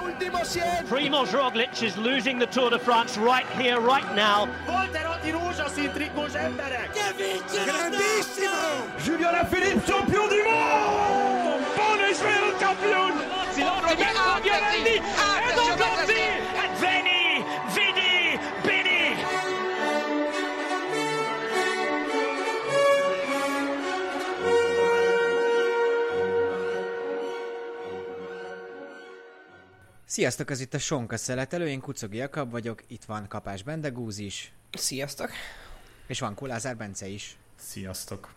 último 0.00 0.44
100. 0.44 0.88
Primoz 0.88 1.32
Roglic 1.32 1.82
is 1.82 1.96
losing 1.96 2.38
the 2.38 2.46
Tour 2.46 2.70
de 2.70 2.78
France 2.78 3.18
right 3.18 3.46
here, 3.58 3.80
right 3.80 4.14
now. 4.14 4.48
Volterotti 4.66 5.30
rózsaszín 5.30 5.90
trikós 5.92 6.34
emberek! 6.34 6.90
Grandissimo! 7.64 8.86
Julien 9.04 9.28
Alaphilippe, 9.28 9.82
champion 9.86 10.28
du 10.28 10.42
monde 10.44 11.64
Buon 11.76 12.10
Israel 12.10 12.52
champion 12.58 13.12
Roberto 13.56 14.40
Giovanni, 14.42 14.96
Edo 15.48 15.66
Conti, 15.76 16.22
and 16.56 16.72
Sziasztok, 30.12 30.50
ez 30.50 30.60
itt 30.60 30.74
a 30.74 30.78
Sonka 30.78 31.16
szeletelő, 31.16 31.68
én 31.68 31.80
Kucogi 31.80 32.16
Jakab 32.16 32.50
vagyok, 32.50 32.82
itt 32.86 33.04
van 33.04 33.28
Kapás 33.28 33.62
Bendegúz 33.62 34.18
is, 34.18 34.52
Sziasztok! 34.72 35.30
és 36.06 36.20
van 36.20 36.34
Kulázár 36.34 36.76
Bence 36.76 37.06
is. 37.06 37.36
Sziasztok. 37.56 38.34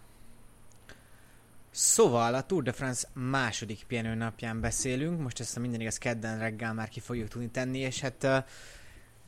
Szóval 1.72 2.34
a 2.34 2.44
Tour 2.44 2.64
de 2.64 2.72
France 2.72 3.08
második 3.14 3.84
pihenőnapján 3.88 4.60
beszélünk, 4.60 5.22
most 5.22 5.40
ezt 5.40 5.58
a 5.58 5.60
minden 5.60 5.82
igaz 5.82 5.98
kedden 5.98 6.40
reggel 6.40 6.74
már 6.74 6.90
ki 6.90 7.00
fogjuk 7.00 7.28
tudni 7.28 7.50
tenni, 7.50 7.80
és 7.80 8.00
hát 8.00 8.24
uh, 8.24 8.38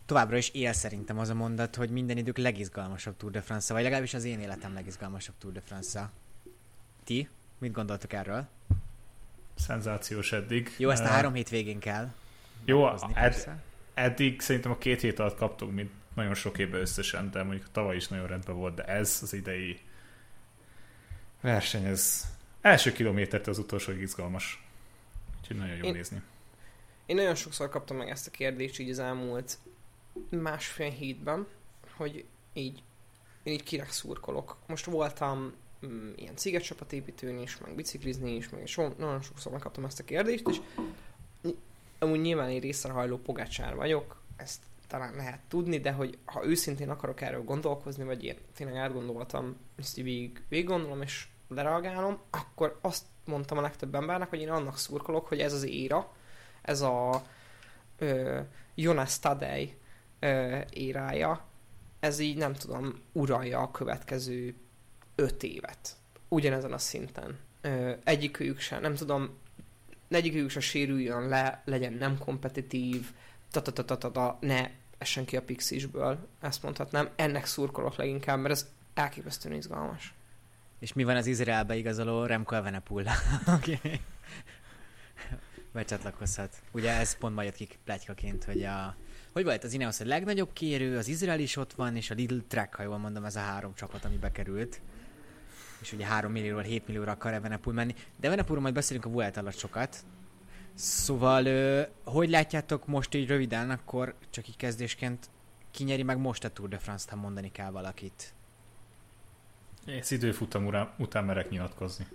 továbbra 0.05 0.37
is 0.37 0.49
él 0.49 0.73
szerintem 0.73 1.19
az 1.19 1.29
a 1.29 1.33
mondat, 1.33 1.75
hogy 1.75 1.89
minden 1.89 2.17
idők 2.17 2.37
legizgalmasabb 2.37 3.17
Tour 3.17 3.31
de 3.31 3.41
France, 3.41 3.73
vagy 3.73 3.83
legalábbis 3.83 4.13
az 4.13 4.23
én 4.23 4.39
életem 4.39 4.73
legizgalmasabb 4.73 5.35
Tour 5.39 5.53
de 5.53 5.61
France. 5.61 6.11
Ti? 7.03 7.29
Mit 7.57 7.71
gondoltok 7.71 8.13
erről? 8.13 8.47
Szenzációs 9.55 10.31
eddig. 10.31 10.75
Jó, 10.77 10.89
ezt 10.89 11.03
a 11.03 11.07
három 11.07 11.33
hét 11.33 11.49
végén 11.49 11.79
kell. 11.79 12.11
Jó, 12.67 12.87
hozni, 12.87 13.11
ed- 13.13 13.49
eddig 13.93 14.41
szerintem 14.41 14.71
a 14.71 14.77
két 14.77 15.01
hét 15.01 15.19
alatt 15.19 15.37
kaptunk, 15.37 15.73
mint 15.73 15.91
nagyon 16.13 16.33
sok 16.33 16.57
évben 16.57 16.81
összesen, 16.81 17.31
de 17.31 17.43
mondjuk 17.43 17.71
tavaly 17.71 17.95
is 17.95 18.07
nagyon 18.07 18.27
rendben 18.27 18.55
volt, 18.55 18.75
de 18.75 18.83
ez 18.83 19.19
az 19.21 19.33
idei 19.33 19.79
verseny, 21.41 21.85
ez 21.85 22.25
első 22.61 22.91
kilométert 22.91 23.47
az 23.47 23.57
utolsó 23.57 23.91
izgalmas. 23.91 24.67
Úgyhogy 25.39 25.57
nagyon 25.57 25.75
jó 25.75 25.85
Én- 25.85 25.93
nézni. 25.93 26.21
Én 27.05 27.15
nagyon 27.15 27.35
sokszor 27.35 27.69
kaptam 27.69 27.97
meg 27.97 28.09
ezt 28.09 28.27
a 28.27 28.31
kérdést 28.31 28.79
így 28.79 28.89
az 28.89 28.99
elmúlt 28.99 29.57
másfél 30.29 30.89
hétben, 30.89 31.47
hogy 31.95 32.25
így 32.53 32.83
én 33.43 33.53
így 33.53 33.63
kinek 33.63 33.91
szurkolok. 33.91 34.57
Most 34.67 34.85
voltam 34.85 35.53
mm, 35.85 36.11
ilyen 36.15 36.35
cigetcsapatépítőn 36.35 37.39
is, 37.39 37.57
meg 37.57 37.75
biciklizni 37.75 38.35
is, 38.35 38.49
meg 38.49 38.67
so, 38.67 38.87
nagyon 38.97 39.21
sokszor 39.21 39.51
megkaptam 39.51 39.85
ezt 39.85 39.99
a 39.99 40.03
kérdést, 40.03 40.47
és 40.47 40.57
amúgy 41.99 42.21
nyilván 42.21 42.49
én 42.49 42.59
részrehajló 42.59 43.17
pogácsár 43.17 43.75
vagyok, 43.75 44.21
ezt 44.35 44.61
talán 44.87 45.15
lehet 45.15 45.39
tudni, 45.47 45.79
de 45.79 45.91
hogy 45.91 46.17
ha 46.25 46.45
őszintén 46.45 46.89
akarok 46.89 47.21
erről 47.21 47.43
gondolkozni, 47.43 48.03
vagy 48.03 48.23
én 48.23 48.37
tényleg 48.55 48.75
átgondoltam, 48.75 49.57
ezt 49.75 49.95
végig, 49.95 50.41
végig 50.49 50.65
gondolom, 50.65 51.01
és 51.01 51.27
lereagálom, 51.47 52.19
akkor 52.29 52.77
azt 52.81 53.05
mondtam 53.25 53.57
a 53.57 53.61
legtöbb 53.61 53.95
embernek, 53.95 54.29
hogy 54.29 54.41
én 54.41 54.49
annak 54.49 54.77
szurkolok, 54.77 55.27
hogy 55.27 55.39
ez 55.39 55.53
az 55.53 55.63
éra, 55.63 56.13
ez 56.61 56.81
a 56.81 57.23
ö, 57.97 58.39
Jonas 58.75 59.19
Tadej 59.19 59.77
ö, 60.19 60.59
érája, 60.69 61.45
ez 61.99 62.19
így 62.19 62.37
nem 62.37 62.53
tudom, 62.53 63.01
uralja 63.11 63.59
a 63.59 63.71
következő 63.71 64.55
öt 65.15 65.43
évet. 65.43 65.95
Ugyanezen 66.27 66.73
a 66.73 66.77
szinten. 66.77 67.39
Ö, 67.61 67.93
egyikőjük 68.03 68.59
sem, 68.59 68.81
nem 68.81 68.95
tudom, 68.95 69.37
egyikőjük 70.15 70.49
se 70.49 70.59
sérüljön 70.59 71.27
le, 71.27 71.61
legyen 71.65 71.93
nem 71.93 72.17
kompetitív, 72.17 73.11
ta 73.51 73.61
ta 73.61 73.71
ta 73.71 73.85
ta 73.85 73.97
ta, 73.97 74.11
ta 74.11 74.37
ne 74.41 74.69
essen 74.97 75.25
ki 75.25 75.37
a 75.37 75.41
pixisből, 75.41 76.27
ezt 76.39 76.63
mondhatnám. 76.63 77.09
Ennek 77.15 77.45
szurkolok 77.45 77.95
leginkább, 77.95 78.39
mert 78.39 78.53
ez 78.53 78.67
elképesztően 78.93 79.55
izgalmas. 79.55 80.13
És 80.79 80.93
mi 80.93 81.03
van 81.03 81.15
az 81.15 81.25
Izraelbe 81.25 81.75
igazoló 81.75 82.25
Remco 82.25 82.55
Evenepoel, 82.55 83.05
aki 83.45 83.79
becsatlakozhat. 85.71 86.55
Ugye 86.71 86.91
ez 86.91 87.17
pont 87.17 87.35
majd 87.35 87.47
jött 87.47 87.69
ki 87.69 87.77
pletykaként, 87.83 88.43
hogy 88.43 88.63
a 88.63 88.95
hogy 89.31 89.45
volt 89.45 89.63
az 89.63 89.73
Ineos 89.73 89.99
a 89.99 90.05
legnagyobb 90.05 90.53
kérő, 90.53 90.97
az 90.97 91.07
Izrael 91.07 91.39
is 91.39 91.55
ott 91.55 91.73
van, 91.73 91.95
és 91.95 92.09
a 92.09 92.13
Lidl 92.13 92.37
Trek, 92.47 92.75
ha 92.75 92.83
jól 92.83 92.97
mondom, 92.97 93.25
ez 93.25 93.35
a 93.35 93.39
három 93.39 93.73
csapat, 93.75 94.05
ami 94.05 94.15
bekerült. 94.15 94.81
És 95.81 95.93
ugye 95.93 96.05
3 96.05 96.31
millióról 96.31 96.61
7 96.61 96.87
millióra 96.87 97.11
akar 97.11 97.33
Evenepoel 97.33 97.75
menni. 97.75 97.93
De 98.19 98.27
Evenepoelról 98.27 98.61
majd 98.61 98.73
beszélünk 98.73 99.05
a 99.05 99.09
Vuelta 99.09 99.39
alatt 99.39 99.57
sokat. 99.57 99.97
Szóval, 100.73 101.45
ö, 101.45 101.81
hogy 102.03 102.29
látjátok 102.29 102.85
most 102.87 103.13
így 103.13 103.27
röviden, 103.27 103.69
akkor 103.69 104.15
csak 104.29 104.47
így 104.47 104.57
kezdésként 104.57 105.29
kinyeri 105.71 106.03
meg 106.03 106.17
most 106.17 106.43
a 106.43 106.49
Tour 106.49 106.69
de 106.69 106.77
France-t, 106.77 107.09
ha 107.09 107.15
mondani 107.15 107.51
kell 107.51 107.69
valakit. 107.71 108.33
Ez 109.85 110.11
időfutam 110.11 110.65
után, 110.65 110.89
után 110.97 111.25
merek 111.25 111.49
nyilatkozni. 111.49 112.07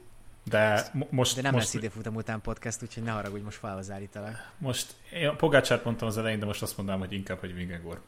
De 0.45 0.91
mo- 0.93 1.11
most, 1.11 1.37
De 1.37 1.43
nem 1.43 1.53
most, 1.53 1.65
lesz 1.65 1.75
időfutam 1.75 2.15
után 2.15 2.41
podcast, 2.41 2.83
úgyhogy 2.83 3.03
ne 3.03 3.11
haragudj, 3.11 3.43
most 3.43 3.59
felhoz 3.59 3.91
állítalak. 3.91 4.53
most 4.59 4.95
én 5.13 5.29
a 5.29 5.37
Pogácsát 5.37 5.85
mondtam 5.85 6.09
az 6.09 6.19
elején, 6.19 6.39
de 6.39 6.47
most 6.47 6.63
azt 6.63 6.77
mondanám, 6.77 7.01
hogy 7.01 7.13
inkább, 7.13 7.39
hogy 7.39 7.55
Vingegor. 7.55 8.01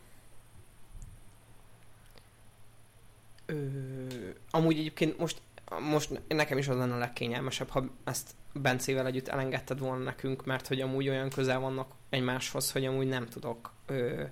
Ö, 3.47 3.55
amúgy 4.51 4.79
egyébként 4.79 5.19
most, 5.19 5.41
most 5.91 6.21
nekem 6.29 6.59
is 6.59 6.69
az 6.69 6.77
lenne 6.77 6.95
a 6.95 6.99
legkényelmesebb, 6.99 7.69
ha 7.69 7.85
ezt 8.05 8.31
Bencével 8.53 9.07
együtt 9.07 9.29
elengedted 9.29 9.79
volna 9.79 10.05
nekünk, 10.05 10.45
mert 10.45 10.67
hogy 10.67 10.81
amúgy 10.81 11.09
olyan 11.09 11.31
közel 11.31 11.61
vannak 11.61 11.95
egymáshoz, 12.09 12.73
hogy 12.73 12.85
amúgy 12.85 13.07
nem 13.07 13.27
tudok 13.27 13.73
ö, 13.87 14.23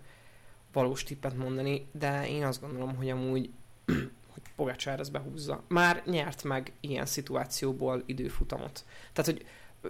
valós 0.73 1.03
tippet 1.03 1.37
mondani, 1.37 1.87
de 1.93 2.29
én 2.29 2.45
azt 2.45 2.61
gondolom, 2.61 2.97
hogy 2.97 3.11
amúgy 3.11 3.51
hogy 4.33 4.43
Pogacsár 4.57 5.01
ezt 5.01 5.13
behúzza. 5.13 5.63
Már 5.69 6.03
nyert 6.07 6.43
meg 6.45 6.73
ilyen 6.81 7.07
szituációból 7.07 8.03
időfutamot. 8.07 8.85
Tehát, 9.13 9.31
hogy 9.31 9.47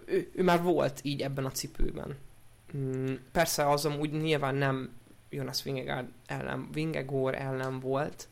ő, 0.07 0.31
ő 0.35 0.43
már 0.43 0.63
volt 0.63 1.01
így 1.03 1.21
ebben 1.21 1.45
a 1.45 1.51
cipőben. 1.51 2.17
Mm, 2.77 3.15
Persze 3.33 3.69
az 3.69 3.85
amúgy 3.85 4.13
nyilván 4.13 4.55
nem 4.55 4.91
Jonas 5.31 5.63
Vingegaard 5.63 6.09
ellen, 6.27 6.69
Vingegor 6.73 7.35
ellen 7.35 7.81
volt, 7.81 8.29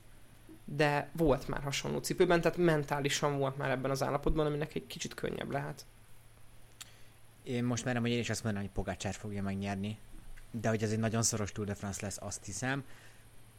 de 0.77 1.11
volt 1.13 1.49
már 1.49 1.63
hasonló 1.63 1.99
cipőben, 1.99 2.41
tehát 2.41 2.59
mentálisan 2.59 3.39
volt 3.39 3.57
már 3.57 3.71
ebben 3.71 3.91
az 3.91 4.03
állapotban, 4.03 4.47
aminek 4.47 4.75
egy 4.75 4.87
kicsit 4.87 5.15
könnyebb 5.15 5.51
lehet. 5.51 5.87
Én 7.43 7.65
most 7.65 7.85
merem, 7.85 8.03
hogy 8.03 8.11
én 8.11 8.19
is 8.19 8.31
azt 8.31 8.45
mondanám, 8.45 8.67
hogy 8.67 8.77
Pogacsár 8.85 9.15
fogja 9.15 9.43
megnyerni. 9.43 9.99
De 10.51 10.69
hogy 10.69 10.83
ez 10.83 10.91
egy 10.91 10.99
nagyon 10.99 11.23
szoros 11.23 11.53
Tour 11.53 11.67
de 11.67 11.75
France 11.75 11.99
lesz, 12.03 12.19
azt 12.21 12.45
hiszem. 12.45 12.85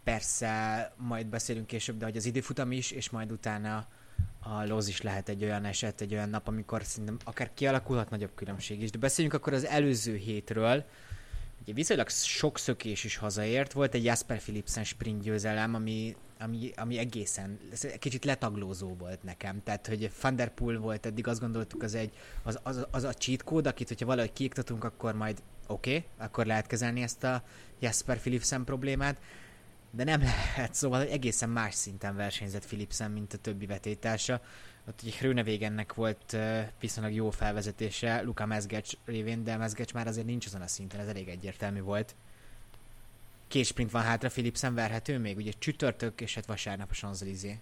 Persze, 0.03 0.93
majd 0.97 1.27
beszélünk 1.27 1.67
később, 1.67 1.97
de 1.97 2.05
hogy 2.05 2.17
az 2.17 2.25
időfutam 2.25 2.71
is, 2.71 2.91
és 2.91 3.09
majd 3.09 3.31
utána 3.31 3.87
a 4.39 4.65
Loz 4.65 4.87
is 4.87 5.01
lehet 5.01 5.29
egy 5.29 5.43
olyan 5.43 5.65
eset, 5.65 6.01
egy 6.01 6.13
olyan 6.13 6.29
nap, 6.29 6.47
amikor 6.47 6.83
szerintem 6.83 7.17
akár 7.23 7.51
kialakulhat 7.53 8.09
nagyobb 8.09 8.35
különbség 8.35 8.81
is. 8.81 8.91
De 8.91 8.97
beszéljünk 8.97 9.35
akkor 9.35 9.53
az 9.53 9.65
előző 9.65 10.15
hétről. 10.15 10.85
Ugye 11.61 11.73
viszonylag 11.73 12.09
sok 12.09 12.57
szökés 12.57 13.03
is 13.03 13.15
hazaért, 13.15 13.71
volt 13.71 13.93
egy 13.93 14.03
Jasper 14.03 14.39
Philipsen 14.39 14.83
sprint 14.83 15.21
győzelem, 15.21 15.75
ami, 15.75 16.15
ami, 16.41 16.71
ami 16.75 16.97
egészen, 16.97 17.59
kicsit 17.99 18.25
letaglózó 18.25 18.95
volt 18.95 19.23
nekem. 19.23 19.63
Tehát, 19.63 19.87
hogy 19.87 20.11
Van 20.21 20.35
der 20.35 20.53
Poel 20.53 20.77
volt, 20.77 21.05
eddig 21.05 21.27
azt 21.27 21.39
gondoltuk, 21.39 21.83
az 21.83 21.95
egy, 21.95 22.13
az, 22.43 22.59
az, 22.63 22.87
az 22.91 23.03
a 23.03 23.13
cheat 23.13 23.43
code, 23.43 23.69
akit, 23.69 23.87
hogyha 23.87 24.05
valahogy 24.05 24.33
kiiktatunk, 24.33 24.83
akkor 24.83 25.15
majd 25.15 25.41
oké, 25.67 25.95
okay, 25.95 26.09
akkor 26.17 26.45
lehet 26.45 26.67
kezelni 26.67 27.01
ezt 27.01 27.23
a 27.23 27.43
Jasper 27.79 28.19
Philipsen 28.19 28.63
problémát, 28.63 29.17
de 29.91 30.03
nem 30.03 30.21
lehet, 30.21 30.73
szóval 30.73 30.99
hogy 30.99 31.09
egészen 31.09 31.49
más 31.49 31.73
szinten 31.73 32.15
versenyzett 32.15 32.65
Philipsen, 32.65 33.11
mint 33.11 33.33
a 33.33 33.37
többi 33.37 33.65
vetétársa. 33.65 34.41
Ott 34.87 35.01
ugye 35.01 35.11
Hrönevégennek 35.17 35.93
volt 35.93 36.37
viszonylag 36.79 37.13
jó 37.13 37.29
felvezetése 37.29 38.21
Luka 38.21 38.45
Mezgecs 38.45 38.93
révén, 39.05 39.43
de 39.43 39.57
Mezgecs 39.57 39.93
már 39.93 40.07
azért 40.07 40.25
nincs 40.25 40.45
azon 40.45 40.61
a 40.61 40.67
szinten, 40.67 40.99
ez 40.99 41.07
elég 41.07 41.27
egyértelmű 41.27 41.81
volt. 41.81 42.15
Két 43.51 43.65
sprint 43.65 43.91
van 43.91 44.01
hátra, 44.01 44.29
Philipsen 44.29 44.73
verhető 44.73 45.19
még, 45.19 45.37
ugye 45.37 45.51
csütörtök 45.57 46.21
és 46.21 46.35
hát 46.35 46.45
vasárnap 46.45 46.89
a 46.91 46.93
Champs-Élysées. 46.93 47.57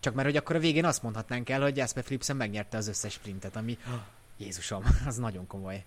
Csak 0.00 0.14
mert 0.14 0.28
hogy 0.28 0.36
akkor 0.36 0.56
a 0.56 0.58
végén 0.58 0.84
azt 0.84 1.02
mondhatnánk 1.02 1.48
el, 1.48 1.60
hogy 1.60 1.76
Jasper 1.76 2.04
Philipsen 2.04 2.36
megnyerte 2.36 2.76
az 2.76 2.88
összes 2.88 3.12
sprintet, 3.12 3.56
ami 3.56 3.78
Jézusom, 4.36 4.84
az 5.06 5.16
nagyon 5.16 5.46
komoly. 5.46 5.84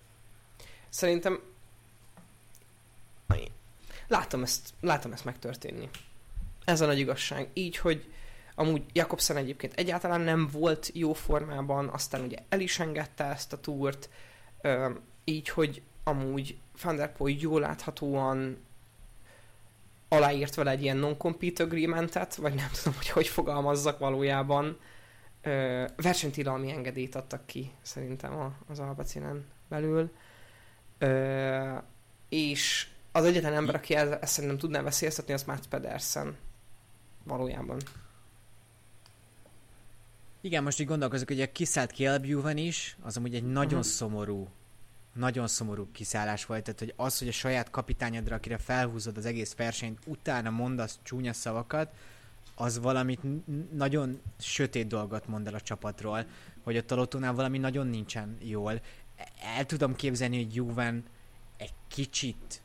Szerintem 0.88 1.40
látom 4.08 4.42
ezt, 4.42 4.74
látom 4.80 5.12
ezt 5.12 5.24
megtörténni. 5.24 5.88
Ez 6.64 6.80
a 6.80 6.86
nagy 6.86 6.98
igazság. 6.98 7.50
Így, 7.52 7.76
hogy 7.76 8.12
amúgy 8.54 8.82
Jakobsen 8.92 9.36
egyébként 9.36 9.72
egyáltalán 9.74 10.20
nem 10.20 10.48
volt 10.52 10.90
jó 10.94 11.12
formában, 11.12 11.88
aztán 11.88 12.20
ugye 12.20 12.38
el 12.48 12.60
is 12.60 12.78
engedte 12.78 13.24
ezt 13.24 13.52
a 13.52 13.60
túrt, 13.60 14.10
így, 15.24 15.48
hogy 15.48 15.82
amúgy 16.08 16.56
Van 16.82 16.96
der 16.96 17.12
Poel 17.12 17.34
jól 17.38 17.60
láthatóan 17.60 18.56
aláírt 20.08 20.54
vele 20.54 20.70
egy 20.70 20.82
ilyen 20.82 20.96
non-compete 20.96 21.62
agreementet, 21.62 22.34
vagy 22.34 22.54
nem 22.54 22.68
tudom, 22.82 22.94
hogy 22.98 23.08
hogy 23.08 23.26
fogalmazzak 23.26 23.98
valójában, 23.98 24.78
Ö, 25.42 25.84
versenytilalmi 25.96 26.70
engedélyt 26.70 27.14
adtak 27.14 27.46
ki 27.46 27.70
szerintem 27.82 28.36
a, 28.36 28.52
az 28.68 28.78
Albacinen 28.78 29.44
belül. 29.68 30.10
Ö, 30.98 31.76
és 32.28 32.88
az 33.12 33.24
egyetlen 33.24 33.52
ember, 33.54 33.74
aki 33.74 33.94
ezt, 33.94 34.12
ezt 34.22 34.32
szerintem 34.32 34.58
tudná 34.58 34.82
veszélyeztetni, 34.82 35.32
az 35.32 35.44
Mats 35.44 35.66
Pedersen. 35.66 36.36
Valójában. 37.24 37.78
Igen, 40.40 40.62
most 40.62 40.80
így 40.80 40.86
gondolkozok, 40.86 41.28
hogy 41.28 41.40
a 41.40 41.52
kiszállt 41.52 41.96
van 42.26 42.56
is, 42.56 42.96
az 43.02 43.16
amúgy 43.16 43.34
egy 43.34 43.46
nagyon 43.46 43.78
Mhm. 43.78 43.88
szomorú, 43.88 44.48
nagyon 45.16 45.46
szomorú 45.46 45.88
kiszállás 45.92 46.46
volt, 46.46 46.62
tehát 46.62 46.78
hogy 46.78 46.92
az, 46.96 47.18
hogy 47.18 47.28
a 47.28 47.32
saját 47.32 47.70
kapitányodra, 47.70 48.34
akire 48.34 48.58
felhúzod 48.58 49.16
az 49.16 49.26
egész 49.26 49.54
versenyt, 49.54 49.98
utána 50.06 50.50
mondasz 50.50 50.98
csúnya 51.02 51.32
szavakat, 51.32 51.94
az 52.54 52.78
valamit 52.78 53.20
nagyon 53.72 54.20
sötét 54.38 54.86
dolgot 54.86 55.26
mond 55.26 55.46
el 55.46 55.54
a 55.54 55.60
csapatról, 55.60 56.26
hogy 56.62 56.76
a 56.76 56.94
Lottónál 56.94 57.34
valami 57.34 57.58
nagyon 57.58 57.86
nincsen 57.86 58.36
jól. 58.40 58.80
El 59.56 59.66
tudom 59.66 59.94
képzelni, 59.94 60.44
hogy 60.44 60.54
Juven 60.54 61.04
egy 61.56 61.72
kicsit 61.88 62.62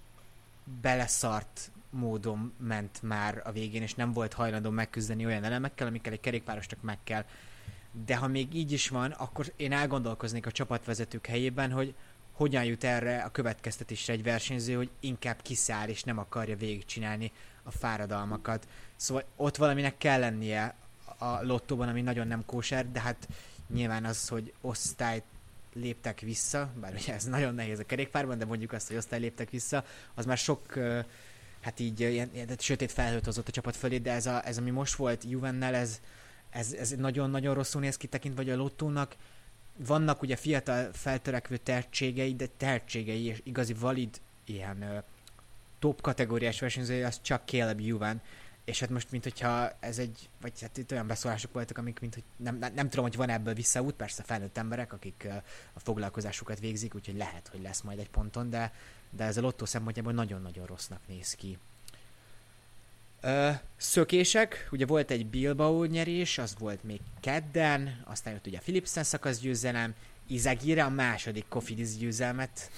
beleszart 0.81 1.71
módon 1.89 2.53
ment 2.57 3.01
már 3.01 3.41
a 3.45 3.51
végén, 3.51 3.81
és 3.81 3.95
nem 3.95 4.11
volt 4.11 4.33
hajlandó 4.33 4.69
megküzdeni 4.69 5.25
olyan 5.25 5.43
elemekkel, 5.43 5.87
amikkel 5.87 6.13
egy 6.13 6.19
kerékpárosnak 6.19 6.81
meg 6.81 6.97
kell. 7.03 7.25
De 8.05 8.15
ha 8.15 8.27
még 8.27 8.53
így 8.53 8.71
is 8.71 8.89
van, 8.89 9.11
akkor 9.11 9.53
én 9.55 9.71
elgondolkoznék 9.71 10.45
a 10.45 10.51
csapatvezetők 10.51 11.25
helyében, 11.25 11.71
hogy 11.71 11.95
hogyan 12.41 12.63
jut 12.63 12.83
erre 12.83 13.21
a 13.21 13.31
következtetésre 13.31 14.13
egy 14.13 14.23
versenyző, 14.23 14.75
hogy 14.75 14.89
inkább 14.99 15.41
kiszáll 15.41 15.87
és 15.87 16.03
nem 16.03 16.17
akarja 16.17 16.55
végigcsinálni 16.55 17.31
a 17.63 17.71
fáradalmakat. 17.71 18.67
Szóval 18.95 19.23
ott 19.35 19.55
valaminek 19.55 19.97
kell 19.97 20.19
lennie 20.19 20.75
a 21.17 21.43
lottóban, 21.43 21.87
ami 21.87 22.01
nagyon 22.01 22.27
nem 22.27 22.45
kóser, 22.45 22.91
de 22.91 22.99
hát 22.99 23.27
nyilván 23.73 24.05
az, 24.05 24.27
hogy 24.27 24.53
osztályt 24.61 25.23
léptek 25.73 26.19
vissza, 26.19 26.69
bár 26.79 26.93
ugye 26.93 27.13
ez 27.13 27.23
nagyon 27.23 27.55
nehéz 27.55 27.79
a 27.79 27.85
kerékpárban, 27.85 28.37
de 28.37 28.45
mondjuk 28.45 28.71
azt, 28.71 28.87
hogy 28.87 28.97
osztály 28.97 29.19
léptek 29.19 29.49
vissza, 29.49 29.85
az 30.13 30.25
már 30.25 30.37
sok 30.37 30.73
hát 31.61 31.79
így 31.79 31.99
ilyen, 31.99 32.29
ilyen 32.33 32.49
sötét 32.57 32.91
felhőt 32.91 33.25
hozott 33.25 33.47
a 33.47 33.51
csapat 33.51 33.75
fölé, 33.75 33.97
de 33.97 34.11
ez, 34.11 34.25
a, 34.25 34.47
ez 34.47 34.57
ami 34.57 34.69
most 34.69 34.95
volt 34.95 35.23
Juvennel, 35.23 35.75
ez, 35.75 35.99
ez, 36.49 36.73
ez 36.73 36.89
nagyon-nagyon 36.89 37.53
rosszul 37.53 37.81
néz 37.81 37.97
ki 37.97 38.07
tekintve, 38.07 38.41
hogy 38.43 38.51
a 38.51 38.55
lottónak 38.55 39.15
vannak 39.85 40.21
ugye 40.21 40.35
fiatal 40.35 40.89
feltörekvő 40.93 41.57
tehetségei, 41.57 42.35
de 42.35 42.47
tehetségei 42.57 43.25
és 43.25 43.41
igazi 43.43 43.73
valid 43.73 44.21
ilyen 44.45 44.81
ö, 44.81 44.97
top 45.79 46.01
kategóriás 46.01 46.59
versenyzője, 46.59 47.07
az 47.07 47.21
csak 47.21 47.41
Caleb 47.45 47.79
Juven, 47.79 48.21
és 48.65 48.79
hát 48.79 48.89
most, 48.89 49.11
mint 49.11 49.23
hogyha 49.23 49.71
ez 49.79 49.97
egy, 49.97 50.29
vagy 50.41 50.61
hát 50.61 50.77
itt 50.77 50.91
olyan 50.91 51.07
beszólások 51.07 51.53
voltak, 51.53 51.77
amik, 51.77 51.99
mint 51.99 52.13
hogy 52.13 52.23
nem, 52.35 52.57
nem, 52.57 52.73
nem 52.73 52.89
tudom, 52.89 53.05
hogy 53.05 53.15
van 53.15 53.29
ebből 53.29 53.53
visszaút, 53.53 53.93
persze 53.93 54.23
felnőtt 54.23 54.57
emberek, 54.57 54.93
akik 54.93 55.23
ö, 55.25 55.33
a 55.73 55.79
foglalkozásukat 55.79 56.59
végzik, 56.59 56.95
úgyhogy 56.95 57.17
lehet, 57.17 57.47
hogy 57.47 57.61
lesz 57.61 57.81
majd 57.81 57.99
egy 57.99 58.09
ponton, 58.09 58.49
de, 58.49 58.73
de 59.09 59.23
ez 59.23 59.37
a 59.37 59.41
lottó 59.41 59.65
szempontjából 59.65 60.13
nagyon-nagyon 60.13 60.65
rossznak 60.65 60.99
néz 61.07 61.33
ki. 61.33 61.57
Szökések, 63.77 64.67
ugye 64.71 64.85
volt 64.85 65.11
egy 65.11 65.25
Bilbao 65.25 65.85
nyerés, 65.85 66.37
az 66.37 66.55
volt 66.59 66.83
még 66.83 66.99
kedden, 67.19 68.03
aztán 68.05 68.33
jött 68.33 68.47
ugye 68.47 68.57
a 68.57 68.61
Philipsen 68.61 69.03
szakasz 69.03 69.39
győzelem, 69.39 69.93
Izagire 70.27 70.83
a 70.83 70.89
második 70.89 71.45
Kofidis 71.49 71.97
győzelmet 71.97 72.71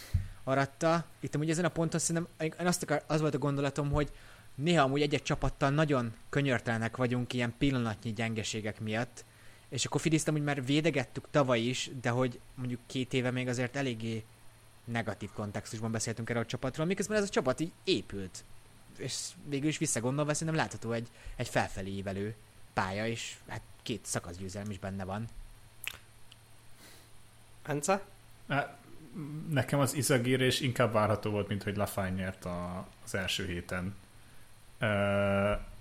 aratta. 0.44 1.06
Itt 1.19 1.36
amúgy 1.36 1.50
ezen 1.50 1.66
a 1.66 1.69
ponton 1.69 2.00
szerintem 2.00 2.51
én 2.60 2.68
azt 2.68 2.84
akar, 2.84 3.04
az 3.07 3.22
volt 3.22 3.34
a 3.34 3.38
gondolatom, 3.38 3.92
hogy 3.92 4.12
néha 4.56 4.84
amúgy 4.84 5.01
egy-egy 5.01 5.24
csapattal 5.24 5.69
nagyon 5.69 6.13
könyörtelenek 6.30 6.98
vagyunk 6.98 7.34
ilyen 7.34 7.54
pillanatnyi 7.57 8.13
gyengeségek 8.13 8.80
miatt, 8.80 9.25
és 9.69 9.86
a 9.86 9.89
Kofidiszt 9.89 10.28
amúgy 10.28 10.44
már 10.44 10.66
védegettük 10.66 11.28
tavaly 11.31 11.60
is, 11.60 11.89
de 12.01 12.10
hogy 12.10 12.39
mondjuk 12.56 12.80
két 12.86 13.13
éve 13.13 13.31
még 13.31 13.48
azért 13.48 13.75
eléggé 13.75 14.24
negatív 14.86 15.30
kontextusban 15.34 15.92
beszéltünk 15.92 16.30
erről 16.30 16.42
a 16.42 16.46
csapatról, 16.46 16.86
miközben 16.86 17.18
ez 17.18 17.24
a 17.24 17.30
csapat 17.30 17.60
így 17.60 17.72
épült. 17.84 18.44
És 18.98 19.28
végül 19.45 19.68
is 19.68 19.78
visszagondolva 19.78 20.34
szerintem 20.34 20.63
látható 20.63 20.92
egy, 20.92 21.07
egy 21.36 21.48
felfelé 21.48 21.90
ívelő 21.90 22.36
pálya, 22.74 23.07
és 23.07 23.36
hát 23.48 23.62
két 23.84 24.06
szakaszgyőzelem 24.06 24.69
is 24.69 24.80
benne 24.80 25.04
van. 25.04 25.28
Bence? 27.68 28.01
Hát, 28.48 28.78
Nekem 29.50 29.80
az 29.80 29.94
izagérés 29.94 30.60
inkább 30.60 30.94
várható 30.94 31.30
volt, 31.31 31.48
mint 31.48 31.63
hogy 31.63 31.75
Lafay 31.75 32.10
nyert 32.12 32.45
a, 32.45 32.88
az 33.04 33.16
első 33.16 33.45
héten. 33.45 33.95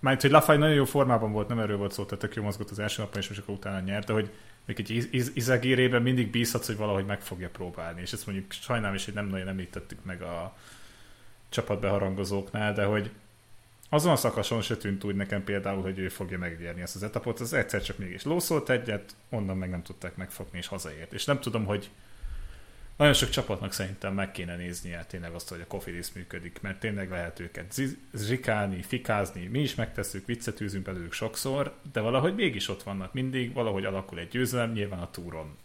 Mert 0.01 0.21
hogy 0.21 0.31
Lafay 0.31 0.57
nagyon 0.57 0.75
jó 0.75 0.85
formában 0.85 1.33
volt, 1.33 1.49
nem 1.49 1.59
erről 1.59 1.77
volt 1.77 1.93
szó, 1.93 2.05
tehát 2.05 2.21
tök 2.21 2.35
jó 2.35 2.43
mozgott 2.43 2.71
az 2.71 2.79
első 2.79 3.03
napon, 3.03 3.21
és 3.21 3.29
most 3.29 3.41
akkor 3.41 3.55
utána 3.55 3.81
nyert, 3.81 4.07
de 4.07 4.13
hogy 4.13 4.31
még 4.65 4.81
egy 4.81 4.91
iz- 4.91 5.13
iz- 5.13 5.37
izagérében 5.37 6.03
mindig 6.03 6.31
bízhatsz, 6.31 6.67
hogy 6.67 6.77
valahogy 6.77 7.07
meg 7.07 7.21
fogja 7.21 7.49
próbálni, 7.49 8.01
és 8.01 8.13
ezt 8.13 8.27
mondjuk 8.27 8.53
sajnálom 8.53 8.95
is, 8.95 9.05
hogy 9.05 9.15
nem 9.15 9.27
nagyon 9.27 9.49
említettük 9.49 10.05
meg 10.05 10.23
a 10.23 10.57
csapatbeharangozóknál, 11.53 12.73
de 12.73 12.85
hogy 12.85 13.11
azon 13.89 14.13
a 14.13 14.17
szakason 14.17 14.61
se 14.61 14.77
tűnt 14.77 15.05
úgy 15.05 15.15
nekem 15.15 15.45
például, 15.45 15.83
hogy 15.83 15.99
ő 15.99 16.09
fogja 16.09 16.39
megnyerni 16.39 16.81
ezt 16.81 16.95
az 16.95 17.03
etapot, 17.03 17.41
az 17.41 17.53
egyszer 17.53 17.83
csak 17.83 17.99
mégis 17.99 18.23
lószolt 18.23 18.71
egyet, 18.71 19.17
onnan 19.31 19.57
meg 19.57 19.71
nem 19.71 19.83
tudták 19.83 20.17
megfogni, 20.17 20.59
és 20.59 20.67
hazaért. 20.67 21.13
És 21.13 21.25
nem 21.25 21.41
tudom, 21.41 21.65
hogy 21.65 21.91
nagyon 22.97 23.15
sok 23.15 23.31
csapatnak 23.31 23.73
szerintem 23.73 24.15
meg 24.15 24.31
kéne 24.31 24.57
néznie 24.57 25.05
tényleg 25.05 25.33
azt, 25.33 25.49
hogy 25.49 25.61
a 25.61 25.67
Cofidis 25.67 26.13
működik, 26.13 26.61
mert 26.61 26.81
tényleg 26.81 27.11
lehet 27.11 27.41
őket 27.41 27.81
zsikálni, 28.15 28.83
fikázni, 28.83 29.47
mi 29.47 29.61
is 29.61 29.75
megtesszük, 29.75 30.27
viccet 30.27 30.61
űzünk 30.61 30.85
belőlük 30.85 31.13
sokszor, 31.13 31.75
de 31.93 32.01
valahogy 32.01 32.35
mégis 32.35 32.69
ott 32.69 32.83
vannak 32.83 33.13
mindig, 33.13 33.53
valahogy 33.53 33.85
alakul 33.85 34.19
egy 34.19 34.29
győzelem, 34.29 34.73
nyilván 34.73 35.01
a 35.01 35.11
túron 35.11 35.57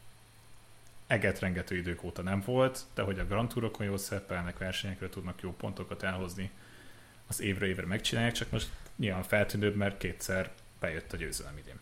eget 1.07 1.39
rengető 1.39 1.77
idők 1.77 2.03
óta 2.03 2.21
nem 2.21 2.41
volt, 2.45 2.85
de 2.93 3.01
hogy 3.01 3.19
a 3.19 3.25
Grand 3.25 3.49
Tourokon 3.49 3.85
jól 3.85 3.97
szerepelnek, 3.97 4.57
versenyekre 4.57 5.09
tudnak 5.09 5.41
jó 5.41 5.53
pontokat 5.53 6.03
elhozni, 6.03 6.51
az 7.27 7.39
évre 7.39 7.65
évre 7.65 7.85
megcsinálják, 7.85 8.33
csak 8.33 8.51
most 8.51 8.69
nyilván 8.95 9.23
feltűnőbb, 9.23 9.75
mert 9.75 9.97
kétszer 9.97 10.51
bejött 10.79 11.13
a 11.13 11.17
győzelem 11.17 11.57
idén. 11.57 11.79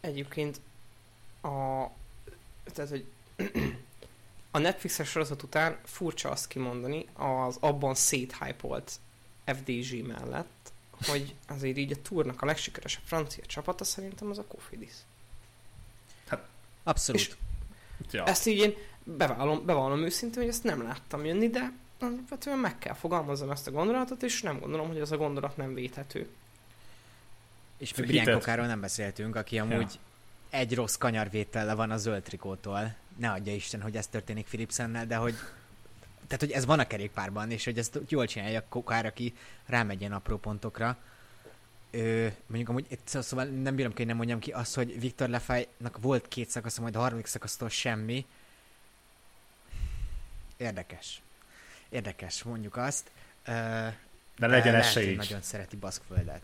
Egyébként 0.00 0.60
a... 1.42 1.86
Tehát, 2.64 2.90
hogy 2.90 3.04
a 4.50 4.58
Netflixes 4.58 5.08
sorozat 5.08 5.42
után 5.42 5.78
furcsa 5.84 6.30
azt 6.30 6.48
kimondani, 6.48 7.06
az 7.12 7.56
abban 7.60 7.94
széthypolt 7.94 8.92
FDG 9.44 10.06
mellett, 10.06 10.72
hogy 11.06 11.34
azért 11.48 11.76
így 11.76 11.92
a 11.92 12.02
túrnak 12.02 12.42
a 12.42 12.46
legsikeresebb 12.46 13.02
francia 13.04 13.46
csapata 13.46 13.84
szerintem 13.84 14.30
az 14.30 14.38
a 14.38 14.44
Cofidis. 14.44 14.92
Abszolút. 16.82 17.20
És- 17.20 17.36
Ja. 18.10 18.24
Ezt 18.24 18.46
így 18.46 18.58
én 18.58 18.74
bevallom, 19.04 19.66
bevallom 19.66 20.02
őszintén, 20.02 20.42
hogy 20.42 20.50
ezt 20.50 20.64
nem 20.64 20.82
láttam 20.82 21.24
jönni, 21.24 21.48
de 21.48 21.72
alapvetően 21.98 22.58
meg 22.58 22.78
kell 22.78 22.94
fogalmaznom 22.94 23.50
ezt 23.50 23.66
a 23.66 23.70
gondolatot, 23.70 24.22
és 24.22 24.42
nem 24.42 24.58
gondolom, 24.58 24.86
hogy 24.86 24.98
ez 24.98 25.12
a 25.12 25.16
gondolat 25.16 25.56
nem 25.56 25.74
védhető. 25.74 26.28
És 27.78 27.94
még. 27.94 28.06
Brian 28.06 28.38
Kokáról 28.38 28.66
nem 28.66 28.80
beszéltünk, 28.80 29.36
aki 29.36 29.58
amúgy 29.58 29.98
Ja. 30.50 30.58
egy 30.58 30.74
rossz 30.74 30.96
kanyarvételle 30.96 31.74
van 31.74 31.90
a 31.90 31.96
zöld 31.96 32.22
trikótól. 32.22 32.94
Ne 33.16 33.30
adja 33.30 33.54
Isten, 33.54 33.82
hogy 33.82 33.96
ez 33.96 34.06
történik 34.06 34.44
Philipsennel, 34.44 35.06
de 35.06 35.16
hogy 35.16 35.34
tehát, 36.26 36.40
hogy 36.40 36.50
ez 36.50 36.66
van 36.66 36.78
a 36.78 36.86
kerékpárban, 36.86 37.50
és 37.50 37.64
hogy 37.64 37.78
ezt 37.78 37.98
jól 38.08 38.26
csinálja 38.26 38.64
Kokár, 38.68 39.06
aki 39.06 39.34
rámegy 39.66 40.00
ilyen 40.00 40.12
apró 40.12 40.36
pontokra. 40.36 40.96
Ö, 41.94 42.26
mondjuk 42.46 42.68
amúgy, 42.68 42.86
itt 42.88 43.00
szó- 43.08 43.20
szóval 43.20 43.44
nem 43.44 43.74
bírom 43.74 43.90
ki, 43.92 43.96
hogy 43.96 44.06
nem 44.06 44.16
mondjam 44.16 44.38
ki 44.38 44.50
azt, 44.50 44.74
hogy 44.74 45.00
Viktor 45.00 45.28
Lefájnak 45.28 45.98
volt 46.00 46.28
két 46.28 46.50
szakasza, 46.50 46.80
majd 46.80 46.96
a 46.96 47.00
harmadik 47.00 47.26
szakasztól 47.26 47.68
semmi. 47.68 48.26
Érdekes. 50.56 51.22
Érdekes, 51.88 52.42
mondjuk 52.42 52.76
azt. 52.76 53.10
Ö, 53.44 53.52
De 54.38 54.46
legyen 54.46 54.74
ez 54.74 54.90
se 54.90 55.02
így. 55.02 55.16
Nagyon 55.16 55.42
szereti 55.42 55.76
Baszkföldet. 55.76 56.42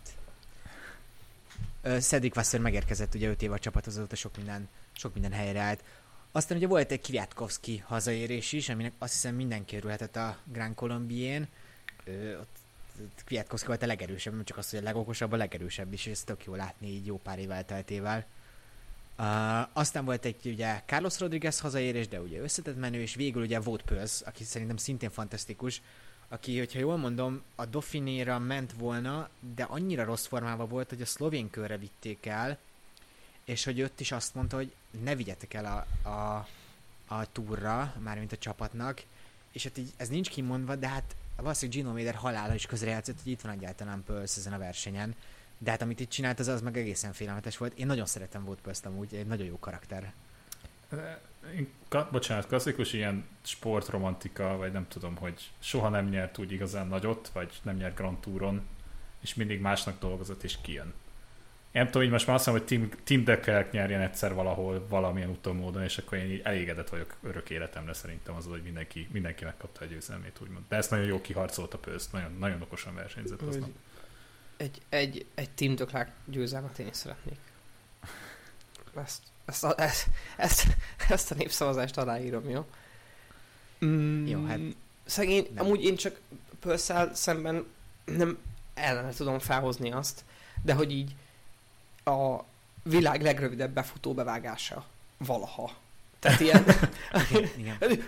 Cedric 1.99 2.35
Wasser 2.35 2.59
megérkezett 2.59 3.15
ugye 3.15 3.27
5 3.29 3.41
év 3.41 3.51
a 3.51 3.59
csapat, 3.59 3.87
azóta 3.87 4.15
sok 4.15 4.35
minden, 4.35 4.69
sok 4.91 5.13
minden 5.13 5.31
helyre 5.31 5.59
állt. 5.59 5.83
Aztán 6.31 6.57
ugye 6.57 6.67
volt 6.67 6.91
egy 6.91 7.01
Kwiatkowski 7.01 7.77
hazaérés 7.77 8.51
is, 8.51 8.69
aminek 8.69 8.93
azt 8.97 9.13
hiszem 9.13 9.35
mindenki 9.35 9.75
örülhetett 9.75 10.15
a 10.15 10.37
Grand 10.45 10.75
Colombién. 10.75 11.47
Ott 12.39 12.57
Kwiatkowski 13.25 13.67
volt 13.67 13.83
a 13.83 13.85
legerősebb, 13.85 14.33
nem 14.33 14.43
csak 14.43 14.57
az, 14.57 14.69
hogy 14.69 14.79
a 14.79 14.83
legokosabb, 14.83 15.31
a 15.31 15.35
legerősebb 15.37 15.93
is, 15.93 16.05
és 16.05 16.11
ez 16.11 16.23
tök 16.23 16.45
jó 16.45 16.55
látni 16.55 16.87
így 16.87 17.05
jó 17.05 17.17
pár 17.17 17.39
év 17.39 17.51
elteltével. 17.51 18.25
Uh, 19.17 19.77
aztán 19.77 20.05
volt 20.05 20.25
egy 20.25 20.35
ugye 20.45 20.83
Carlos 20.85 21.19
Rodriguez 21.19 21.59
hazaérés, 21.59 22.07
de 22.07 22.21
ugye 22.21 22.39
összetett 22.39 22.79
menő, 22.79 23.01
és 23.01 23.15
végül 23.15 23.41
ugye 23.41 23.59
Wout 23.59 23.81
Pöls, 23.81 24.21
aki 24.21 24.43
szerintem 24.43 24.77
szintén 24.77 25.09
fantasztikus, 25.09 25.81
aki, 26.29 26.57
hogyha 26.57 26.79
jól 26.79 26.97
mondom, 26.97 27.41
a 27.55 27.65
Dauphinéra 27.65 28.39
ment 28.39 28.73
volna, 28.73 29.29
de 29.55 29.63
annyira 29.63 30.03
rossz 30.03 30.25
formában 30.25 30.69
volt, 30.69 30.89
hogy 30.89 31.01
a 31.01 31.05
szlovén 31.05 31.49
körre 31.49 31.77
vitték 31.77 32.25
el, 32.25 32.57
és 33.45 33.63
hogy 33.63 33.81
ott 33.81 33.99
is 33.99 34.11
azt 34.11 34.35
mondta, 34.35 34.55
hogy 34.55 34.73
ne 35.03 35.15
vigyetek 35.15 35.53
el 35.53 35.65
a, 36.03 36.09
a, 36.09 36.47
a 37.07 37.31
túrra, 37.31 37.93
mármint 37.99 38.31
a 38.31 38.37
csapatnak, 38.37 39.03
és 39.51 39.63
hát 39.63 39.77
így, 39.77 39.91
ez 39.97 40.09
nincs 40.09 40.29
kimondva, 40.29 40.75
de 40.75 40.87
hát 40.87 41.15
valószínűleg 41.41 41.81
Gino 41.81 41.93
Méder 41.93 42.15
halála 42.15 42.53
is 42.53 42.65
közrejátszott, 42.65 43.21
hogy 43.23 43.31
itt 43.31 43.41
van 43.41 43.51
egyáltalán 43.51 44.03
Pöls 44.03 44.37
ezen 44.37 44.53
a 44.53 44.57
versenyen, 44.57 45.15
De 45.57 45.71
hát 45.71 45.81
amit 45.81 45.99
itt 45.99 46.09
csinált, 46.09 46.39
az, 46.39 46.47
az 46.47 46.61
meg 46.61 46.77
egészen 46.77 47.13
félelmetes 47.13 47.57
volt. 47.57 47.73
Én 47.73 47.85
nagyon 47.85 48.05
szeretem 48.05 48.43
volt 48.43 48.67
ezt 48.67 48.85
amúgy, 48.85 49.13
egy 49.13 49.27
nagyon 49.27 49.45
jó 49.45 49.59
karakter. 49.59 50.13
Én, 51.55 51.71
ka, 51.87 52.09
bocsánat, 52.11 52.47
klasszikus 52.47 52.93
ilyen 52.93 53.25
sportromantika, 53.41 54.57
vagy 54.57 54.71
nem 54.71 54.87
tudom, 54.87 55.15
hogy 55.15 55.51
soha 55.59 55.89
nem 55.89 56.09
nyert 56.09 56.37
úgy 56.37 56.51
igazán 56.51 56.87
nagyot, 56.87 57.29
vagy 57.33 57.59
nem 57.63 57.75
nyert 57.75 57.95
Grand 57.95 58.17
Touron, 58.17 58.67
és 59.21 59.33
mindig 59.33 59.61
másnak 59.61 59.99
dolgozott, 59.99 60.43
és 60.43 60.57
kijön. 60.61 60.93
Én 61.71 61.81
nem 61.81 61.85
tudom, 61.85 62.03
így 62.03 62.11
most 62.11 62.27
már 62.27 62.35
azt 62.35 62.45
mondom, 62.45 62.65
hogy 62.67 62.77
Tim, 62.77 62.91
Tim 63.03 63.23
Declerc 63.23 63.71
nyerjen 63.71 64.01
egyszer 64.01 64.33
valahol, 64.33 64.85
valamilyen 64.89 65.29
úton 65.29 65.55
módon, 65.55 65.83
és 65.83 65.97
akkor 65.97 66.17
én 66.17 66.31
így 66.31 66.41
elégedett 66.43 66.89
vagyok 66.89 67.15
örök 67.23 67.49
életemre 67.49 67.93
szerintem 67.93 68.35
az, 68.35 68.45
hogy 68.45 68.61
mindenki, 68.63 69.07
mindenki 69.11 69.43
megkapta 69.43 69.81
a 69.81 69.85
győzelmét, 69.87 70.37
úgymond. 70.41 70.63
De 70.69 70.75
ezt 70.75 70.89
nagyon 70.89 71.05
jó 71.05 71.21
kiharcolt 71.21 71.73
a 71.73 71.77
pőzt, 71.77 72.11
nagyon, 72.11 72.35
nagyon 72.39 72.61
okosan 72.61 72.95
versenyzett 72.95 73.41
aznap. 73.41 73.69
Egy, 74.57 74.81
egy, 74.89 75.25
egy 75.35 75.49
Team 75.49 75.75
Döklák 75.75 76.11
győzelmet 76.25 76.79
én 76.79 76.87
is 76.87 76.95
szeretnék. 76.95 77.39
Ezt, 78.95 79.21
ezt, 79.45 79.63
a, 79.63 79.73
ezt, 79.77 80.07
ezt, 80.37 80.67
ezt 81.09 81.31
a 81.31 81.35
népszavazást 81.35 81.97
aláírom, 81.97 82.49
jó? 82.49 82.65
Mm, 83.85 84.27
Jó, 84.27 84.45
hát- 84.45 84.59
Szegény, 85.05 85.47
Nem. 85.53 85.65
amúgy 85.65 85.83
én 85.83 85.95
csak 85.95 86.19
pörszál 86.59 87.13
szemben 87.15 87.65
nem 88.05 88.37
ellene 88.73 89.09
tudom 89.11 89.39
felhozni 89.39 89.91
azt, 89.91 90.23
de 90.63 90.73
hogy 90.73 90.91
így 90.91 91.15
a 92.09 92.45
világ 92.83 93.21
legrövidebb 93.21 93.73
befutó 93.73 94.13
bevágása 94.13 94.85
valaha. 95.17 95.71
Tehát 96.19 96.39
ilyen, 96.39 96.65
Igen, 97.29 97.49
igen. 97.57 97.77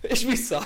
és 0.00 0.24
vissza. 0.24 0.62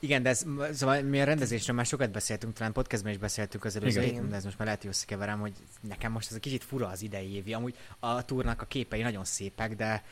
Igen, 0.00 0.22
de 0.22 0.28
ez, 0.28 0.44
szóval 0.72 1.02
mi 1.02 1.20
a 1.20 1.24
rendezésről 1.24 1.76
már 1.76 1.86
sokat 1.86 2.10
beszéltünk, 2.10 2.52
talán 2.52 2.72
podcastben 2.72 3.12
is 3.12 3.18
beszéltünk 3.18 3.64
az 3.64 3.76
előző 3.76 4.00
héten, 4.00 4.28
de 4.28 4.36
ez 4.36 4.44
most 4.44 4.58
már 4.58 4.66
lehet, 4.66 4.82
hogy 4.82 4.90
összekeverem, 4.90 5.40
hogy 5.40 5.52
nekem 5.80 6.12
most 6.12 6.28
ez 6.28 6.34
egy 6.34 6.40
kicsit 6.40 6.64
fura 6.64 6.88
az 6.88 7.02
idei 7.02 7.34
évi. 7.34 7.52
Amúgy 7.52 7.76
a 7.98 8.24
túrnak 8.24 8.62
a 8.62 8.66
képei 8.66 9.02
nagyon 9.02 9.24
szépek, 9.24 9.76
de 9.76 10.02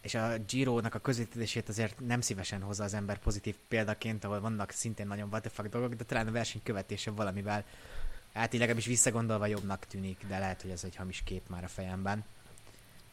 és 0.00 0.14
a 0.14 0.38
Giro-nak 0.48 0.94
a 0.94 0.98
közvetítését 0.98 1.68
azért 1.68 2.00
nem 2.06 2.20
szívesen 2.20 2.60
hozza 2.60 2.84
az 2.84 2.94
ember 2.94 3.18
pozitív 3.18 3.54
példaként, 3.68 4.24
ahol 4.24 4.40
vannak 4.40 4.70
szintén 4.70 5.06
nagyon 5.06 5.28
what 5.28 5.42
the 5.42 5.50
fuck 5.50 5.68
dolgok, 5.68 5.94
de 5.94 6.04
talán 6.04 6.26
a 6.26 6.30
verseny 6.30 6.62
követése 6.62 7.10
valamivel 7.10 7.64
hát 8.32 8.52
így 8.52 8.60
legalábbis 8.60 8.86
visszagondolva 8.86 9.46
jobbnak 9.46 9.86
tűnik, 9.86 10.24
de 10.28 10.38
lehet, 10.38 10.62
hogy 10.62 10.70
ez 10.70 10.84
egy 10.84 10.96
hamis 10.96 11.22
kép 11.24 11.42
már 11.48 11.64
a 11.64 11.68
fejemben. 11.68 12.24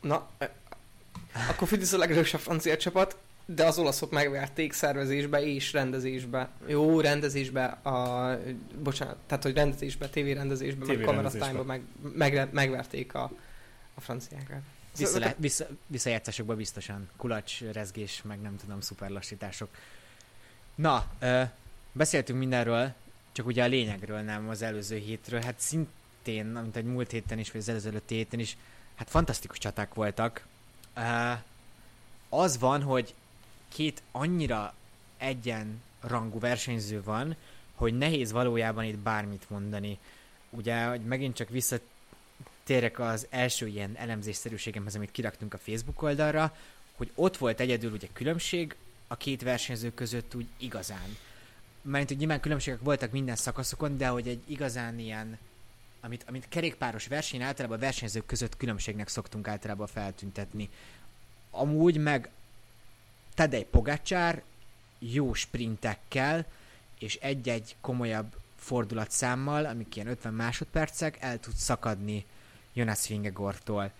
Na, 0.01 0.29
akkor 1.49 1.67
Fidesz 1.67 1.93
a 1.93 1.97
legerősebb 1.97 2.39
francia 2.39 2.77
csapat, 2.77 3.17
de 3.45 3.65
az 3.65 3.77
olaszok 3.77 4.11
megverték 4.11 4.73
szervezésbe 4.73 5.41
és 5.41 5.73
rendezésbe. 5.73 6.49
Jó, 6.65 7.01
rendezésbe, 7.01 7.65
a, 7.65 8.39
bocsánat, 8.79 9.17
tehát 9.27 9.43
hogy 9.43 9.53
rendezésbe, 9.53 10.09
tévérendezésbe, 10.09 10.85
meg 10.85 10.97
TV 10.97 11.03
kameratime 11.03 11.61
meg, 11.61 11.81
meg, 12.13 12.53
megverték 12.53 13.13
a, 13.13 13.31
a 13.93 14.01
franciákat. 14.01 14.61
Vissza, 14.97 15.19
le, 15.19 15.35
vissza, 15.37 15.67
biztosan. 16.55 17.09
Kulacs, 17.17 17.61
rezgés, 17.61 18.21
meg 18.23 18.41
nem 18.41 18.57
tudom, 18.57 18.81
szuperlassítások. 18.81 19.69
Na, 20.75 21.05
ö, 21.19 21.41
beszéltünk 21.91 22.39
mindenről, 22.39 22.93
csak 23.37 23.45
ugye 23.45 23.63
a 23.63 23.67
lényegről 23.67 24.19
nem 24.19 24.49
az 24.49 24.61
előző 24.61 24.97
hétről. 24.97 25.41
Hát 25.41 25.59
szintén, 25.59 26.45
mint 26.45 26.75
egy 26.75 26.83
múlt 26.83 27.11
héten 27.11 27.39
is, 27.39 27.51
vagy 27.51 27.61
az 27.61 27.69
előző 27.69 28.01
héten 28.07 28.39
is, 28.39 28.57
hát 28.95 29.09
fantasztikus 29.09 29.57
csaták 29.57 29.93
voltak. 29.93 30.45
Ö, 30.95 31.31
az 32.29 32.59
van, 32.59 32.81
hogy 32.81 33.13
két 33.69 34.01
annyira 34.11 34.73
egyenrangú 35.17 36.39
versenyző 36.39 37.03
van, 37.03 37.35
hogy 37.75 37.97
nehéz 37.97 38.31
valójában 38.31 38.83
itt 38.83 38.97
bármit 38.97 39.49
mondani. 39.49 39.97
Ugye, 40.49 40.85
hogy 40.85 41.01
megint 41.01 41.35
csak 41.35 41.49
visszatérek 41.49 42.99
az 42.99 43.27
első 43.29 43.67
ilyen 43.67 43.95
elemzésszerűségemhez, 43.95 44.95
amit 44.95 45.11
kiraktunk 45.11 45.53
a 45.53 45.57
Facebook 45.57 46.01
oldalra, 46.01 46.55
hogy 46.95 47.11
ott 47.15 47.37
volt 47.37 47.59
egyedül 47.59 47.91
ugye 47.91 48.07
különbség 48.13 48.75
a 49.07 49.15
két 49.15 49.41
versenyző 49.41 49.93
között 49.93 50.35
úgy 50.35 50.47
igazán. 50.57 51.17
Mert 51.89 52.07
hogy 52.07 52.17
nyilván 52.17 52.39
különbségek 52.39 52.79
voltak 52.79 53.11
minden 53.11 53.35
szakaszokon, 53.35 53.97
de 53.97 54.07
hogy 54.07 54.27
egy 54.27 54.43
igazán 54.47 54.99
ilyen, 54.99 55.37
amit, 56.01 56.23
amit 56.27 56.47
kerékpáros 56.49 57.07
verseny 57.07 57.41
általában 57.41 57.77
a 57.77 57.81
versenyzők 57.81 58.25
között 58.25 58.57
különbségnek 58.57 59.07
szoktunk 59.07 59.47
általában 59.47 59.87
feltüntetni. 59.87 60.69
Amúgy 61.51 61.97
meg 61.97 62.29
Tadej 63.33 63.63
Pogacsár 63.63 64.43
jó 64.99 65.33
sprintekkel 65.33 66.45
és 66.99 67.15
egy-egy 67.15 67.75
komolyabb 67.81 68.35
fordulatszámmal, 68.55 69.65
amik 69.65 69.95
ilyen 69.95 70.07
50 70.07 70.33
másodpercek, 70.33 71.17
el 71.19 71.39
tud 71.39 71.55
szakadni 71.55 72.25
Jonas 72.73 73.07
Vingegortól. 73.07 73.91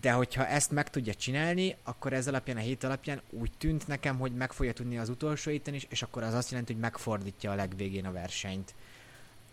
De 0.00 0.12
hogyha 0.12 0.46
ezt 0.46 0.70
meg 0.70 0.90
tudja 0.90 1.14
csinálni, 1.14 1.76
akkor 1.82 2.12
ez 2.12 2.28
alapján, 2.28 2.56
a 2.56 2.60
hét 2.60 2.84
alapján 2.84 3.20
úgy 3.30 3.50
tűnt 3.58 3.86
nekem, 3.86 4.18
hogy 4.18 4.32
meg 4.32 4.52
fogja 4.52 4.72
tudni 4.72 4.98
az 4.98 5.08
utolsó 5.08 5.50
héten 5.50 5.74
is, 5.74 5.86
és 5.88 6.02
akkor 6.02 6.22
az 6.22 6.34
azt 6.34 6.50
jelenti, 6.50 6.72
hogy 6.72 6.82
megfordítja 6.82 7.50
a 7.50 7.54
legvégén 7.54 8.06
a 8.06 8.12
versenyt. 8.12 8.74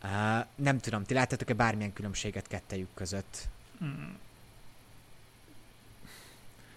Uh, 0.04 0.10
nem 0.56 0.80
tudom, 0.80 1.04
ti 1.04 1.14
láttatok-e 1.14 1.54
bármilyen 1.54 1.94
különbséget 1.94 2.48
kettejük 2.48 2.88
között? 2.94 3.48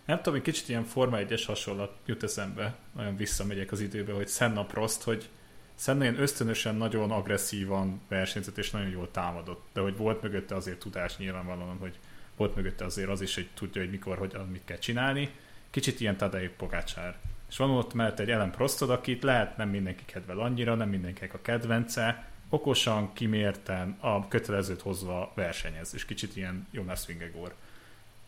Nem 0.04 0.16
tudom, 0.16 0.34
egy 0.34 0.42
kicsit 0.42 0.68
ilyen 0.68 0.84
Forma 0.84 1.16
1-es 1.20 1.42
hasonlat 1.46 1.96
jut 2.06 2.22
eszembe, 2.22 2.76
nagyon 2.96 3.16
visszamegyek 3.16 3.72
az 3.72 3.80
időbe, 3.80 4.12
hogy 4.12 4.28
Senna 4.28 4.64
Prost, 4.64 5.02
hogy 5.02 5.28
Senna 5.74 6.02
ilyen 6.02 6.20
ösztönösen 6.20 6.74
nagyon 6.74 7.10
agresszívan 7.10 8.00
versenyzett 8.08 8.58
és 8.58 8.70
nagyon 8.70 8.88
jól 8.88 9.10
támadott, 9.10 9.66
de 9.72 9.80
hogy 9.80 9.96
volt 9.96 10.22
mögötte 10.22 10.54
azért 10.54 10.78
tudás 10.78 11.16
nyilvánvalóan, 11.16 11.76
hogy 11.78 11.98
volt 12.38 12.56
mögötte 12.56 12.84
azért 12.84 13.08
az 13.08 13.20
is, 13.20 13.34
hogy 13.34 13.48
tudja, 13.54 13.80
hogy 13.80 13.90
mikor, 13.90 14.18
hogy 14.18 14.36
mit 14.50 14.64
kell 14.64 14.78
csinálni. 14.78 15.30
Kicsit 15.70 16.00
ilyen 16.00 16.16
Tadej 16.16 16.50
Pogácsár. 16.56 17.18
És 17.48 17.56
van 17.56 17.70
ott 17.70 17.94
mellett 17.94 18.18
egy 18.18 18.30
Ellen 18.30 18.50
Prostod, 18.50 18.90
akit 18.90 19.22
lehet 19.22 19.56
nem 19.56 19.68
mindenki 19.68 20.04
kedvel 20.04 20.38
annyira, 20.38 20.74
nem 20.74 20.88
mindenkinek 20.88 21.34
a 21.34 21.42
kedvence, 21.42 22.28
okosan, 22.48 23.12
kimérten, 23.12 23.96
a 24.00 24.28
kötelezőt 24.28 24.80
hozva 24.80 25.32
versenyez, 25.34 25.94
és 25.94 26.04
kicsit 26.04 26.36
ilyen 26.36 26.66
Jonas 26.70 27.06
Vingegor. 27.06 27.54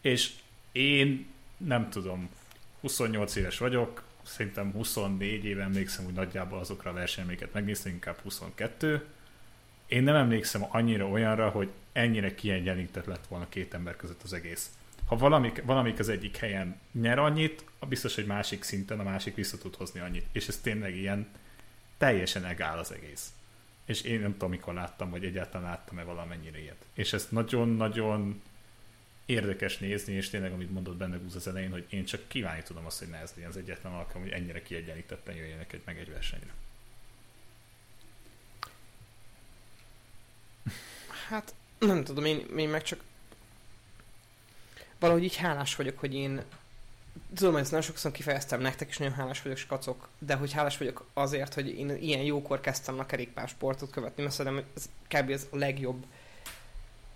És 0.00 0.32
én 0.72 1.26
nem 1.56 1.90
tudom, 1.90 2.28
28 2.80 3.36
éves 3.36 3.58
vagyok, 3.58 4.02
szerintem 4.22 4.72
24 4.72 5.44
éve 5.44 5.62
emlékszem 5.62 6.06
úgy 6.06 6.12
nagyjából 6.12 6.58
azokra 6.58 6.90
a 6.90 6.94
versenyeket 6.94 7.52
megnéztem, 7.52 7.92
inkább 7.92 8.18
22. 8.22 9.06
Én 9.90 10.02
nem 10.02 10.14
emlékszem 10.14 10.66
annyira 10.68 11.06
olyanra, 11.06 11.48
hogy 11.48 11.70
ennyire 11.92 12.34
kiegyenlített 12.34 13.04
lett 13.04 13.26
volna 13.26 13.48
két 13.48 13.74
ember 13.74 13.96
között 13.96 14.22
az 14.22 14.32
egész. 14.32 14.70
Ha 15.06 15.16
valamik, 15.16 15.62
valamik 15.64 15.98
az 15.98 16.08
egyik 16.08 16.36
helyen 16.36 16.80
nyer 16.92 17.18
annyit, 17.18 17.64
biztos, 17.88 18.14
hogy 18.14 18.26
másik 18.26 18.62
szinten 18.62 19.00
a 19.00 19.02
másik 19.02 19.34
vissza 19.34 19.58
tud 19.58 19.74
hozni 19.74 20.00
annyit. 20.00 20.26
És 20.32 20.48
ez 20.48 20.56
tényleg 20.56 20.96
ilyen 20.96 21.28
teljesen 21.98 22.44
egál 22.44 22.78
az 22.78 22.92
egész. 22.92 23.32
És 23.84 24.02
én 24.02 24.20
nem 24.20 24.32
tudom, 24.32 24.50
mikor 24.50 24.74
láttam, 24.74 25.10
vagy 25.10 25.24
egyáltalán 25.24 25.70
láttam-e 25.70 26.02
valamennyire 26.02 26.60
ilyet. 26.60 26.84
És 26.94 27.12
ez 27.12 27.26
nagyon-nagyon 27.30 28.42
érdekes 29.26 29.78
nézni, 29.78 30.12
és 30.12 30.28
tényleg, 30.28 30.52
amit 30.52 30.70
mondott 30.70 30.96
benne 30.96 31.16
Gúz 31.16 31.34
az 31.34 31.48
elején, 31.48 31.70
hogy 31.70 31.86
én 31.88 32.04
csak 32.04 32.28
kívánni 32.28 32.62
tudom 32.62 32.86
azt, 32.86 32.98
hogy 32.98 33.08
ne 33.08 33.18
ez 33.18 33.32
legyen 33.34 33.50
az 33.50 33.56
egyetlen 33.56 33.92
alkalom, 33.92 34.22
hogy 34.22 34.32
ennyire 34.32 34.62
kiegyenlítetten 34.62 35.34
jöjjenek 35.34 35.72
egy, 35.72 35.82
meg 35.84 35.98
egy 35.98 36.10
versenyre. 36.10 36.52
Hát 41.30 41.54
nem 41.78 42.04
tudom, 42.04 42.24
én, 42.24 42.46
én 42.56 42.68
meg 42.68 42.82
csak 42.82 43.00
valahogy 44.98 45.22
így 45.24 45.36
hálás 45.36 45.76
vagyok, 45.76 45.98
hogy 45.98 46.14
én 46.14 46.42
tudom, 47.34 47.52
hogy 47.52 47.60
ezt 47.62 47.70
nagyon 47.70 47.86
sokszor 47.86 48.10
kifejeztem 48.10 48.60
nektek, 48.60 48.88
is 48.88 48.96
nagyon 48.98 49.14
hálás 49.14 49.42
vagyok, 49.42 49.58
skacok, 49.58 50.08
de 50.18 50.34
hogy 50.34 50.52
hálás 50.52 50.78
vagyok 50.78 51.06
azért, 51.12 51.54
hogy 51.54 51.68
én 51.78 51.90
ilyen 51.96 52.22
jókor 52.22 52.60
kezdtem 52.60 52.98
a 52.98 53.06
kerékpársportot 53.06 53.90
követni, 53.90 54.22
mert 54.22 54.34
szerintem 54.34 54.64
ez 54.76 54.88
kb. 55.08 55.30
ez 55.30 55.46
a 55.50 55.56
legjobb. 55.56 56.04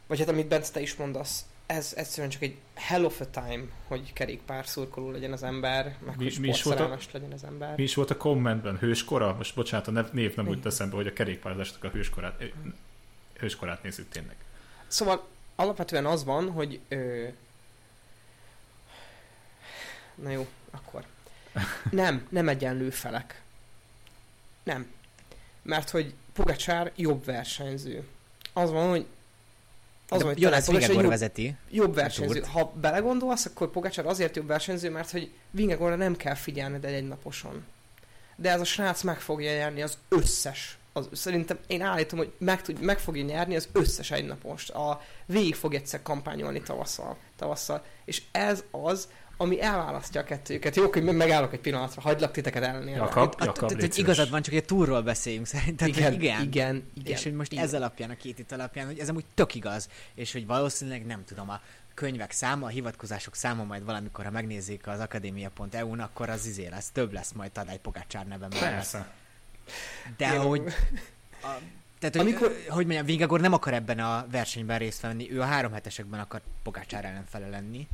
Vagy 0.07 0.19
hát 0.19 0.29
amit 0.29 0.49
Bence 0.49 0.73
te 0.73 0.81
is 0.81 0.95
mondasz, 0.95 1.45
ez 1.67 1.93
egyszerűen 1.97 2.31
csak 2.31 2.43
egy 2.43 2.57
hell 2.75 3.05
of 3.05 3.21
a 3.21 3.31
time, 3.31 3.65
hogy 3.89 4.13
kerékpár 4.13 4.67
szurkoló 4.67 5.11
legyen 5.11 5.33
az 5.33 5.43
ember, 5.43 5.97
meg 6.07 6.17
Mi- 6.17 6.25
hogy 6.25 6.37
mi 6.41 6.49
is 6.49 6.63
volt 6.63 6.81
a- 6.81 6.99
legyen 7.13 7.33
az 7.33 7.45
ember. 7.45 7.77
Mi 7.77 7.83
is 7.83 7.95
volt 7.95 8.11
a 8.11 8.17
kommentben? 8.17 8.79
Hőskora? 8.79 9.35
Most 9.35 9.55
bocsánat, 9.55 9.89
a 9.89 10.09
név 10.13 10.35
nem 10.37 10.45
úgy 10.45 10.51
Igen. 10.51 10.63
teszem 10.63 10.91
be, 10.91 10.97
hogy 10.97 11.07
a 11.07 11.13
kerékpározásnak 11.13 11.85
a 11.85 11.89
hőskorát, 11.89 12.43
hőskorát 13.45 13.83
nézzük 13.83 14.09
tényleg. 14.09 14.37
Szóval 14.87 15.27
alapvetően 15.57 16.07
az 16.07 16.25
van, 16.25 16.51
hogy... 16.51 16.81
Ö... 16.89 17.27
Na 20.15 20.31
jó, 20.31 20.47
akkor. 20.71 21.05
Nem, 21.91 22.27
nem 22.29 22.49
egyenlő 22.49 22.91
felek. 22.91 23.43
Nem. 24.63 24.93
Mert 25.63 25.91
hogy 25.91 26.15
Pogacsár 26.33 26.93
jobb 26.97 27.25
versenyző. 27.25 28.09
Az 28.53 28.71
van, 28.71 28.89
hogy 28.89 29.07
az 30.09 30.23
van, 30.23 30.33
hogy 30.33 30.41
Jonas 30.41 30.67
Vingegor 30.67 31.03
jobb, 31.03 31.11
vezeti. 31.11 31.57
jobb 31.71 31.95
versenyző. 31.95 32.41
Ha 32.41 32.73
belegondolsz, 32.81 33.45
akkor 33.45 33.71
Pogacsár 33.71 34.07
azért 34.07 34.37
jobb 34.37 34.47
versenyző, 34.47 34.91
mert 34.91 35.11
hogy 35.11 35.33
Vingegorra 35.51 35.97
nem 35.97 36.17
kell 36.17 36.35
figyelned 36.35 36.85
egy 36.85 37.09
naposon. 37.09 37.65
De 38.37 38.51
ez 38.51 38.61
a 38.61 38.65
srác 38.65 39.03
meg 39.03 39.21
fogja 39.21 39.53
nyerni 39.53 39.83
az 39.83 39.99
összes 40.09 40.79
az, 40.97 41.09
szerintem 41.13 41.59
én 41.67 41.83
állítom, 41.83 42.19
hogy 42.19 42.33
meg, 42.39 42.63
tud, 42.63 42.81
meg 42.81 42.99
fogja 42.99 43.25
nyerni 43.25 43.57
az 43.57 43.69
összes 43.73 44.11
egynapost. 44.11 44.71
A, 44.71 45.01
végig 45.27 45.55
fog 45.55 45.75
egyszer 45.75 46.03
kampányolni 46.03 46.63
tavasszal, 46.63 47.17
tavasszal. 47.37 47.85
És 48.05 48.23
ez 48.33 48.65
az, 48.71 49.09
ami 49.37 49.63
elválasztja 49.63 50.21
a 50.21 50.25
kettőjüket. 50.25 50.77
Jó, 50.77 50.91
hogy 50.93 51.03
megállok 51.03 51.53
egy 51.53 51.61
pillanatra, 51.61 52.01
hagylak 52.01 52.33
titeket 52.33 52.63
ellenére. 52.63 52.97
Jakab, 52.97 53.35
A- 53.39 53.45
Jakab, 53.45 53.69
tehát, 53.69 53.83
légy 53.83 53.99
Igazad 53.99 54.31
van, 54.31 54.43
csak 54.43 54.55
egy 54.55 54.65
túlról 54.65 55.03
beszéljünk 55.03 55.47
szerintem. 55.47 55.89
igen, 55.89 56.13
igen. 56.13 56.43
igen, 56.43 56.91
igen, 56.95 57.13
és 57.13 57.23
hogy 57.23 57.35
most 57.35 57.53
igen. 57.53 57.65
ez 57.65 57.75
alapján, 57.75 58.11
a 58.11 58.17
két 58.17 58.39
itt 58.39 58.53
alapján, 58.53 58.87
hogy 58.87 58.99
ez 58.99 59.09
amúgy 59.09 59.25
tök 59.35 59.55
igaz, 59.55 59.89
és 60.15 60.33
hogy 60.33 60.47
valószínűleg 60.47 61.07
nem 61.07 61.25
tudom, 61.25 61.51
a 61.51 61.61
könyvek 61.95 62.31
száma, 62.31 62.67
a 62.67 62.69
hivatkozások 62.69 63.35
száma 63.35 63.65
majd 63.65 63.85
valamikor, 63.85 64.25
ha 64.25 64.31
megnézzék 64.31 64.87
az 64.87 65.01
akadémia.eu-n, 65.01 66.01
akkor 66.01 66.29
az 66.29 66.47
izé 66.47 66.67
lesz, 66.67 66.91
több 66.91 67.13
lesz 67.13 67.33
majd 67.33 67.53
Tadej 67.53 67.79
Pogácsár 67.79 68.27
neve 68.27 68.49
mellett. 68.49 68.71
Persze. 68.71 69.13
De 70.17 70.33
Jó. 70.33 70.49
hogy, 70.49 70.63
a, 71.43 71.49
tehát, 71.99 72.17
hogy, 72.17 72.27
Amikor- 72.27 72.67
hogy 72.69 72.85
mondjam, 72.87 73.07
Vingagor 73.07 73.41
nem 73.41 73.53
akar 73.53 73.75
ebben 73.75 73.99
a 73.99 74.27
versenyben 74.31 74.79
részt 74.79 75.01
venni, 75.01 75.33
ő 75.33 75.41
a 75.41 75.45
három 75.45 75.73
hetesekben 75.73 76.21
akar 76.21 76.41
Pogácsár 76.63 77.05
ellenfele 77.05 77.49
lenni. 77.49 77.89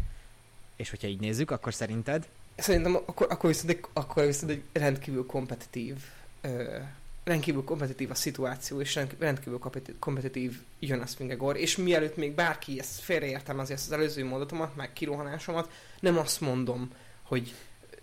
És 0.76 0.90
hogyha 0.90 1.08
így 1.08 1.20
nézzük, 1.20 1.50
akkor 1.50 1.74
szerinted? 1.74 2.28
Szerintem 2.56 2.94
akkor, 2.94 3.26
akkor, 3.30 3.50
viszont 3.50 3.70
egy, 3.70 3.80
akkor 3.92 4.24
viszont 4.26 4.50
egy 4.50 4.62
rendkívül 4.72 5.26
kompetitív 5.26 5.96
ö, 6.40 6.78
rendkívül 7.24 7.64
kompetitív 7.64 8.10
a 8.10 8.14
szituáció, 8.14 8.80
és 8.80 8.94
rendk- 8.94 9.20
rendkívül 9.20 9.58
kompeti- 9.58 9.94
kompetitív 9.98 10.60
Jonas 10.78 11.16
Vingegor, 11.18 11.56
és 11.56 11.76
mielőtt 11.76 12.16
még 12.16 12.34
bárki 12.34 12.78
ezt 12.78 13.00
félreértem 13.00 13.58
azért 13.58 13.80
az 13.80 13.92
előző 13.92 14.24
mondatomat, 14.24 14.76
meg 14.76 14.92
kirohanásomat, 14.92 15.70
nem 16.00 16.18
azt 16.18 16.40
mondom, 16.40 16.90
hogy 17.22 17.54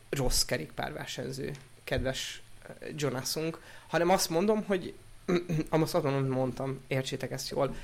rossz 0.10 0.44
kerékpárversenyző, 0.44 1.52
kedves 1.84 2.42
Jonasunk, 2.96 3.62
hanem 3.88 4.10
azt 4.10 4.30
mondom, 4.30 4.64
hogy 4.64 4.94
azt 5.70 5.96
azt 5.96 6.28
mondtam, 6.28 6.80
értsétek 6.88 7.32
ezt 7.32 7.50
jól. 7.50 7.76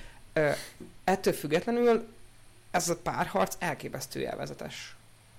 Ettől 1.04 1.34
függetlenül 1.34 2.08
ez 2.72 2.90
a 2.90 2.98
párharc 2.98 3.56
elképesztő 3.60 4.20
élvezetes 4.20 4.96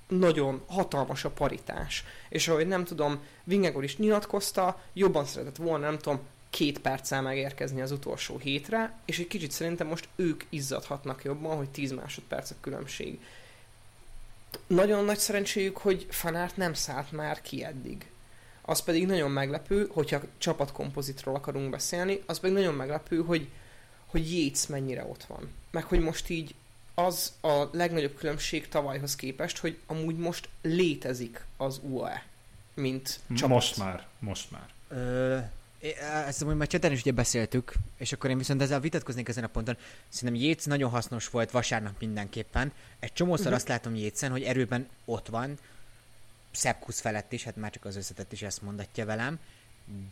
nagyon 0.09 0.63
hatalmas 0.67 1.25
a 1.25 1.31
paritás. 1.31 2.05
És 2.29 2.49
ahogy 2.49 2.67
nem 2.67 2.85
tudom, 2.85 3.19
Vingegor 3.45 3.85
is 3.85 3.97
nyilatkozta, 3.97 4.81
jobban 4.93 5.25
szeretett 5.25 5.57
volna, 5.57 5.87
nem 5.87 5.99
tudom, 5.99 6.21
két 6.51 6.79
perccel 6.79 7.23
megérkezni 7.23 7.81
az 7.81 7.91
utolsó 7.91 8.39
hétre, 8.39 8.99
és 9.05 9.19
egy 9.19 9.27
kicsit 9.27 9.51
szerintem 9.51 9.87
most 9.87 10.09
ők 10.17 10.45
izzadhatnak 10.49 11.25
jobban, 11.25 11.57
hogy 11.57 11.71
10 11.71 11.93
másodperc 11.93 12.51
a 12.51 12.55
különbség. 12.61 13.21
Nagyon 14.67 15.05
nagy 15.05 15.19
szerencséjük, 15.19 15.77
hogy 15.77 16.07
Fanárt 16.11 16.57
nem 16.57 16.75
szállt 16.75 17.13
már 17.13 17.41
ki 17.41 17.65
eddig. 17.65 18.07
Az 18.67 18.81
pedig 18.81 19.07
nagyon 19.07 19.31
meglepő, 19.31 19.89
hogyha 19.93 20.21
csapatkompozitról 20.39 21.35
akarunk 21.35 21.71
beszélni, 21.71 22.23
az 22.27 22.41
pedig 22.41 22.57
nagyon 22.57 22.75
meglepő, 22.75 23.23
hogy, 23.23 23.49
hogy 24.07 24.33
Yates 24.33 24.67
mennyire 24.67 25.05
ott 25.05 25.25
van. 25.25 25.49
Meg 25.71 25.85
hogy 25.85 26.01
most 26.01 26.29
így 26.29 26.55
az 26.95 27.33
a 27.41 27.65
legnagyobb 27.73 28.17
különbség 28.17 28.69
tavalyhoz 28.69 29.17
képest, 29.17 29.59
hogy 29.59 29.79
amúgy 29.87 30.17
most 30.17 30.49
létezik 30.63 31.45
az 31.57 31.81
UAE, 31.83 32.25
mint 32.75 33.21
csapat. 33.35 33.55
Most 33.55 33.77
már, 33.77 34.07
most 34.19 34.51
már. 34.51 34.69
Ö, 34.89 35.39
ezt 36.27 36.43
amúgy 36.43 36.57
már 36.57 36.67
cseten 36.67 36.93
is 36.93 37.01
ugye 37.01 37.13
beszéltük, 37.13 37.73
és 37.99 38.13
akkor 38.13 38.31
én 38.31 38.39
viszont 38.39 38.63
ezzel 38.63 38.81
vitatkoznék 38.81 39.29
ezen 39.29 39.45
a 39.45 39.49
ponton. 39.49 39.77
Szerintem 40.09 40.43
Jéz 40.43 40.65
nagyon 40.65 40.91
hasznos 40.91 41.29
volt 41.29 41.51
vasárnap 41.51 41.95
mindenképpen. 41.99 42.73
Egy 42.99 43.13
csomószor 43.13 43.41
uh-huh. 43.41 43.57
azt 43.57 43.69
látom 43.69 43.95
Jézen, 43.95 44.31
hogy 44.31 44.43
erőben 44.43 44.89
ott 45.05 45.29
van, 45.29 45.59
Szepkusz 46.55 47.01
felett 47.01 47.33
is, 47.33 47.45
hát 47.45 47.57
már 47.57 47.71
csak 47.71 47.85
az 47.85 47.97
összetett 47.97 48.33
is 48.33 48.43
ezt 48.43 48.63
mondatja 48.63 49.05
velem, 49.05 49.39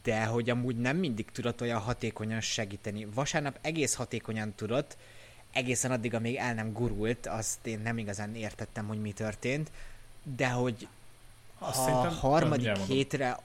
de 0.02 0.24
hogy 0.24 0.50
amúgy 0.50 0.76
nem 0.76 0.96
mindig 0.96 1.30
tudott 1.30 1.60
olyan 1.60 1.80
hatékonyan 1.80 2.40
segíteni. 2.40 3.04
Vasárnap 3.14 3.58
egész 3.60 3.94
hatékonyan 3.94 4.54
tudott, 4.54 4.96
egészen 5.52 5.90
addig, 5.90 6.14
amíg 6.14 6.36
el 6.36 6.54
nem 6.54 6.72
gurult, 6.72 7.26
azt 7.26 7.66
én 7.66 7.80
nem 7.80 7.98
igazán 7.98 8.34
értettem, 8.34 8.86
hogy 8.86 9.00
mi 9.00 9.12
történt, 9.12 9.70
de 10.36 10.48
hogy 10.48 10.88
Azt 11.58 11.78
szerintem- 11.84 12.18
harmadik 12.18 12.76
hétre 12.76 13.38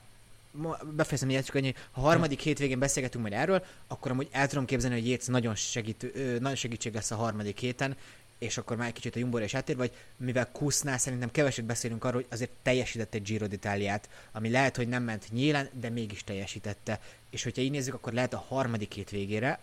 befejezem 0.95 1.29
így, 1.29 1.43
csak 1.43 1.55
annyi, 1.55 1.73
ha 1.91 2.01
harmadik 2.01 2.39
hétvégén 2.39 2.79
beszélgetünk 2.79 3.23
majd 3.23 3.35
erről, 3.35 3.65
akkor 3.87 4.11
amúgy 4.11 4.27
el 4.31 4.47
tudom 4.47 4.65
képzelni, 4.65 4.95
hogy 4.95 5.07
Jéz 5.07 5.27
nagyon, 5.27 5.55
segítő, 5.55 6.37
nagyon 6.39 6.55
segítség 6.55 6.93
lesz 6.93 7.11
a 7.11 7.15
harmadik 7.15 7.59
héten, 7.59 7.95
és 8.37 8.57
akkor 8.57 8.77
már 8.77 8.87
egy 8.87 8.93
kicsit 8.93 9.15
a 9.15 9.19
Jumbo-ra 9.19 9.43
is 9.43 9.53
áttér, 9.53 9.75
vagy 9.75 9.91
mivel 10.17 10.51
Kusznál 10.51 10.97
szerintem 10.97 11.31
keveset 11.31 11.65
beszélünk 11.65 12.03
arról, 12.03 12.21
hogy 12.21 12.31
azért 12.31 12.51
teljesített 12.61 13.13
egy 13.13 13.21
Giro 13.21 13.45
d'Italiát, 13.49 14.09
ami 14.31 14.49
lehet, 14.49 14.75
hogy 14.75 14.87
nem 14.87 15.03
ment 15.03 15.31
nyílen, 15.31 15.69
de 15.73 15.89
mégis 15.89 16.23
teljesítette. 16.23 16.99
És 17.29 17.43
hogyha 17.43 17.61
így 17.61 17.71
nézzük, 17.71 17.93
akkor 17.93 18.13
lehet 18.13 18.33
a 18.33 18.45
harmadik 18.47 18.93
hétvégére 18.93 19.59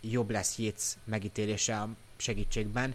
jobb 0.00 0.30
lesz 0.30 0.58
Jéz 0.58 0.98
megítélése 1.04 1.76
a 1.76 1.88
segítségben. 2.16 2.94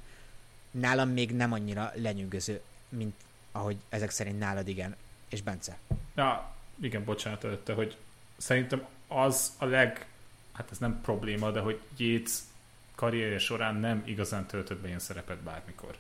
Nálam 0.72 1.10
még 1.10 1.32
nem 1.32 1.52
annyira 1.52 1.92
lenyűgöző, 1.96 2.62
mint 2.90 3.16
ahogy 3.52 3.78
ezek 3.90 4.10
szerint 4.10 4.40
nálad 4.40 4.68
igen. 4.68 4.96
És 5.30 5.42
Bence. 5.42 5.78
Ja, 6.16 6.56
igen, 6.82 7.04
bocsánat 7.04 7.44
előtte, 7.44 7.74
hogy 7.74 7.98
szerintem 8.38 8.86
az 9.08 9.54
a 9.58 9.66
leg, 9.66 10.06
hát 10.54 10.72
ez 10.72 10.78
nem 10.78 11.02
probléma, 11.02 11.52
de 11.52 11.60
hogy 11.60 11.80
Yates 11.98 12.34
karrierje 12.96 13.40
során 13.40 13.76
nem 13.76 14.04
igazán 14.06 14.46
töltött 14.46 14.80
be 14.80 14.88
ilyen 14.88 15.00
szerepet 15.00 15.38
bármikor. 15.38 15.96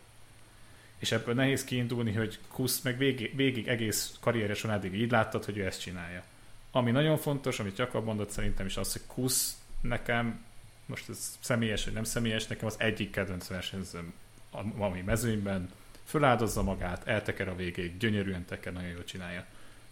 És 0.97 1.11
ebből 1.11 1.35
nehéz 1.35 1.63
kiindulni, 1.63 2.13
hogy 2.13 2.39
Kusz 2.47 2.81
meg 2.81 2.97
végig, 2.97 3.35
végig 3.35 3.67
egész 3.67 4.17
karrierje 4.19 4.53
során 4.53 4.77
eddig 4.77 4.93
így 4.93 5.11
láttad, 5.11 5.45
hogy 5.45 5.57
ő 5.57 5.65
ezt 5.65 5.81
csinálja. 5.81 6.23
Ami 6.71 6.91
nagyon 6.91 7.17
fontos, 7.17 7.59
amit 7.59 7.77
Jakab 7.77 8.05
mondott 8.05 8.29
szerintem 8.29 8.65
is 8.65 8.77
az, 8.77 8.91
hogy 8.91 9.01
Kusz 9.07 9.57
nekem, 9.81 10.45
most 10.85 11.09
ez 11.09 11.37
személyes 11.39 11.85
vagy 11.85 11.93
nem 11.93 12.03
személyes, 12.03 12.47
nekem 12.47 12.65
az 12.65 12.75
egyik 12.77 13.11
kedvenc 13.11 13.47
versenyzőm 13.47 14.13
a 14.51 14.63
valami 14.63 15.01
mezőnyben, 15.01 15.69
föláldozza 16.05 16.63
magát, 16.63 17.07
elteker 17.07 17.47
a 17.47 17.55
végéig, 17.55 17.97
gyönyörűen 17.97 18.45
teker, 18.45 18.73
nagyon 18.73 18.89
jól 18.89 19.03
csinálja. 19.03 19.45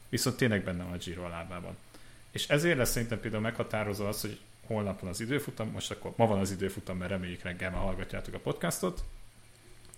Viszont 0.09 0.37
tényleg 0.37 0.63
benne 0.63 0.83
van 0.83 0.93
a 0.93 0.97
Giro 0.97 1.23
a 1.23 1.29
lábában. 1.29 1.77
És 2.31 2.47
ezért 2.47 2.77
lesz 2.77 2.91
szerintem 2.91 3.19
például 3.19 3.41
meghatározó 3.41 4.05
az, 4.05 4.21
hogy 4.21 4.39
holnap 4.71 4.99
van 4.99 5.09
az 5.09 5.19
időfutam, 5.19 5.69
most 5.69 5.91
akkor 5.91 6.13
ma 6.15 6.27
van 6.27 6.39
az 6.39 6.51
időfutam, 6.51 6.97
mert 6.97 7.11
reméljük 7.11 7.41
reggel 7.41 7.71
már 7.71 7.81
hallgatjátok 7.81 8.33
a 8.33 8.39
podcastot, 8.39 9.03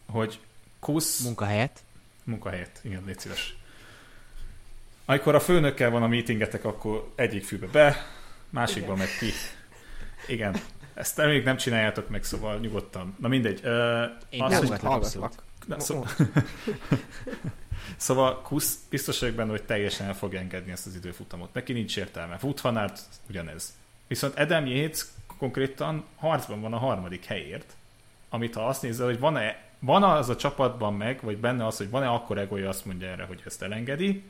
hogy 0.10 0.40
Kusz 0.80 1.20
Munkahelyet. 1.24 1.80
munkahelyet, 2.24 2.80
igen, 2.84 3.04
légy 3.06 3.20
szíves. 3.20 3.56
Amikor 5.06 5.36
a 5.36 5.40
főnökkel 5.40 5.90
van 5.90 6.04
a 6.04 6.08
meetingetek, 6.08 6.66
akkor 6.66 7.12
egyik 7.16 7.44
fülbe 7.46 7.68
be, 7.68 8.06
másikba 8.50 8.96
meg 8.96 9.08
ki. 9.20 9.30
Igen, 10.28 10.56
ezt 10.94 11.18
még 11.18 11.44
nem 11.44 11.58
csináljátok 11.58 12.10
meg, 12.10 12.24
szóval 12.24 12.60
nyugodtan. 12.60 13.16
Na 13.20 13.28
mindegy. 13.28 13.60
Ö, 13.64 14.04
Én 14.30 14.42
az, 14.42 14.52
nem 14.52 14.66
hogy- 14.66 14.80
hallgatlak. 14.80 15.44
Na, 15.68 15.80
szó... 15.80 16.06
szóval 17.98 18.42
Kusz 18.42 18.78
biztos 18.90 19.20
vagyok 19.20 19.36
benne, 19.36 19.50
hogy 19.50 19.64
teljesen 19.64 20.08
el 20.08 20.16
fog 20.16 20.34
engedni 20.34 20.72
ezt 20.72 20.86
az 20.86 20.96
időfutamot. 20.96 21.54
Neki 21.54 21.74
nincs 21.74 21.98
értelme. 21.98 22.40
Aert 22.64 23.00
ugyanez. 23.30 23.74
Viszont 24.08 24.40
Adam 24.40 24.66
Yates 24.66 25.06
konkrétan 25.38 26.06
harcban 26.16 26.62
van 26.62 26.74
a 26.74 26.78
harmadik 26.78 27.26
helyért, 27.26 27.76
amit 28.30 28.54
ha 28.54 28.68
azt 28.68 28.82
nézze, 28.82 29.04
hogy 29.04 29.20
van-e 29.20 29.62
van 29.80 30.04
az 30.04 30.30
a 30.30 30.36
csapatban 30.36 30.94
meg, 30.94 31.20
vagy 31.22 31.38
benne 31.38 31.66
az, 31.66 31.78
hogy 31.78 31.90
van-e 31.90 32.10
akkor 32.10 32.38
egója 32.38 32.70
azt 32.70 32.86
mondja 32.86 33.08
erre, 33.08 33.24
hogy 33.24 33.42
ezt 33.46 33.62
elengedi, 33.62 34.24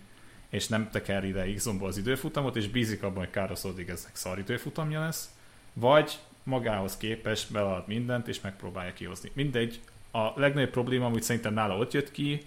és 0.49 0.67
nem 0.67 0.89
teker 0.89 1.23
ide 1.23 1.53
x 1.53 1.65
az 1.79 1.97
időfutamot, 1.97 2.55
és 2.55 2.67
bízik 2.67 3.03
abban, 3.03 3.17
hogy 3.17 3.31
Carlos 3.31 3.63
Rodrigueznek 3.63 4.15
szar 4.15 4.39
időfutamja 4.39 4.99
lesz, 4.99 5.29
vagy 5.73 6.19
magához 6.43 6.97
képest 6.97 7.51
belead 7.51 7.87
mindent, 7.87 8.27
és 8.27 8.41
megpróbálja 8.41 8.93
kihozni. 8.93 9.31
Mindegy, 9.33 9.79
a 10.11 10.39
legnagyobb 10.39 10.69
probléma, 10.69 11.05
amit 11.05 11.23
szerintem 11.23 11.53
nála 11.53 11.77
ott 11.77 11.93
jött 11.93 12.11
ki, 12.11 12.41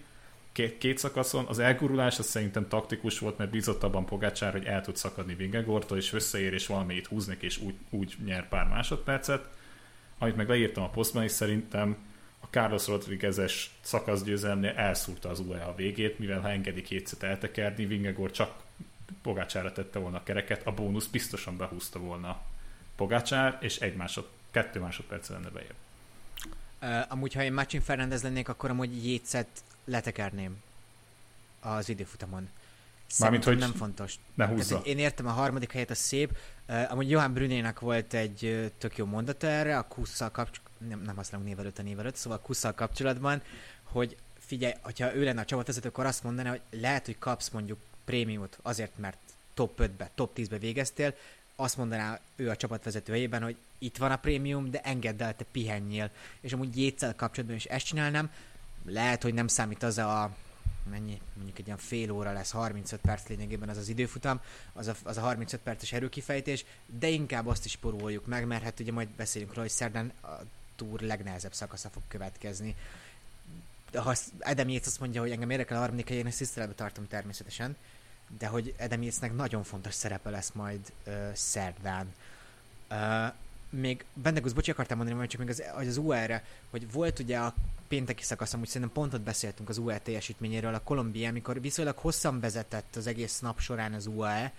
két, 0.57 0.79
két 0.79 0.99
szakaszon, 0.99 1.47
az 1.47 1.59
elgurulás 1.59 2.19
az 2.19 2.27
szerintem 2.27 2.69
taktikus 2.69 3.19
volt, 3.19 3.39
mert 3.39 3.51
bízott 3.51 3.83
abban 3.83 4.07
Pogácsár, 4.07 4.53
hogy 4.53 4.65
el 4.65 4.81
tud 4.81 4.97
szakadni 4.97 5.35
Vingegortól, 5.35 5.99
és 5.99 6.13
összeér, 6.13 6.53
és 6.53 6.67
valamit 6.67 7.07
húznak, 7.07 7.43
és 7.43 7.59
úgy, 7.59 7.75
úgy 7.91 8.17
nyer 8.25 8.49
pár 8.49 8.67
másodpercet. 8.69 9.49
Amit 10.19 10.37
meg 10.37 10.49
leírtam 10.49 10.83
a 10.83 10.89
posztban, 10.89 11.23
és 11.23 11.31
szerintem 11.31 11.97
a 12.41 12.47
Carlos 12.51 12.87
Rodriguezes 12.87 13.71
szakaszgyőzelemnél 13.81 14.73
elszúrta 14.77 15.29
az 15.29 15.41
UE 15.41 15.63
a 15.63 15.75
végét, 15.75 16.19
mivel 16.19 16.41
ha 16.41 16.51
engedi 16.51 16.83
kétszet 16.83 17.23
eltekerni, 17.23 17.87
Vingegor 17.87 18.31
csak 18.31 18.55
Pogácsára 19.23 19.73
tette 19.73 19.99
volna 19.99 20.17
a 20.17 20.23
kereket, 20.23 20.67
a 20.67 20.73
bónusz 20.73 21.07
biztosan 21.07 21.57
behúzta 21.57 21.99
volna 21.99 22.41
Pogácsár, 22.97 23.59
és 23.61 23.79
egy 23.79 23.97
másod, 23.97 24.29
kettő 24.51 24.81
másodperc 24.81 25.29
lenne 25.29 25.49
bejebb. 25.49 25.75
Uh, 26.83 27.13
amúgy, 27.13 27.33
ha 27.33 27.43
én 27.43 27.53
Marcin 27.53 27.81
Fernández 27.81 28.23
lennék, 28.23 28.49
akkor 28.49 28.71
amúgy 28.71 29.07
Jécet 29.07 29.49
letekerném 29.87 30.63
az 31.61 31.89
időfutamon. 31.89 32.49
Mármint, 33.19 33.45
hogy 33.45 33.59
nem 33.59 33.73
fontos. 33.73 34.15
Ne 34.35 34.47
húzza. 34.47 34.69
Tehát, 34.69 34.87
én 34.87 34.99
értem 34.99 35.27
a 35.27 35.31
harmadik 35.31 35.73
helyet, 35.73 35.91
a 35.91 35.95
szép. 35.95 36.37
Uh, 36.69 36.93
amúgy 36.93 37.11
Johan 37.11 37.33
Brünének 37.33 37.81
volt 37.81 38.15
egy 38.15 38.45
uh, 38.45 38.67
tök 38.79 38.97
jó 38.97 39.05
mondata 39.05 39.47
erre, 39.47 39.79
a 39.79 39.83
kusszal 39.89 40.31
kapcsolatban, 40.31 40.89
nem, 40.89 41.03
nem 41.03 41.17
használunk 41.17 41.49
név 41.49 41.59
előtt 41.59 41.79
a 41.79 41.83
név 41.83 41.99
előtt, 41.99 42.17
szóval 42.17 42.39
a 42.39 42.47
kusszal 42.47 42.75
kapcsolatban, 42.75 43.43
hogy 43.83 44.17
figyelj, 44.39 44.73
hogyha 44.83 45.15
ő 45.15 45.25
lenne 45.25 45.41
a 45.41 45.45
csapatvezető, 45.45 45.89
akkor 45.89 46.07
azt 46.07 46.23
mondaná, 46.23 46.51
hogy 46.51 46.61
lehet, 46.71 47.07
hogy 47.07 47.19
kapsz 47.19 47.49
mondjuk 47.49 47.79
prémiumot 48.05 48.59
azért, 48.63 48.99
mert 48.99 49.19
top 49.55 49.81
5-be, 49.81 50.11
top 50.15 50.31
10-be 50.37 50.59
végeztél, 50.59 51.15
azt 51.57 51.77
mondaná 51.77 52.21
ő 52.37 52.51
a 52.51 52.57
csapatvezető 52.57 53.13
helyében, 53.13 53.43
hogy 53.43 53.57
itt 53.79 53.97
van 53.97 54.11
a 54.11 54.17
prémium, 54.17 54.71
de 54.71 54.81
engedd 54.81 55.23
el, 55.23 55.37
te 55.37 55.45
pihenjél. 55.53 56.11
És 56.41 56.53
amúgy 56.53 56.79
Jétszel 56.79 57.15
kapcsolatban 57.15 57.57
is 57.57 57.65
ezt 57.65 57.87
csinálnám, 57.87 58.31
lehet, 58.87 59.23
hogy 59.23 59.35
nem 59.35 59.47
számít 59.47 59.83
az 59.83 59.99
a 59.99 60.37
mennyi, 60.91 61.21
mondjuk 61.35 61.59
egy 61.59 61.67
ilyen 61.67 61.79
fél 61.79 62.11
óra 62.11 62.33
lesz, 62.33 62.51
35 62.51 63.01
perc 63.01 63.29
lényegében 63.29 63.69
az 63.69 63.77
az 63.77 63.89
időfutam, 63.89 64.41
az 64.73 64.87
a, 64.87 64.95
az 65.03 65.17
a 65.17 65.21
35 65.21 65.61
perces 65.61 65.93
erőkifejtés, 65.93 66.65
de 66.87 67.09
inkább 67.09 67.47
azt 67.47 67.65
is 67.65 67.77
poroljuk 67.77 68.27
meg, 68.27 68.47
mert 68.47 68.63
hát 68.63 68.81
ugye 68.81 68.93
majd 68.93 69.09
beszélünk 69.09 69.51
róla, 69.51 69.63
hogy 69.63 69.71
szerdán 69.71 70.13
a 70.23 70.29
túr 70.77 71.01
legnehezebb 71.01 71.55
szakasza 71.55 71.89
fog 71.89 72.03
következni. 72.09 72.77
De 73.91 74.01
ha 74.01 74.15
Adam 74.41 74.69
Yates 74.69 74.87
azt 74.87 75.01
mondja, 75.01 75.21
hogy 75.21 75.31
engem 75.31 75.51
érdekel 75.51 75.77
a 75.77 75.81
harmadik 75.81 76.09
helyen, 76.09 76.27
ezt 76.27 76.39
tiszteletbe 76.39 76.75
tartom 76.75 77.09
természetesen, 77.09 77.77
de 78.39 78.47
hogy 78.47 78.75
Adam 78.79 79.03
Yatesnek 79.03 79.35
nagyon 79.35 79.63
fontos 79.63 79.95
szerepe 79.95 80.31
lesz 80.31 80.53
majd 80.53 80.93
uh, 81.07 81.33
szerdán. 81.33 82.15
Uh, 82.91 83.33
még 83.71 84.05
Bendegusz, 84.15 84.53
bocsi, 84.53 84.71
akartam 84.71 84.97
mondani, 84.97 85.19
hogy 85.19 85.29
csak 85.29 85.41
még 85.41 85.49
az, 85.49 85.63
az 85.89 85.97
UR-re, 85.97 86.45
hogy 86.71 86.93
volt 86.93 87.19
ugye 87.19 87.39
a 87.39 87.55
pénteki 87.89 88.23
szakasz, 88.23 88.53
amúgy 88.53 88.67
szerintem 88.67 88.93
pontot 88.93 89.21
beszéltünk 89.21 89.69
az 89.69 89.79
UAE 89.79 89.99
teljesítményéről, 89.99 90.75
a 90.75 90.81
Kolumbia, 90.81 91.29
amikor 91.29 91.61
viszonylag 91.61 91.97
hosszan 91.99 92.41
vezetett 92.41 92.97
az 92.97 93.07
egész 93.07 93.39
nap 93.39 93.61
során 93.61 93.93
az 93.93 94.07
UAE, 94.07 94.53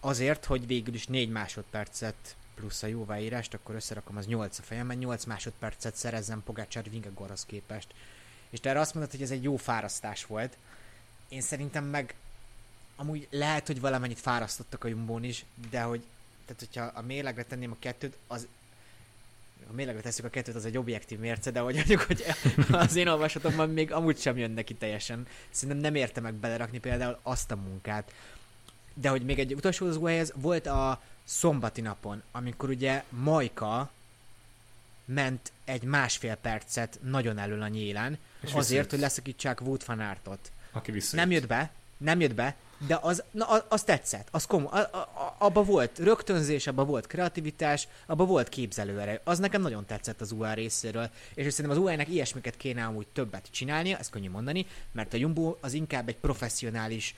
azért, 0.00 0.44
hogy 0.44 0.66
végül 0.66 0.94
is 0.94 1.06
4 1.06 1.30
másodpercet 1.30 2.36
plusz 2.54 2.82
a 2.82 2.86
jóváírást, 2.86 3.54
akkor 3.54 3.74
összerakom 3.74 4.16
az 4.16 4.26
8 4.26 4.58
a 4.58 4.62
fejemben, 4.62 4.96
8 4.96 5.24
másodpercet 5.24 5.96
szerezzen 5.96 6.42
Pogácsár 6.44 6.90
Vingegorhoz 6.90 7.44
képest. 7.44 7.94
És 8.50 8.60
te 8.60 8.70
erre 8.70 8.80
azt 8.80 8.94
mondod, 8.94 9.12
hogy 9.12 9.22
ez 9.22 9.30
egy 9.30 9.42
jó 9.42 9.56
fárasztás 9.56 10.26
volt. 10.26 10.56
Én 11.28 11.40
szerintem 11.40 11.84
meg 11.84 12.14
amúgy 12.96 13.28
lehet, 13.30 13.66
hogy 13.66 13.80
valamennyit 13.80 14.18
fárasztottak 14.18 14.84
a 14.84 14.88
Jumbón 14.88 15.24
is, 15.24 15.44
de 15.70 15.82
hogy 15.82 16.04
tehát 16.46 16.64
hogyha 16.72 17.00
a 17.00 17.02
mérlegre 17.02 17.44
tenném 17.44 17.70
a 17.70 17.76
kettőt, 17.78 18.18
az 18.26 18.46
a 19.70 19.72
mérlegre 19.72 20.00
tesszük 20.00 20.24
a 20.24 20.28
kettőt, 20.28 20.54
az 20.54 20.64
egy 20.64 20.78
objektív 20.78 21.18
mérce, 21.18 21.50
de 21.50 21.60
hogy 21.60 21.74
mondjuk, 21.74 22.00
hogy 22.00 22.24
az 22.70 22.96
én 22.96 23.08
olvasatomban 23.08 23.70
még 23.70 23.92
amúgy 23.92 24.18
sem 24.18 24.36
jön 24.36 24.50
neki 24.50 24.74
teljesen. 24.74 25.26
Szerintem 25.50 25.82
nem 25.82 25.94
érte 25.94 26.20
meg 26.20 26.34
belerakni 26.34 26.78
például 26.78 27.18
azt 27.22 27.50
a 27.50 27.56
munkát. 27.56 28.12
De 28.94 29.08
hogy 29.08 29.22
még 29.22 29.38
egy 29.38 29.54
utolsó 29.54 30.06
ez 30.06 30.32
volt 30.34 30.66
a 30.66 31.02
szombati 31.24 31.80
napon, 31.80 32.22
amikor 32.32 32.68
ugye 32.68 33.04
Majka 33.08 33.90
ment 35.04 35.52
egy 35.64 35.82
másfél 35.82 36.34
percet 36.34 36.98
nagyon 37.02 37.38
elől 37.38 37.62
a 37.62 37.68
nyélen, 37.68 38.18
És 38.40 38.52
azért, 38.52 38.68
viszont... 38.68 38.90
hogy 38.90 38.98
leszakítsák 38.98 39.60
Wood 39.60 39.82
van 39.86 40.00
Artot. 40.00 40.52
Aki 40.72 40.90
visszajött. 40.90 41.26
Nem 41.26 41.34
jött 41.34 41.46
be, 41.46 41.70
nem 41.96 42.20
jött 42.20 42.34
be, 42.34 42.56
de 42.78 42.98
az, 43.02 43.22
na, 43.30 43.44
az 43.68 43.82
tetszett, 43.82 44.28
az 44.30 44.46
komoly, 44.46 44.70
a, 44.70 44.96
a, 44.96 45.36
abba 45.38 45.62
volt 45.62 45.98
rögtönzés, 45.98 46.66
abba 46.66 46.84
volt 46.84 47.06
kreativitás, 47.06 47.88
abba 48.06 48.24
volt 48.24 48.48
képzelőerő. 48.48 49.20
Az 49.24 49.38
nekem 49.38 49.62
nagyon 49.62 49.86
tetszett 49.86 50.20
az 50.20 50.32
UA 50.32 50.52
részéről, 50.52 51.10
és 51.34 51.52
szerintem 51.52 51.76
az 51.80 51.84
UA-nek 51.84 52.08
ilyesmiket 52.08 52.56
kéne 52.56 52.84
amúgy 52.84 53.06
többet 53.06 53.48
csinálnia, 53.50 53.98
ezt 53.98 54.10
könnyű 54.10 54.30
mondani, 54.30 54.66
mert 54.92 55.14
a 55.14 55.16
Jumbo 55.16 55.56
az 55.60 55.72
inkább 55.72 56.08
egy 56.08 56.16
professzionális 56.16 57.14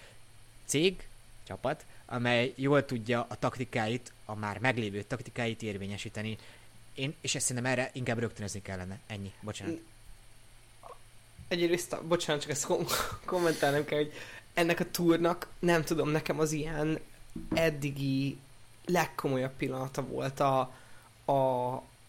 cég, 0.64 1.08
csapat, 1.46 1.84
amely 2.06 2.52
jól 2.56 2.84
tudja 2.84 3.26
a 3.28 3.34
taktikáit, 3.34 4.12
a 4.24 4.34
már 4.34 4.58
meglévő 4.58 5.02
taktikáit 5.02 5.62
érvényesíteni. 5.62 6.36
Én, 6.94 7.14
és 7.20 7.34
ezt 7.34 7.46
szerintem 7.46 7.72
erre 7.72 7.90
inkább 7.92 8.18
rögtönözni 8.18 8.62
kellene. 8.62 8.98
Ennyi. 9.06 9.32
Bocsánat. 9.40 9.78
Egyrészt, 11.48 12.04
bocsánat, 12.04 12.42
csak 12.42 12.50
ezt 12.50 12.64
kom- 12.64 13.18
kommentálnom 13.24 13.84
kell, 13.84 13.98
hogy 13.98 14.12
ennek 14.58 14.80
a 14.80 14.90
túrnak, 14.90 15.48
nem 15.58 15.82
tudom, 15.82 16.08
nekem 16.08 16.38
az 16.38 16.52
ilyen 16.52 16.98
eddigi 17.54 18.38
legkomolyabb 18.86 19.52
pillanata 19.56 20.02
volt 20.02 20.40
a, 20.40 20.72
a, 21.24 21.32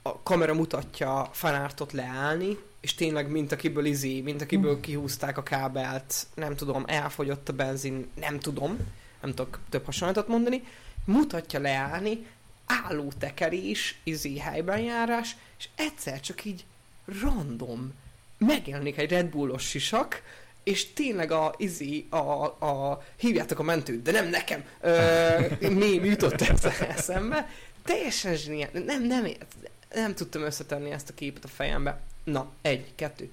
a 0.01 0.21
kamera 0.23 0.53
mutatja 0.53 1.29
fanártot 1.31 1.91
leállni, 1.91 2.57
és 2.81 2.93
tényleg 2.93 3.31
mint 3.31 3.51
akiből 3.51 3.85
izé, 3.85 4.21
mint 4.21 4.41
akiből 4.41 4.75
mm. 4.75 4.79
kihúzták 4.81 5.37
a 5.37 5.43
kábelt, 5.43 6.27
nem 6.33 6.55
tudom, 6.55 6.83
elfogyott 6.87 7.49
a 7.49 7.53
benzin, 7.53 8.07
nem 8.15 8.39
tudom, 8.39 8.77
nem 9.21 9.33
tudok 9.33 9.59
több 9.69 9.85
hasonlatot 9.85 10.27
mondani, 10.27 10.63
mutatja 11.05 11.59
leállni, 11.59 12.25
álló 12.65 13.11
tekerés, 13.17 13.99
izé 14.03 14.37
helyben 14.37 14.79
járás, 14.79 15.35
és 15.57 15.69
egyszer 15.75 16.19
csak 16.19 16.45
így 16.45 16.65
random 17.21 17.93
megjelenik 18.37 18.97
egy 18.97 19.09
Red 19.09 19.25
Bullos 19.25 19.63
sisak, 19.69 20.21
és 20.63 20.93
tényleg 20.93 21.31
a, 21.31 21.53
izi, 21.57 22.07
a, 22.09 22.17
a, 22.17 23.03
hívjátok 23.15 23.59
a 23.59 23.63
mentőt, 23.63 24.01
de 24.01 24.11
nem 24.11 24.27
nekem, 24.29 24.65
ö, 24.81 25.67
mi 25.69 25.85
jutott 25.85 26.41
eszembe, 26.79 27.49
teljesen 27.83 28.35
zseniál, 28.35 28.69
nem, 28.73 29.03
nem, 29.03 29.27
nem 29.93 30.15
tudtam 30.15 30.41
összetenni 30.41 30.91
ezt 30.91 31.09
a 31.09 31.13
képet 31.13 31.43
a 31.43 31.47
fejembe. 31.47 31.99
Na, 32.23 32.51
egy, 32.61 32.95
kettő. 32.95 33.31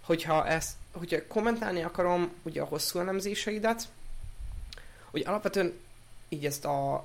Hogyha 0.00 0.46
ezt, 0.46 0.72
hogyha 0.92 1.26
kommentálni 1.26 1.82
akarom 1.82 2.32
ugye 2.42 2.60
a 2.60 2.64
hosszú 2.64 2.98
elemzéseidet, 2.98 3.88
hogy 5.10 5.22
alapvetően 5.26 5.72
így 6.28 6.46
ezt 6.46 6.64
a 6.64 7.04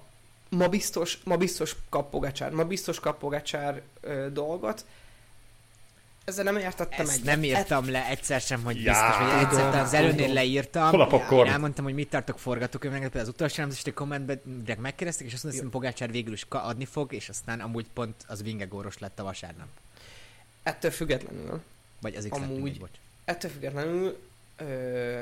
ma 0.49 0.67
biztos, 0.67 1.17
ma 1.23 1.37
biztos 1.37 1.75
kapogacsár, 1.89 2.51
ma 2.51 2.65
biztos 2.65 2.99
kapogacsár 2.99 3.81
ö, 4.01 4.27
dolgot, 4.31 4.85
ezzel 6.27 6.43
nem 6.43 6.57
értettem 6.57 7.05
Ezt 7.05 7.11
egyet. 7.11 7.25
nem 7.25 7.43
írtam 7.43 7.89
le 7.89 8.05
egyszer 8.07 8.41
sem, 8.41 8.63
hogy 8.63 8.75
biztos, 8.75 8.93
ja, 9.19 9.33
hogy 9.33 9.43
egyszer 9.43 9.75
az 9.75 9.93
előnél 9.93 10.33
leírtam. 10.33 10.89
Hol 10.89 11.01
a 11.01 11.07
popcorn? 11.07 11.45
Én 11.47 11.51
elmondtam, 11.51 11.83
hogy 11.83 11.93
mit 11.93 12.09
tartok 12.09 12.39
forgatókönyvnek, 12.39 13.15
az 13.15 13.27
utolsó 13.27 13.61
nem, 13.61 13.71
és 13.71 13.85
a 13.85 13.93
kommentben 13.93 14.41
direkt 14.45 14.79
megkérdezték, 14.81 15.27
és 15.27 15.33
azt 15.33 15.43
mondtam, 15.43 15.65
hogy 15.65 15.73
Pogácsár 15.73 16.11
végül 16.11 16.33
is 16.33 16.45
adni 16.49 16.85
fog, 16.85 17.13
és 17.13 17.29
aztán 17.29 17.59
amúgy 17.59 17.85
pont 17.93 18.15
az 18.27 18.43
Vingegóros 18.43 18.97
lett 18.97 19.19
a 19.19 19.23
vasárnap. 19.23 19.67
Ettől 20.63 20.91
függetlenül. 20.91 21.61
Vagy 22.01 22.15
az 22.15 22.27
x 22.29 22.37
amúgy, 22.37 22.79
bocs. 22.79 22.97
Ettől 23.25 23.51
függetlenül 23.51 24.19
ö, 24.57 25.21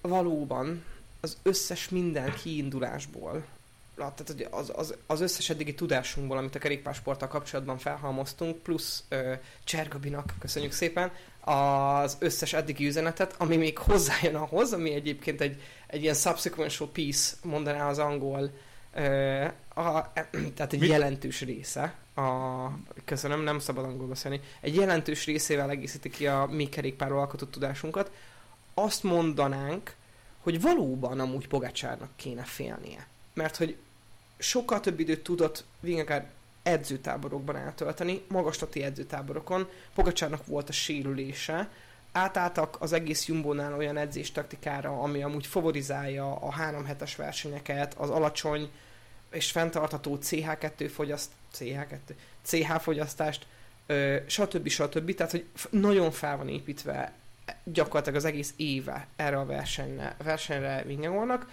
valóban 0.00 0.84
az 1.20 1.36
összes 1.42 1.88
minden 1.88 2.34
kiindulásból 2.34 3.44
tehát 3.98 4.46
az, 4.50 4.72
az, 4.74 4.94
az 5.06 5.20
összes 5.20 5.50
eddigi 5.50 5.74
tudásunkból, 5.74 6.36
amit 6.36 6.54
a 6.54 6.58
kerékpársporttal 6.58 7.28
kapcsolatban 7.28 7.78
felhalmoztunk, 7.78 8.56
plusz 8.62 9.04
ö, 9.08 9.32
Csergabinak, 9.64 10.34
köszönjük 10.38 10.72
szépen, 10.72 11.12
az 11.40 12.16
összes 12.18 12.52
eddigi 12.52 12.86
üzenetet, 12.86 13.34
ami 13.38 13.56
még 13.56 13.78
hozzájön 13.78 14.34
ahhoz, 14.34 14.72
ami 14.72 14.92
egyébként 14.92 15.40
egy, 15.40 15.62
egy 15.86 16.02
ilyen 16.02 16.14
subsequential 16.14 16.90
piece, 16.92 17.36
mondaná 17.42 17.88
az 17.88 17.98
angol, 17.98 18.50
ö, 18.94 19.44
a, 19.74 20.12
tehát 20.54 20.72
egy 20.72 20.80
Mi? 20.80 20.86
jelentős 20.86 21.40
része, 21.40 21.94
a, 22.14 22.68
köszönöm, 23.04 23.40
nem 23.40 23.58
szabad 23.58 23.84
angol 23.84 24.06
beszélni, 24.06 24.40
egy 24.60 24.74
jelentős 24.74 25.24
részével 25.26 25.70
egészíti 25.70 26.10
ki 26.10 26.26
a 26.26 26.46
mi 26.50 26.68
kerékpárról 26.68 27.18
alkotott 27.18 27.50
tudásunkat, 27.50 28.10
azt 28.74 29.02
mondanánk, 29.02 29.94
hogy 30.38 30.60
valóban 30.60 31.20
amúgy 31.20 31.48
Pogácsárnak 31.48 32.10
kéne 32.16 32.42
félnie. 32.42 33.06
Mert 33.34 33.56
hogy 33.56 33.76
sokkal 34.38 34.80
több 34.80 35.00
időt 35.00 35.22
tudott 35.22 35.64
Vingegaard 35.80 36.26
edzőtáborokban 36.62 37.56
eltölteni, 37.56 38.22
magaslati 38.28 38.82
edzőtáborokon. 38.82 39.68
Pogacsárnak 39.94 40.46
volt 40.46 40.68
a 40.68 40.72
sérülése, 40.72 41.70
átálltak 42.12 42.76
az 42.80 42.92
egész 42.92 43.26
Jumbo-nál 43.26 43.74
olyan 43.74 43.96
edzés 43.96 44.32
taktikára, 44.32 45.00
ami 45.02 45.22
amúgy 45.22 45.46
favorizálja 45.46 46.36
a 46.36 46.50
3 46.50 46.84
hetes 46.84 47.16
versenyeket, 47.16 47.94
az 47.94 48.10
alacsony 48.10 48.70
és 49.30 49.50
fenntartható 49.50 50.18
CH2 50.22 50.90
fogyaszt, 50.94 51.30
CH2, 51.56 51.96
CH 52.42 52.78
fogyasztást, 52.78 53.46
ö, 53.86 54.16
stb. 54.26 54.68
stb. 54.68 55.14
Tehát, 55.14 55.32
hogy 55.32 55.46
nagyon 55.70 56.10
fel 56.10 56.36
van 56.36 56.48
építve 56.48 57.12
gyakorlatilag 57.64 58.18
az 58.18 58.24
egész 58.24 58.54
éve 58.56 59.06
erre 59.16 59.38
a 59.38 59.46
versenyre, 59.46 60.16
versenyre 60.24 60.82
Vingegaardnak. 60.86 61.50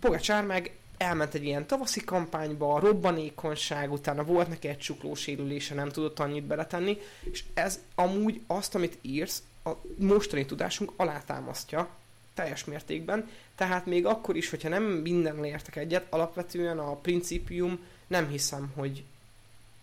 Pogacsár 0.00 0.44
meg 0.44 0.72
elment 0.96 1.34
egy 1.34 1.44
ilyen 1.44 1.66
tavaszi 1.66 2.04
kampányba, 2.04 2.78
robbanékonyság, 2.78 3.92
utána 3.92 4.24
volt 4.24 4.48
neki 4.48 4.68
egy 4.68 4.78
csuklósérülése, 4.78 5.74
nem 5.74 5.88
tudott 5.88 6.18
annyit 6.18 6.44
beletenni, 6.44 6.98
és 7.30 7.44
ez 7.54 7.80
amúgy 7.94 8.40
azt, 8.46 8.74
amit 8.74 8.98
írsz, 9.02 9.42
a 9.64 9.70
mostani 9.98 10.46
tudásunk 10.46 10.92
alátámasztja 10.96 11.88
teljes 12.34 12.64
mértékben, 12.64 13.28
tehát 13.54 13.86
még 13.86 14.06
akkor 14.06 14.36
is, 14.36 14.50
hogyha 14.50 14.68
nem 14.68 14.82
minden 14.82 15.44
értek 15.44 15.76
egyet, 15.76 16.06
alapvetően 16.10 16.78
a 16.78 16.96
principium 16.96 17.78
nem 18.06 18.28
hiszem, 18.28 18.72
hogy 18.76 19.04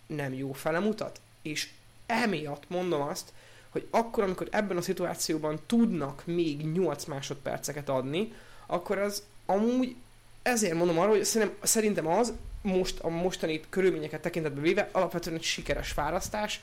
nem 0.08 0.34
jó 0.34 0.52
fele 0.52 0.80
mutat. 0.80 1.22
És 1.42 1.70
emiatt 2.06 2.70
mondom 2.70 3.02
azt, 3.02 3.34
hogy 3.70 3.88
akkor, 3.90 4.24
amikor 4.24 4.48
ebben 4.52 4.78
a 4.78 4.82
szituációban 4.82 5.60
tudnak 5.66 6.22
még 6.26 6.72
8 6.72 7.06
másodperceket 7.06 7.90
adni, 7.90 8.34
akkor 8.66 8.98
az 8.98 9.24
amúgy 9.46 9.96
ezért 10.42 10.74
mondom 10.74 11.00
arra, 11.00 11.10
hogy 11.10 11.24
szerintem, 11.24 11.58
szerintem 11.64 12.08
az 12.08 12.34
most 12.62 13.00
a 13.00 13.10
mostani 13.10 13.62
körülményeket 13.70 14.22
tekintetbe 14.22 14.62
véve 14.62 14.90
alapvetően 14.92 15.36
egy 15.36 15.44
sikeres 15.44 15.92
fárasztás 15.92 16.62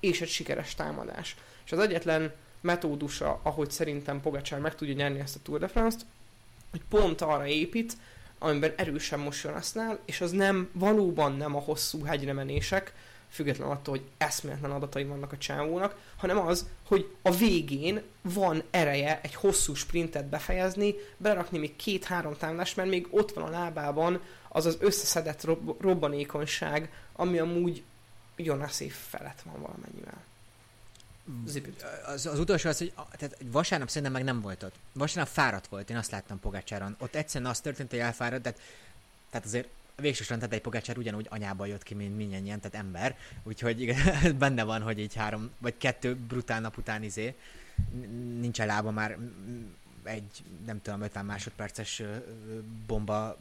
és 0.00 0.20
egy 0.20 0.28
sikeres 0.28 0.74
támadás. 0.74 1.36
És 1.64 1.72
az 1.72 1.78
egyetlen 1.78 2.32
metódusa, 2.60 3.40
ahogy 3.42 3.70
szerintem 3.70 4.20
Pogacsár 4.20 4.60
meg 4.60 4.74
tudja 4.74 4.94
nyerni 4.94 5.18
ezt 5.18 5.36
a 5.36 5.38
Tour 5.42 5.58
de 5.58 5.68
France-t, 5.68 6.06
hogy 6.70 6.82
pont 6.88 7.20
arra 7.20 7.46
épít, 7.46 7.96
amiben 8.38 8.72
erősen 8.76 9.18
moson 9.18 9.54
asznál, 9.54 9.98
és 10.04 10.20
az 10.20 10.30
nem, 10.30 10.68
valóban 10.72 11.36
nem 11.36 11.56
a 11.56 11.60
hosszú 11.60 12.04
hegyre 12.04 12.32
menések, 12.32 12.94
független 13.28 13.68
attól, 13.68 13.96
hogy 13.96 14.06
eszméletlen 14.18 14.70
adatai 14.70 15.04
vannak 15.04 15.32
a 15.32 15.38
csávónak, 15.38 15.96
hanem 16.16 16.38
az, 16.38 16.68
hogy 16.86 17.14
a 17.22 17.30
végén 17.30 18.02
van 18.22 18.62
ereje 18.70 19.20
egy 19.22 19.34
hosszú 19.34 19.74
sprintet 19.74 20.26
befejezni, 20.26 20.94
berakni 21.16 21.58
még 21.58 21.76
két-három 21.76 22.36
támadást, 22.36 22.76
mert 22.76 22.88
még 22.88 23.06
ott 23.10 23.32
van 23.32 23.44
a 23.44 23.50
lábában 23.50 24.20
az 24.48 24.66
az 24.66 24.76
összeszedett 24.80 25.44
rob- 25.44 25.80
robbanékonyság, 25.80 26.92
ami 27.12 27.38
amúgy 27.38 27.82
Jonaszi 28.36 28.88
felett 28.88 29.42
van 29.44 29.60
valamennyivel. 29.60 30.26
Az, 32.06 32.26
az 32.26 32.38
utolsó 32.38 32.68
az, 32.68 32.78
hogy 32.78 32.92
tehát 33.16 33.36
vasárnap 33.44 33.88
szerintem 33.88 34.12
meg 34.12 34.24
nem 34.24 34.40
volt 34.40 34.62
ott. 34.62 34.74
Vasárnap 34.92 35.32
fáradt 35.32 35.66
volt, 35.66 35.90
én 35.90 35.96
azt 35.96 36.10
láttam 36.10 36.40
Pogácsáron. 36.40 36.96
Ott 36.98 37.14
egyszerűen 37.14 37.50
az 37.50 37.60
történt, 37.60 37.90
hogy 37.90 37.98
elfáradt, 37.98 38.42
tehát, 38.42 38.60
tehát 39.30 39.46
azért 39.46 39.68
végsősorban 40.00 40.38
tehát 40.38 40.54
egy 40.54 40.60
Pogácsár 40.60 40.98
ugyanúgy 40.98 41.26
anyába 41.30 41.66
jött 41.66 41.82
ki, 41.82 41.94
mint 41.94 42.16
mindannyian, 42.16 42.60
tehát 42.60 42.86
ember. 42.86 43.16
Úgyhogy 43.42 43.80
igen, 43.80 43.98
benne 44.38 44.62
van, 44.62 44.82
hogy 44.82 44.98
így 44.98 45.14
három, 45.14 45.50
vagy 45.58 45.76
kettő 45.76 46.14
brutál 46.14 46.60
nap 46.60 46.76
után 46.76 47.02
izé, 47.02 47.34
nincs 48.40 48.58
lába 48.58 48.90
már 48.90 49.18
egy, 50.02 50.42
nem 50.66 50.82
tudom, 50.82 51.00
50 51.00 51.24
másodperces 51.24 52.02
bomba 52.86 53.36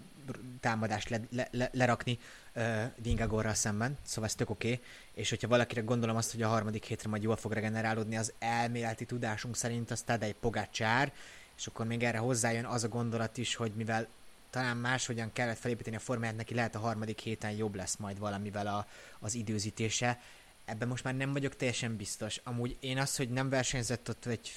támadást 0.60 1.10
le, 1.10 1.20
le, 1.30 1.48
le, 1.52 1.70
lerakni 1.74 2.20
uh, 2.56 2.84
Vingagorral 3.02 3.54
szemben, 3.54 3.98
szóval 4.02 4.30
ez 4.30 4.36
tök 4.36 4.50
oké, 4.50 4.72
okay. 4.72 4.86
és 5.14 5.30
hogyha 5.30 5.48
valakire 5.48 5.82
gondolom 5.82 6.16
azt, 6.16 6.32
hogy 6.32 6.42
a 6.42 6.48
harmadik 6.48 6.84
hétre 6.84 7.10
majd 7.10 7.24
jól 7.24 7.36
fog 7.36 7.52
regenerálódni, 7.52 8.18
az 8.18 8.34
elméleti 8.40 9.06
tudásunk 9.06 9.56
szerint 9.56 9.92
az 9.92 10.02
Tadej 10.02 10.36
Pogácsár, 10.40 11.14
és 11.58 11.68
akkor 11.68 11.86
még 11.86 12.04
erre 12.04 12.18
hozzájön 12.18 12.66
az 12.66 12.84
a 12.84 12.88
gondolat 12.88 13.38
is, 13.38 13.56
hogy 13.56 13.72
mivel 13.76 14.08
talán 14.50 14.78
máshogyan 14.78 15.34
kellett 15.34 15.58
felépíteni 15.58 15.96
a 15.96 16.00
formáját, 16.00 16.36
neki 16.36 16.54
lehet 16.54 16.76
a 16.76 16.80
harmadik 16.80 17.20
héten 17.20 17.52
jobb 17.52 17.76
lesz 17.76 17.96
majd 17.96 18.20
valamivel 18.20 18.68
a, 18.68 18.88
az 19.20 19.34
időzítése. 19.34 20.20
Ebben 20.66 20.88
most 20.88 21.04
már 21.04 21.16
nem 21.16 21.34
vagyok 21.34 21.56
teljesen 21.56 21.96
biztos. 21.96 22.42
Amúgy 22.44 22.78
én 22.80 22.98
az, 22.98 23.16
hogy 23.16 23.30
nem 23.30 23.50
versenyzett 23.50 24.10
ott 24.10 24.26
egy 24.26 24.52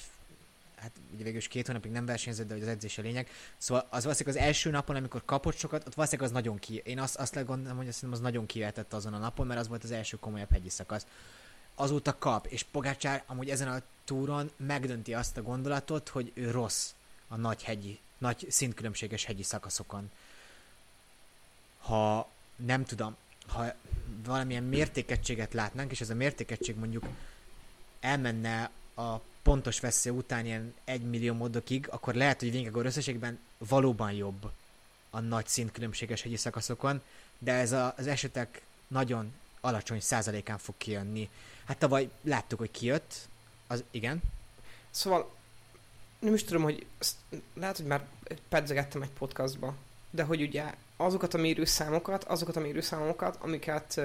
hát 0.81 0.93
ugye 1.15 1.23
végül 1.23 1.39
is 1.39 1.49
két 1.49 1.67
hónapig 1.67 1.91
nem 1.91 2.07
versenyzett, 2.07 2.47
de 2.47 2.53
hogy 2.53 2.63
az 2.63 2.69
edzés 2.69 2.99
a 2.99 3.03
lényeg. 3.03 3.29
Szóval 3.59 3.87
az 3.91 4.03
valószínűleg 4.03 4.39
az 4.39 4.47
első 4.47 4.71
napon, 4.71 4.97
amikor 4.97 5.25
kapott 5.25 5.57
sokat, 5.57 5.87
ott 5.87 5.95
valószínűleg 5.95 6.31
az 6.31 6.37
nagyon 6.37 6.59
ki. 6.59 6.83
Én 6.85 6.99
azt, 6.99 7.17
azt 7.17 7.47
gondolom, 7.47 7.77
hogy 7.77 7.89
azt 7.89 8.03
az 8.11 8.21
nagyon 8.21 8.47
kivetett 8.47 8.93
azon 8.93 9.15
a 9.15 9.19
napon, 9.19 9.47
mert 9.47 9.61
az 9.61 9.69
volt 9.69 9.85
az 9.85 9.91
első 9.91 10.17
komolyabb 10.17 10.51
hegyi 10.51 10.69
szakasz. 10.69 11.07
Azóta 11.75 12.19
kap, 12.19 12.47
és 12.47 12.63
Pogácsár 12.63 13.23
amúgy 13.27 13.51
ezen 13.51 13.69
a 13.69 13.83
túron 14.05 14.51
megdönti 14.57 15.15
azt 15.15 15.37
a 15.37 15.43
gondolatot, 15.43 16.09
hogy 16.09 16.33
ő 16.35 16.51
rossz 16.51 16.93
a 17.29 17.37
nagy 17.37 17.63
hegyi, 17.63 18.01
nagy 18.21 18.47
szintkülönbséges 18.49 19.25
hegyi 19.25 19.43
szakaszokon. 19.43 20.11
Ha 21.79 22.29
nem 22.57 22.85
tudom, 22.85 23.17
ha 23.47 23.65
valamilyen 24.25 24.63
mértékegységet 24.63 25.55
látnánk, 25.55 25.91
és 25.91 26.01
ez 26.01 26.11
a 26.11 26.15
mértékegység 26.15 26.77
mondjuk 26.77 27.07
elmenne 28.01 28.71
a 28.95 29.17
pontos 29.43 29.81
veszély 29.81 30.13
után 30.13 30.47
ilyen 30.47 30.75
egy 30.85 31.03
millió 31.03 31.35
módokig, 31.35 31.89
akkor 31.91 32.15
lehet, 32.15 32.41
hogy 32.41 32.51
Vingegor 32.51 32.87
összességben 32.87 33.39
valóban 33.59 34.13
jobb 34.13 34.51
a 35.11 35.21
nagy 35.21 35.47
szintkülönbséges 35.47 36.23
hegyi 36.23 36.37
szakaszokon, 36.37 37.03
de 37.39 37.53
ez 37.53 37.73
a, 37.73 37.95
az 37.97 38.07
esetek 38.07 38.63
nagyon 38.87 39.33
alacsony 39.61 40.01
százalékán 40.01 40.59
fog 40.59 40.75
kijönni. 40.79 41.29
Hát 41.65 41.79
tavaly 41.79 42.11
láttuk, 42.23 42.59
hogy 42.59 42.71
kijött, 42.71 43.29
az 43.67 43.85
igen. 43.91 44.21
Szóval 44.91 45.31
nem 46.21 46.35
is 46.35 46.45
tudom, 46.45 46.63
hogy 46.63 46.87
ezt, 46.99 47.17
lehet, 47.55 47.77
hogy 47.77 47.87
már 47.87 48.05
pedzegettem 48.49 49.03
egy 49.03 49.11
podcastba, 49.19 49.75
de 50.11 50.23
hogy 50.23 50.43
ugye 50.43 50.65
azokat 50.97 51.35
a 51.35 51.39
mérőszámokat, 51.39 52.25
azokat 52.25 52.57
a 52.57 52.61
mérőszámokat, 52.61 53.37
amiket 53.41 54.01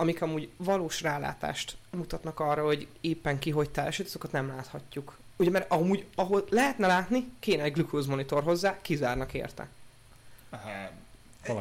amik 0.00 0.22
amúgy 0.22 0.48
valós 0.56 1.02
rálátást 1.02 1.76
mutatnak 1.90 2.40
arra, 2.40 2.64
hogy 2.64 2.88
éppen 3.00 3.38
ki 3.38 3.50
hogy 3.50 3.70
teljesít, 3.70 4.06
azokat 4.06 4.32
nem 4.32 4.48
láthatjuk. 4.48 5.18
Ugye, 5.36 5.50
mert 5.50 5.72
amúgy, 5.72 6.06
ahol 6.14 6.44
lehetne 6.48 6.86
látni, 6.86 7.32
kéne 7.38 7.62
egy 7.62 7.72
glukózmonitor 7.72 8.42
hozzá, 8.42 8.80
kizárnak 8.80 9.34
érte. 9.34 9.68
Aha, 10.50 10.90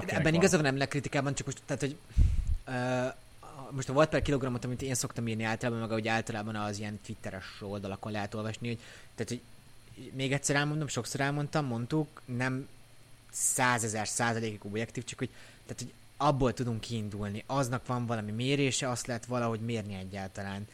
Ebben 0.05 0.33
igazából 0.33 0.65
nem 0.65 0.77
lekritikában, 0.77 1.33
csak 1.33 1.45
most, 1.45 1.61
tehát, 1.65 1.81
hogy 1.81 1.97
uh, 2.67 3.13
most 3.71 3.89
a 3.89 3.93
volt 3.93 4.09
per 4.09 4.21
kilogrammot, 4.21 4.65
amit 4.65 4.81
én 4.81 4.95
szoktam 4.95 5.27
írni 5.27 5.43
általában, 5.43 5.81
meg 5.81 5.91
ahogy 5.91 6.07
általában 6.07 6.55
az 6.55 6.79
ilyen 6.79 6.99
twitteres 7.03 7.45
oldalakon 7.61 8.11
lehet 8.11 8.33
olvasni, 8.33 8.67
hogy, 8.67 8.79
tehát, 9.15 9.29
hogy 9.29 9.41
még 10.13 10.31
egyszer 10.31 10.55
elmondom, 10.55 10.87
sokszor 10.87 11.19
elmondtam, 11.19 11.65
mondtuk, 11.65 12.21
nem 12.25 12.67
százezer 13.31 14.07
százalékig 14.07 14.65
objektív, 14.65 15.03
csak 15.03 15.19
hogy, 15.19 15.29
tehát, 15.65 15.81
hogy 15.81 15.93
abból 16.17 16.53
tudunk 16.53 16.81
kiindulni. 16.81 17.43
Aznak 17.45 17.85
van 17.85 18.05
valami 18.05 18.31
mérése, 18.31 18.89
azt 18.89 19.07
lehet 19.07 19.25
valahogy 19.25 19.59
mérni 19.59 19.95
egyáltalán. 19.95 20.67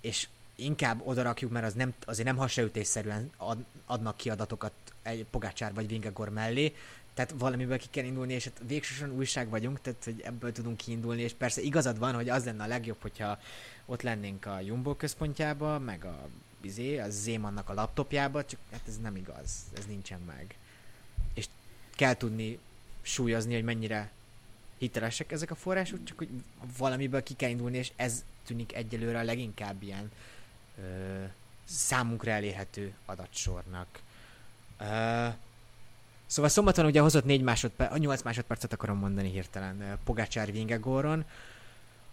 És 0.00 0.28
inkább 0.54 1.00
odarakjuk, 1.04 1.50
mert 1.50 1.66
az 1.66 1.74
nem, 1.74 1.94
azért 2.06 2.26
nem 2.26 2.36
hasraütésszerűen 2.36 3.30
ad, 3.36 3.58
adnak 3.86 4.16
ki 4.16 4.30
adatokat 4.30 4.72
egy 5.02 5.26
Pogácsár 5.30 5.74
vagy 5.74 5.88
Vingegor 5.88 6.28
mellé, 6.28 6.74
tehát 7.14 7.34
valamiből 7.38 7.78
ki 7.78 7.86
kell 7.90 8.04
indulni, 8.04 8.32
és 8.32 8.44
hát 8.44 8.62
végsősorban 8.66 9.16
újság 9.16 9.48
vagyunk, 9.48 9.80
tehát 9.80 10.04
hogy 10.04 10.20
ebből 10.20 10.52
tudunk 10.52 10.76
kiindulni, 10.76 11.22
és 11.22 11.32
persze 11.32 11.60
igazad 11.60 11.98
van, 11.98 12.14
hogy 12.14 12.28
az 12.28 12.44
lenne 12.44 12.62
a 12.62 12.66
legjobb, 12.66 13.00
hogyha 13.00 13.38
ott 13.86 14.02
lennénk 14.02 14.46
a 14.46 14.60
Jumbo 14.60 14.94
központjába, 14.94 15.78
meg 15.78 16.04
a 16.04 16.28
bizé, 16.60 16.98
a 16.98 17.10
Zémannak 17.10 17.68
a 17.68 17.74
laptopjába, 17.74 18.44
csak 18.44 18.60
hát 18.70 18.82
ez 18.86 18.98
nem 18.98 19.16
igaz, 19.16 19.50
ez 19.76 19.86
nincsen 19.86 20.20
meg. 20.20 20.54
És 21.34 21.46
kell 21.96 22.14
tudni 22.14 22.58
súlyozni, 23.02 23.54
hogy 23.54 23.64
mennyire 23.64 24.10
hitelesek 24.78 25.32
ezek 25.32 25.50
a 25.50 25.54
források, 25.54 26.04
csak 26.04 26.18
hogy 26.18 26.28
valamiből 26.78 27.22
ki 27.22 27.34
kell 27.34 27.50
indulni, 27.50 27.76
és 27.76 27.92
ez 27.96 28.24
tűnik 28.46 28.74
egyelőre 28.74 29.18
a 29.18 29.22
leginkább 29.22 29.82
ilyen 29.82 30.10
ö, 30.78 31.24
számunkra 31.64 32.30
elérhető 32.30 32.94
adatsornak. 33.06 34.00
Ö, 34.78 35.28
szóval 36.30 36.50
szombaton 36.50 36.84
ugye 36.86 37.00
hozott 37.00 37.24
4 37.24 37.42
másodperc, 37.42 37.98
8 37.98 38.22
másodpercet 38.22 38.72
akarom 38.72 38.98
mondani 38.98 39.30
hirtelen 39.30 39.98
Pogácsár 40.04 40.52
Vingegoron. 40.52 41.24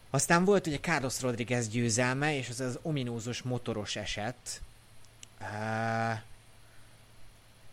Aztán 0.10 0.46
volt 0.46 0.68
ugye 0.68 0.80
Carlos 0.80 1.22
Rodriguez 1.22 1.70
győzelme, 1.70 2.38
és 2.38 2.50
az 2.50 2.60
az 2.60 2.80
ominózus 2.82 3.42
motoros 3.42 3.96
eset. 3.96 4.62
Ö, 5.42 5.46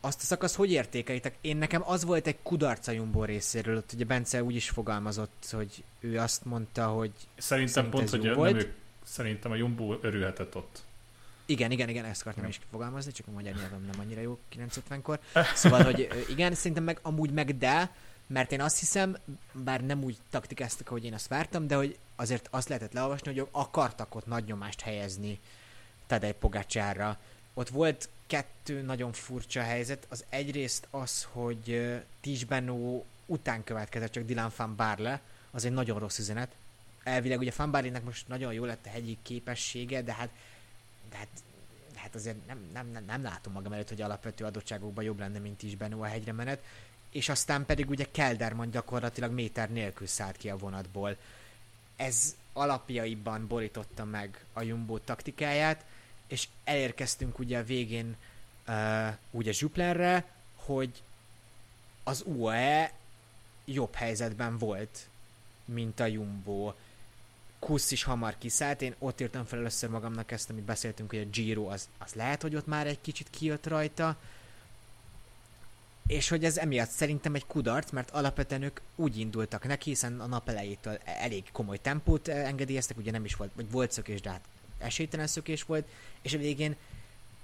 azt 0.01 0.21
a 0.21 0.25
szakasz 0.25 0.55
hogy 0.55 0.71
értékelitek? 0.71 1.35
Én 1.41 1.57
nekem 1.57 1.83
az 1.85 2.05
volt 2.05 2.27
egy 2.27 2.39
kudarca 2.43 2.93
Jumbo 2.93 3.25
részéről, 3.25 3.77
ott 3.77 3.93
ugye 3.93 4.05
Bence 4.05 4.43
úgy 4.43 4.55
is 4.55 4.71
fogalmazott, 4.71 5.47
hogy 5.51 5.85
ő 6.01 6.19
azt 6.19 6.45
mondta, 6.45 6.87
hogy 6.87 7.13
Szerintem 7.37 7.91
pont, 7.91 8.11
hogy 8.11 8.23
nem 8.23 8.35
volt. 8.35 8.63
ő, 8.63 8.73
szerintem 9.05 9.51
a 9.53 9.55
Jumbo 9.55 9.97
örülhetett 10.01 10.57
ott. 10.57 10.83
Igen, 11.47 11.71
igen, 11.71 11.89
igen, 11.89 12.05
ezt 12.05 12.21
akartam 12.21 12.47
is 12.47 12.61
fogalmazni, 12.71 13.13
csak 13.13 13.27
a 13.27 13.31
magyar 13.31 13.55
nyelvem 13.55 13.83
nem 13.83 14.01
annyira 14.01 14.21
jó 14.21 14.39
950-kor. 14.57 15.21
Szóval, 15.55 15.83
hogy 15.83 16.27
igen, 16.29 16.55
szerintem 16.55 16.85
meg 16.85 16.99
amúgy 17.03 17.31
meg 17.31 17.59
de, 17.59 17.91
mert 18.27 18.53
én 18.53 18.61
azt 18.61 18.79
hiszem, 18.79 19.17
bár 19.53 19.81
nem 19.81 20.03
úgy 20.03 20.17
taktikáztak, 20.31 20.89
ahogy 20.89 21.05
én 21.05 21.15
azt 21.15 21.29
vártam, 21.29 21.67
de 21.67 21.77
hogy 21.77 21.99
azért 22.17 22.49
azt 22.51 22.69
lehetett 22.69 22.93
leolvasni, 22.93 23.39
hogy 23.39 23.49
akartak 23.51 24.15
ott 24.15 24.27
nagy 24.27 24.45
nyomást 24.45 24.81
helyezni 24.81 25.41
Tadej 26.07 26.33
Pogácsára. 26.33 27.19
Ott 27.55 27.69
volt 27.69 28.09
kettő 28.27 28.83
nagyon 28.83 29.13
furcsa 29.13 29.63
helyzet. 29.63 30.07
Az 30.09 30.25
egyrészt 30.29 30.87
az, 30.91 31.29
hogy 31.31 31.93
Tisbenó 32.21 33.05
után 33.27 33.65
következett 33.65 34.13
csak 34.13 34.25
Dylan 34.25 34.53
van 34.57 34.77
Barle, 34.77 35.21
az 35.51 35.65
egy 35.65 35.73
nagyon 35.73 35.99
rossz 35.99 36.19
üzenet. 36.19 36.55
Elvileg 37.03 37.39
ugye 37.39 37.53
Van 37.57 37.71
Barlének 37.71 38.05
most 38.05 38.29
nagyon 38.29 38.53
jó 38.53 38.65
lett 38.65 38.87
a 38.87 38.89
hegyi 38.89 39.19
képessége, 39.23 40.03
de 40.03 40.13
hát, 40.13 40.29
hát, 41.15 41.29
hát 41.95 42.15
azért 42.15 42.47
nem, 42.47 42.69
nem, 42.73 42.87
nem, 42.87 43.05
nem 43.05 43.23
látom 43.23 43.53
magam 43.53 43.73
előtt, 43.73 43.89
hogy 43.89 44.01
alapvető 44.01 44.45
adottságokban 44.45 45.05
jobb 45.05 45.19
lenne, 45.19 45.39
mint 45.39 45.59
Tisbenó 45.59 46.03
a 46.03 46.07
hegyre 46.07 46.33
menet. 46.33 46.63
És 47.11 47.29
aztán 47.29 47.67
pedig 47.67 47.91
ugye 47.91 48.07
Kelderman 48.11 48.71
gyakorlatilag 48.71 49.33
méter 49.33 49.71
nélkül 49.71 50.07
szállt 50.07 50.37
ki 50.37 50.51
a 50.51 50.57
vonatból. 50.57 51.17
Ez 51.97 52.37
alapjaiban 52.53 53.47
borította 53.47 54.05
meg 54.05 54.45
a 54.53 54.63
Jumbo 54.63 54.99
taktikáját, 54.99 55.85
és 56.27 56.49
elérkeztünk 56.65 57.39
ugye 57.39 57.59
a 57.59 57.65
végén 57.65 58.17
uh, 58.69 59.09
ugye 59.31 59.53
Zsuplerre, 59.53 60.25
hogy 60.55 61.03
az 62.05 62.23
UAE 62.27 62.93
jobb 63.65 63.95
helyzetben 63.95 64.59
volt, 64.59 65.09
mint 65.65 66.01
a 66.01 66.07
Jumbo. 66.07 66.73
Kusz 67.65 67.91
is 67.91 68.03
hamar 68.03 68.39
kiszállt, 68.39 68.83
én 68.83 68.95
ott 68.99 69.21
írtam 69.21 69.45
fel 69.45 69.59
először 69.59 69.91
magamnak 69.91 70.31
ezt, 70.31 70.51
amit 70.51 70.65
beszéltünk, 70.65 71.11
hogy 71.11 71.19
a 71.19 71.25
Giro 71.25 71.67
az, 71.67 71.89
az 71.99 72.13
lehet, 72.13 72.43
hogy 72.43 72.57
ott 72.57 72.67
már 72.67 72.87
egy 72.87 73.01
kicsit 73.01 73.31
kijött 73.31 73.67
rajta, 73.67 74.17
és 76.07 76.29
hogy 76.29 76.45
ez 76.45 76.57
emiatt 76.57 76.91
szerintem 76.91 77.35
egy 77.35 77.47
kudarc, 77.47 77.91
mert 77.91 78.11
alapvetően 78.11 78.63
ők 78.63 78.81
úgy 78.97 79.19
indultak 79.19 79.67
neki, 79.67 79.91
hiszen 79.91 80.21
a 80.21 80.27
nap 80.27 80.49
elejétől 80.49 80.99
elég 81.05 81.45
komoly 81.53 81.79
tempót 81.81 82.29
engedélyeztek, 82.29 82.97
ugye 82.97 83.11
nem 83.11 83.25
is 83.25 83.35
volt, 83.35 83.51
vagy 83.55 83.71
volt 83.71 83.93
szökés, 83.93 84.21
de 84.21 84.31
hát 84.31 84.45
esélytelen 84.79 85.27
szökés 85.27 85.63
volt, 85.63 85.89
és 86.23 86.35
a 86.35 86.39
végén 86.39 86.77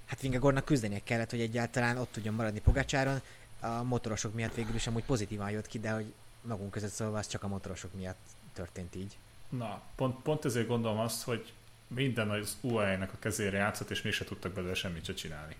hát 0.07 0.21
Vingegornak 0.21 0.65
küzdenie 0.65 1.01
kellett, 1.05 1.31
hogy 1.31 1.41
egyáltalán 1.41 1.97
ott 1.97 2.13
tudjon 2.13 2.35
maradni 2.35 2.61
Pogácsáron. 2.61 3.21
a 3.61 3.83
motorosok 3.83 4.35
miatt 4.35 4.55
végül 4.55 4.75
is 4.75 4.87
amúgy 4.87 5.05
pozitívan 5.05 5.51
jött 5.51 5.67
ki, 5.67 5.79
de 5.79 5.91
hogy 5.91 6.13
magunk 6.43 6.71
között 6.71 6.93
szólva 6.93 7.19
az 7.19 7.27
csak 7.27 7.43
a 7.43 7.49
motorosok 7.49 7.95
miatt 7.95 8.21
történt 8.53 8.95
így. 8.95 9.19
Na, 9.51 9.83
pont, 9.97 10.23
pont 10.23 10.45
ezért 10.45 10.67
gondolom 10.67 10.99
azt, 10.99 11.23
hogy 11.23 11.53
minden 11.87 12.31
az 12.31 12.57
UAE-nek 12.61 13.13
a 13.13 13.19
kezére 13.19 13.57
játszott, 13.57 13.91
és 13.91 14.03
mégse 14.03 14.25
tudtak 14.25 14.53
belőle 14.53 14.75
semmit 14.75 15.05
se 15.05 15.15
csinálni. 15.15 15.57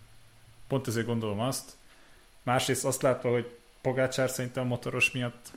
Pont 0.67 0.87
ezért 0.87 1.07
gondolom 1.07 1.41
azt. 1.41 1.77
Másrészt 2.43 2.85
azt 2.85 3.03
látva, 3.03 3.31
hogy 3.31 3.59
Pogácsár 3.81 4.31
szerintem 4.31 4.67
motoros 4.67 5.11
miatt 5.11 5.53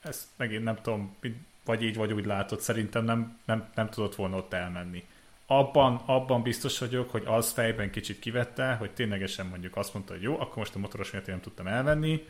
ezt 0.00 0.26
megint 0.36 0.64
nem 0.64 0.78
tudom, 0.82 1.16
vagy 1.64 1.82
így, 1.82 1.96
vagy 1.96 2.12
úgy 2.12 2.26
látod, 2.26 2.60
szerintem 2.60 3.04
nem, 3.04 3.38
nem, 3.44 3.68
nem 3.74 3.88
tudott 3.88 4.14
volna 4.14 4.36
ott 4.36 4.52
elmenni. 4.52 5.04
Abban, 5.46 6.02
abban 6.06 6.42
biztos 6.42 6.78
vagyok, 6.78 7.10
hogy 7.10 7.22
az 7.26 7.52
fejben 7.52 7.90
kicsit 7.90 8.18
kivette, 8.18 8.74
hogy 8.74 8.90
ténylegesen 8.90 9.46
mondjuk 9.46 9.76
azt 9.76 9.94
mondta, 9.94 10.12
hogy 10.12 10.22
jó, 10.22 10.40
akkor 10.40 10.56
most 10.56 10.74
a 10.74 10.78
motoros 10.78 11.10
miatt 11.10 11.26
én 11.26 11.34
nem 11.34 11.42
tudtam 11.42 11.66
elmenni, 11.66 12.26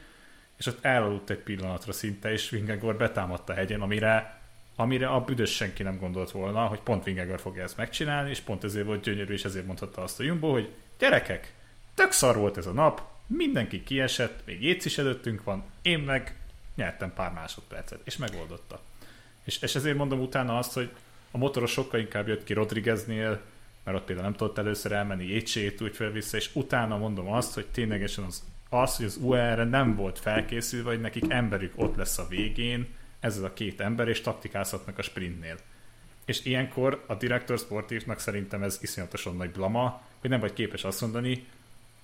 és 0.56 0.66
ott 0.66 0.84
elaludt 0.84 1.30
egy 1.30 1.38
pillanatra 1.38 1.92
szinte, 1.92 2.32
és 2.32 2.50
Vingegor 2.50 2.96
betámadta 2.96 3.52
a 3.52 3.56
hegyen, 3.56 3.80
amire, 3.80 4.35
amire 4.76 5.08
a 5.08 5.20
büdös 5.20 5.54
senki 5.54 5.82
nem 5.82 5.98
gondolt 5.98 6.30
volna, 6.30 6.66
hogy 6.66 6.80
pont 6.80 7.04
Vingegor 7.04 7.40
fogja 7.40 7.62
ezt 7.62 7.76
megcsinálni, 7.76 8.30
és 8.30 8.40
pont 8.40 8.64
ezért 8.64 8.86
volt 8.86 9.02
gyönyörű, 9.02 9.32
és 9.32 9.44
ezért 9.44 9.66
mondhatta 9.66 10.02
azt 10.02 10.20
a 10.20 10.22
Jumbo, 10.22 10.52
hogy 10.52 10.72
gyerekek, 10.98 11.54
tök 11.94 12.12
szar 12.12 12.36
volt 12.36 12.56
ez 12.56 12.66
a 12.66 12.72
nap, 12.72 13.02
mindenki 13.26 13.82
kiesett, 13.82 14.46
még 14.46 14.62
Jéz 14.62 14.84
is 14.84 14.98
előttünk 14.98 15.44
van, 15.44 15.64
én 15.82 15.98
meg 15.98 16.36
nyertem 16.74 17.12
pár 17.14 17.32
másodpercet, 17.32 18.00
és 18.04 18.16
megoldotta. 18.16 18.80
És, 19.44 19.62
és 19.62 19.74
ezért 19.74 19.96
mondom 19.96 20.20
utána 20.20 20.58
azt, 20.58 20.72
hogy 20.72 20.90
a 21.30 21.38
motoros 21.38 21.70
sokkal 21.70 22.00
inkább 22.00 22.28
jött 22.28 22.44
ki 22.44 22.52
Rodrigueznél, 22.52 23.40
mert 23.84 23.96
ott 23.96 24.04
például 24.04 24.28
nem 24.28 24.36
tudott 24.36 24.58
először 24.58 24.92
elmenni, 24.92 25.26
Jécségét 25.26 25.80
úgy 25.80 25.96
fel 25.96 26.10
vissza, 26.10 26.36
és 26.36 26.50
utána 26.52 26.96
mondom 26.96 27.32
azt, 27.32 27.54
hogy 27.54 27.66
ténylegesen 27.66 28.24
az, 28.24 28.44
az 28.68 28.96
hogy 28.96 29.06
az 29.06 29.18
UR-re 29.20 29.64
nem 29.64 29.96
volt 29.96 30.18
felkészülve, 30.18 30.90
hogy 30.90 31.00
nekik 31.00 31.24
emberük 31.28 31.72
ott 31.76 31.96
lesz 31.96 32.18
a 32.18 32.26
végén, 32.28 32.86
ez 33.26 33.36
az 33.36 33.42
a 33.42 33.52
két 33.52 33.80
ember, 33.80 34.08
és 34.08 34.20
taktikázhatnak 34.20 34.98
a 34.98 35.02
sprintnél. 35.02 35.56
És 36.24 36.44
ilyenkor 36.44 37.04
a 37.06 37.14
direktor 37.14 37.58
sportívnak 37.58 38.18
szerintem 38.18 38.62
ez 38.62 38.78
iszonyatosan 38.82 39.36
nagy 39.36 39.50
blama, 39.50 40.02
hogy 40.20 40.30
nem 40.30 40.40
vagy 40.40 40.52
képes 40.52 40.84
azt 40.84 41.00
mondani, 41.00 41.46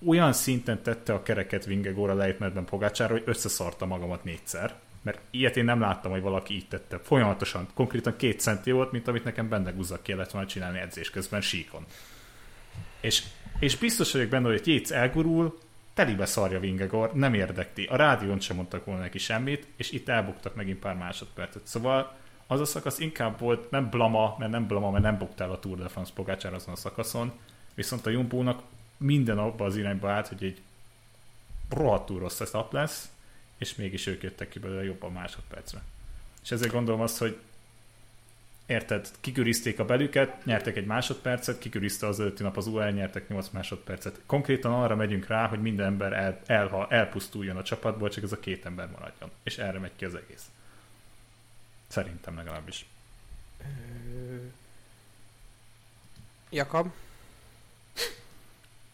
olyan 0.06 0.32
szinten 0.32 0.82
tette 0.82 1.14
a 1.14 1.22
kereket 1.22 1.64
Vingegor 1.64 2.11
a 2.11 2.14
lejtmenetben 2.14 2.64
Pogácsára, 2.64 3.12
hogy 3.12 3.22
összeszarta 3.26 3.87
magamat 3.87 4.24
négyszer. 4.24 4.74
Mert 5.02 5.20
ilyet 5.30 5.56
én 5.56 5.64
nem 5.64 5.80
láttam, 5.80 6.11
hogy 6.11 6.22
valaki 6.22 6.54
így 6.54 6.68
tette. 6.68 6.98
Folyamatosan, 6.98 7.68
konkrétan 7.74 8.16
két 8.16 8.40
centi 8.40 8.70
volt, 8.70 8.92
mint 8.92 9.08
amit 9.08 9.24
nekem 9.24 9.48
benne 9.48 9.70
guzzak 9.70 10.02
kellett 10.02 10.30
volna 10.30 10.48
csinálni 10.48 10.78
edzés 10.78 11.11
közben 11.11 11.40
síkon. 11.40 11.85
És, 13.00 13.22
és 13.58 13.76
biztos 13.76 14.12
vagyok 14.12 14.28
benne, 14.28 14.48
hogy 14.48 14.66
Jéz 14.66 14.92
elgurul, 14.92 15.58
telibe 15.94 16.26
szarja 16.26 16.61
Vingegor, 16.61 17.12
nem 17.12 17.35
érdekti. 17.35 17.85
A 17.85 17.96
rádión 17.96 18.40
sem 18.40 18.57
mondtak 18.57 18.85
volna 18.85 19.00
neki 19.00 19.18
semmit, 19.18 19.66
és 19.76 19.90
itt 19.90 20.09
elbuktak 20.09 20.55
megint 20.55 20.78
pár 20.78 20.96
másodpercet. 20.96 21.66
Szóval 21.66 22.16
az 22.46 22.61
a 22.61 22.64
szakasz 22.64 22.98
inkább 22.98 23.38
volt 23.38 23.70
nem 23.70 23.90
blama, 23.90 24.37
mert 24.38 24.50
nem 24.50 24.66
blama, 24.66 24.90
mert 24.90 25.05
nem 25.05 25.18
buktál 25.18 25.50
a 25.50 25.59
Tour 25.59 25.78
de 25.78 25.88
France 25.88 26.12
Pogácsár 26.14 26.55
azon 26.55 26.74
a 26.74 26.76
szakaszon, 26.76 27.33
viszont 27.74 28.07
a 28.07 28.11
Jumbónak 28.11 28.62
minden 28.96 29.38
abba 29.38 29.64
az 29.64 29.76
irányba 29.76 30.11
állt, 30.11 30.28
hogy 30.28 30.44
egy 30.44 30.62
rohadtul 31.70 32.18
rossz 32.18 32.50
nap 32.52 32.72
lesz, 32.72 33.11
és 33.59 33.74
mégis 33.74 34.07
ők 34.07 34.22
jöttek 34.22 34.48
ki 34.48 34.59
belőle 34.59 34.85
jobban 34.85 35.12
másodpercre. 35.12 35.83
És 36.42 36.50
ezért 36.50 36.72
gondolom 36.72 37.00
azt, 37.00 37.18
hogy 37.18 37.38
érted, 38.66 39.09
kikürizték 39.20 39.79
a 39.79 39.85
belüket, 39.85 40.44
nyertek 40.44 40.77
egy 40.77 40.87
másodpercet, 40.87 41.59
kikürizte 41.59 42.07
az 42.07 42.20
előtti 42.20 42.42
nap 42.42 42.57
az 42.57 42.66
UL, 42.66 42.90
nyertek 42.90 43.29
8 43.29 43.48
másodpercet. 43.48 44.20
Konkrétan 44.27 44.72
arra 44.72 44.96
megyünk 44.96 45.27
rá, 45.27 45.46
hogy 45.46 45.61
minden 45.61 45.87
ember 45.87 46.12
el, 46.12 46.40
el, 46.46 46.87
elpusztuljon 46.88 47.57
a 47.57 47.62
csapatból, 47.62 48.09
csak 48.09 48.25
ez 48.25 48.33
a 48.33 48.40
két 48.40 48.66
ember 48.66 48.88
maradjon. 48.90 49.31
És 49.42 49.59
erre 49.59 49.79
megy 49.79 49.96
ki 49.96 50.05
az 50.05 50.14
egész. 50.14 50.51
Szerintem 51.87 52.37
legalábbis. 52.37 52.87
Jakab? 56.51 56.90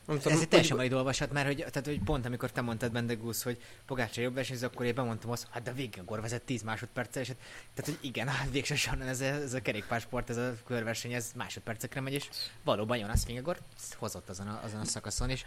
Nem 0.08 0.16
tudom, 0.16 0.32
Ez 0.32 0.40
egy 0.40 0.48
teljesen 0.48 0.76
majd 0.76 0.92
olvashat, 0.92 1.32
mert 1.32 1.46
hogy, 1.46 1.56
tehát, 1.56 1.84
hogy 1.84 2.00
pont 2.04 2.26
amikor 2.26 2.50
te 2.50 2.60
mondtad 2.60 2.92
Bendegúz, 2.92 3.42
hogy 3.42 3.58
Pogácsa 3.86 4.20
jobb 4.20 4.34
versenyző, 4.34 4.66
akkor 4.66 4.86
én 4.86 4.94
bemondtam 4.94 5.30
azt, 5.30 5.46
hát 5.50 5.62
de 5.62 5.72
végig 5.72 6.00
akkor 6.00 6.20
vezet 6.20 6.42
10 6.42 6.62
másodperccel, 6.62 7.22
és 7.22 7.28
hát, 7.28 7.36
tehát, 7.74 7.90
hogy 7.90 8.08
igen, 8.08 8.28
hát 8.28 8.50
végsősorban 8.50 9.08
ez, 9.08 9.20
a, 9.20 9.24
ez 9.24 9.54
a 9.54 9.62
kerékpársport, 9.62 10.30
ez 10.30 10.36
a 10.36 10.54
körverseny, 10.66 11.12
ez 11.12 11.32
másodpercekre 11.36 12.00
megy, 12.00 12.12
és 12.12 12.28
valóban 12.64 12.98
Jonas 12.98 13.22
Fingegor 13.24 13.58
hozott 13.96 14.28
azon 14.28 14.46
a, 14.46 14.60
azon 14.64 14.80
a 14.80 14.84
szakaszon, 14.84 15.30
és 15.30 15.44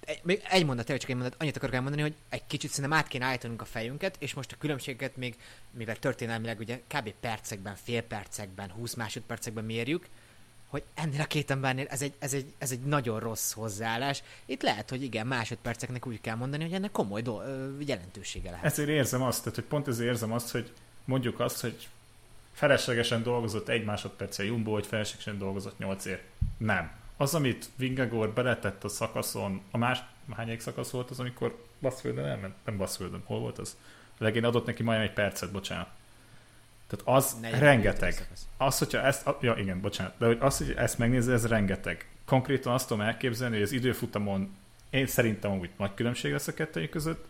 egy, 0.00 0.20
még 0.22 0.42
egy 0.50 0.64
mondat, 0.64 0.86
csak 0.86 1.08
egy 1.08 1.16
mondat, 1.16 1.34
annyit 1.38 1.56
akarok 1.56 1.74
elmondani, 1.74 2.02
hogy 2.02 2.14
egy 2.28 2.46
kicsit 2.46 2.70
szerintem 2.70 2.98
át 2.98 3.08
kéne 3.08 3.24
állítanunk 3.24 3.62
a 3.62 3.64
fejünket, 3.64 4.16
és 4.18 4.34
most 4.34 4.52
a 4.52 4.56
különbséget 4.58 5.16
még, 5.16 5.36
mivel 5.70 5.96
történelmileg 5.96 6.58
ugye 6.58 6.80
kb. 6.86 7.14
percekben, 7.20 7.76
fél 7.82 8.02
percekben, 8.02 8.70
20 8.70 8.94
másodpercekben 8.94 9.64
mérjük, 9.64 10.06
hogy 10.70 10.82
ennél 10.94 11.20
a 11.20 11.24
két 11.24 11.50
embernél 11.50 11.86
ez 11.88 12.02
egy, 12.02 12.12
ez, 12.18 12.34
egy, 12.34 12.52
ez 12.58 12.70
egy 12.70 12.80
nagyon 12.80 13.20
rossz 13.20 13.52
hozzáállás. 13.52 14.22
Itt 14.46 14.62
lehet, 14.62 14.90
hogy 14.90 15.02
igen, 15.02 15.26
másodperceknek 15.26 16.06
úgy 16.06 16.20
kell 16.20 16.34
mondani, 16.36 16.62
hogy 16.62 16.72
ennek 16.72 16.90
komoly 16.90 17.22
do- 17.22 17.42
jelentősége 17.78 18.50
lehet. 18.50 18.64
Ezért 18.64 18.88
érzem 18.88 19.22
azt, 19.22 19.38
tehát, 19.38 19.54
hogy 19.54 19.64
pont 19.64 19.88
ezért 19.88 20.08
érzem 20.08 20.32
azt, 20.32 20.50
hogy 20.50 20.72
mondjuk 21.04 21.40
azt, 21.40 21.60
hogy 21.60 21.88
feleslegesen 22.52 23.22
dolgozott 23.22 23.68
egy 23.68 23.84
másodperccel 23.84 24.46
Jumbo, 24.46 24.72
hogy 24.72 24.86
feleslegesen 24.86 25.38
dolgozott 25.38 25.78
nyolcért. 25.78 26.22
Nem. 26.58 26.90
Az, 27.16 27.34
amit 27.34 27.70
Vingegor 27.76 28.32
beletett 28.32 28.84
a 28.84 28.88
szakaszon, 28.88 29.62
a 29.70 29.78
más, 29.78 29.98
hányik 30.36 30.60
szakasz 30.60 30.90
volt 30.90 31.10
az, 31.10 31.20
amikor 31.20 31.64
Baszföldön 31.80 32.24
elment? 32.24 32.54
Nem 32.64 32.76
Baszföldön, 32.76 33.22
hol 33.24 33.40
volt 33.40 33.58
az? 33.58 33.76
Legén 34.18 34.44
adott 34.44 34.66
neki 34.66 34.82
majdnem 34.82 35.08
egy 35.08 35.14
percet, 35.14 35.52
bocsánat 35.52 35.88
tehát 36.90 37.22
az 37.22 37.36
rengeteg. 37.58 38.28
Az, 38.56 38.78
hogyha 38.78 39.00
ezt, 39.00 39.28
ja 39.40 39.54
igen, 39.56 39.80
bocsánat, 39.80 40.14
de 40.18 40.26
hogy 40.26 40.38
az, 40.40 40.58
hogy 40.58 40.74
ezt 40.76 40.98
megnézze, 40.98 41.32
ez 41.32 41.46
rengeteg. 41.46 42.08
Konkrétan 42.24 42.72
azt 42.72 42.88
tudom 42.88 43.06
elképzelni, 43.06 43.54
hogy 43.54 43.64
az 43.64 43.72
időfutamon 43.72 44.56
én 44.90 45.06
szerintem 45.06 45.58
úgy 45.58 45.70
nagy 45.76 45.94
különbség 45.94 46.32
lesz 46.32 46.48
a 46.48 46.54
kettőjük 46.54 46.90
között, 46.90 47.24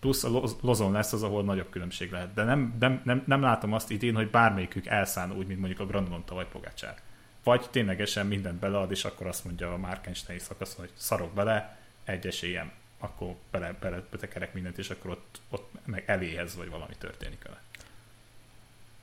plusz 0.00 0.24
a 0.24 0.42
lozon 0.60 0.92
lesz 0.92 1.12
az, 1.12 1.22
ahol 1.22 1.44
nagyobb 1.44 1.70
különbség 1.70 2.10
lehet. 2.10 2.34
De 2.34 2.44
nem, 2.44 2.76
nem, 2.80 3.00
nem, 3.04 3.22
nem 3.26 3.40
látom 3.40 3.72
azt 3.72 3.90
idén, 3.90 4.14
hogy 4.14 4.30
bármelyikük 4.30 4.86
elszán 4.86 5.32
úgy, 5.32 5.46
mint 5.46 5.58
mondjuk 5.58 5.80
a 5.80 5.86
Grandolon 5.86 6.24
vagy 6.28 6.46
Pogácsár. 6.46 7.00
Vagy 7.44 7.66
ténylegesen 7.70 8.26
mindent 8.26 8.58
belead, 8.58 8.90
és 8.90 9.04
akkor 9.04 9.26
azt 9.26 9.44
mondja 9.44 9.72
a 9.72 9.78
Márkenstein 9.78 10.38
szakasz, 10.38 10.74
hogy 10.74 10.90
szarok 10.94 11.32
bele, 11.32 11.78
egy 12.04 12.26
esélyem, 12.26 12.70
akkor 12.98 13.34
bele, 13.50 13.76
bele 13.80 14.02
betekerek 14.10 14.54
mindent, 14.54 14.78
és 14.78 14.90
akkor 14.90 15.10
ott, 15.10 15.40
ott 15.50 15.70
meg 15.84 16.02
eléhez, 16.06 16.56
vagy 16.56 16.70
valami 16.70 16.94
történik 16.98 17.42
vele. 17.42 17.60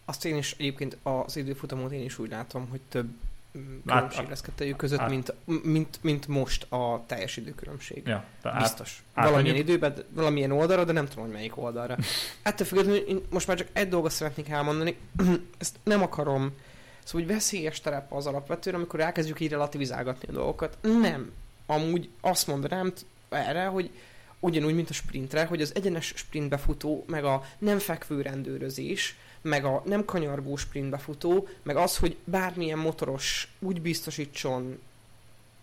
Azt 0.09 0.25
én 0.25 0.37
is 0.37 0.55
egyébként 0.57 0.97
az 1.03 1.37
időfutamot 1.37 1.91
én 1.91 2.03
is 2.03 2.19
úgy 2.19 2.29
látom, 2.29 2.67
hogy 2.69 2.81
több 2.89 3.07
mm, 3.57 3.77
különbség 3.85 4.27
lesz 4.27 4.41
kettőjük 4.41 4.77
között, 4.77 4.99
át, 4.99 5.09
mint, 5.09 5.33
mint, 5.63 5.99
mint 6.01 6.27
most 6.27 6.71
a 6.71 7.03
teljes 7.05 7.37
időkülönbség. 7.37 8.07
Ja, 8.07 8.23
Biztos. 8.57 9.03
Át, 9.13 9.29
valamilyen 9.29 9.55
át, 9.55 9.61
időben, 9.61 9.95
valamilyen 10.09 10.51
oldalra, 10.51 10.83
de 10.83 10.91
nem 10.91 11.07
tudom, 11.07 11.23
hogy 11.23 11.33
melyik 11.33 11.57
oldalra. 11.57 11.97
Ettől 12.41 12.67
függetlenül 12.67 12.99
én 12.99 13.21
most 13.29 13.47
már 13.47 13.57
csak 13.57 13.67
egy 13.73 13.89
dolgot 13.89 14.11
szeretnék 14.11 14.49
elmondani, 14.49 14.97
ezt 15.57 15.79
nem 15.83 16.01
akarom, 16.01 16.53
szóval 17.03 17.21
hogy 17.21 17.35
veszélyes 17.35 17.81
terep 17.81 18.13
az 18.13 18.25
alapvetően, 18.25 18.75
amikor 18.75 18.99
elkezdjük 18.99 19.39
így 19.39 19.51
relativizálgatni 19.51 20.27
a 20.27 20.31
dolgokat. 20.31 20.77
Nem. 20.81 21.31
Amúgy 21.65 22.09
azt 22.21 22.47
mondanám 22.47 22.93
erre, 23.29 23.65
hogy 23.65 23.91
ugyanúgy, 24.39 24.75
mint 24.75 24.89
a 24.89 24.93
sprintre, 24.93 25.45
hogy 25.45 25.61
az 25.61 25.75
egyenes 25.75 26.13
sprintbe 26.15 26.57
futó, 26.57 27.03
meg 27.07 27.23
a 27.23 27.43
nem 27.57 27.79
fekvő 27.79 28.21
rendőrözés, 28.21 29.15
meg 29.47 29.65
a 29.65 29.81
nem 29.85 30.05
kanyargó 30.05 30.55
sprintbe 30.55 30.97
futó, 30.97 31.47
meg 31.63 31.75
az, 31.75 31.97
hogy 31.97 32.17
bármilyen 32.23 32.77
motoros 32.77 33.53
úgy 33.59 33.81
biztosítson 33.81 34.79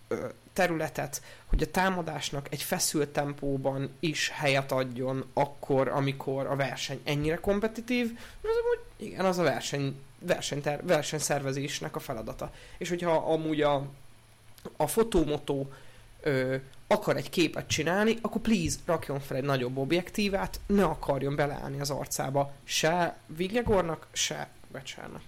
ö, 0.09 0.27
területet, 0.53 1.23
hogy 1.47 1.63
a 1.63 1.71
támadásnak 1.71 2.47
egy 2.51 2.63
feszült 2.63 3.09
tempóban 3.09 3.91
is 4.01 4.29
helyet 4.29 4.73
adjon 4.73 5.25
akkor, 5.33 5.89
amikor 5.89 6.47
a 6.47 6.57
verseny 6.57 7.01
ennyire 7.05 7.37
kompetitív, 7.37 8.19
az 8.43 8.49
amúgy, 8.63 9.09
igen, 9.09 9.25
az 9.25 9.39
a 9.39 9.43
verseny, 9.43 9.97
versenyter, 10.19 10.85
versenyszervezésnek 10.85 11.97
a 11.97 12.01
feladata. 12.01 12.53
És 12.79 12.89
hogyha 12.89 13.13
amúgy 13.13 13.63
a, 13.63 13.87
a 14.77 14.87
fotómotó 14.87 15.73
ö, 16.25 16.57
akar 16.87 17.17
egy 17.17 17.31
képet 17.31 17.67
csinálni, 17.67 18.19
akkor 18.21 18.41
please 18.41 18.77
rakjon 18.85 19.21
fel 19.21 19.37
egy 19.37 19.45
nagyobb 19.45 19.77
objektívát, 19.77 20.61
ne 20.67 20.85
akarjon 20.85 21.37
beleállni 21.37 21.81
az 21.81 21.91
arcába 21.91 22.53
se 22.65 23.17
Viglegornak, 23.27 24.07
se 24.13 24.49
Becsárnak. 24.73 25.23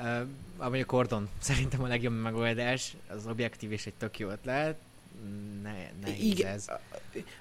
Uh, 0.00 0.20
amúgy 0.56 0.80
a 0.80 0.84
kordon 0.84 1.28
szerintem 1.38 1.82
a 1.82 1.86
legjobb 1.86 2.20
megoldás, 2.20 2.96
az 3.08 3.26
objektív 3.26 3.72
és 3.72 3.86
egy 3.86 3.94
tök 3.94 4.18
jó 4.18 4.28
ötlet, 4.28 4.76
ne, 5.62 5.90
ne 6.02 6.16
Igen. 6.16 6.52
ez. 6.52 6.66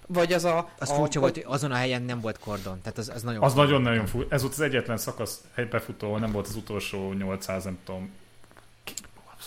Vagy 0.08 0.34
az 0.34 0.44
a... 0.46 0.70
Az 0.80 0.90
a, 0.90 0.94
furcsa 0.94 1.20
volt, 1.20 1.34
hogy 1.34 1.46
azon 1.48 1.72
a 1.72 1.76
helyen 1.76 2.02
nem 2.02 2.20
volt 2.20 2.40
kordon, 2.40 2.82
tehát 2.82 2.98
az, 2.98 3.10
az 3.10 3.24
nagyon 3.24 3.44
Az 3.44 3.54
nagyon-nagyon 3.54 4.06
furcsa. 4.06 4.34
Ez 4.34 4.42
volt 4.42 4.54
az 4.54 4.60
egyetlen 4.60 4.98
szakasz 4.98 5.44
befutó, 5.70 6.18
nem 6.18 6.32
volt 6.32 6.48
az 6.48 6.56
utolsó 6.56 7.14
800, 7.14 7.64
nem 7.64 7.78
tudom, 7.84 8.12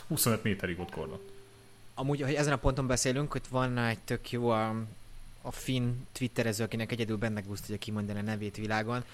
25 0.08 0.42
méterig 0.42 0.76
volt 0.76 0.90
kordon 0.90 1.20
amúgy, 2.00 2.20
hogy 2.22 2.34
ezen 2.34 2.52
a 2.52 2.56
ponton 2.56 2.86
beszélünk, 2.86 3.32
hogy 3.32 3.42
van 3.50 3.78
egy 3.78 3.98
tök 3.98 4.30
jó 4.30 4.48
a 4.48 4.74
a 5.42 5.50
finn 5.50 5.92
twitterező, 6.12 6.64
akinek 6.64 6.92
egyedül 6.92 7.16
benne 7.16 7.40
gusztja 7.40 7.78
kimondani 7.78 8.18
a 8.18 8.22
nevét 8.22 8.56
világon. 8.56 9.04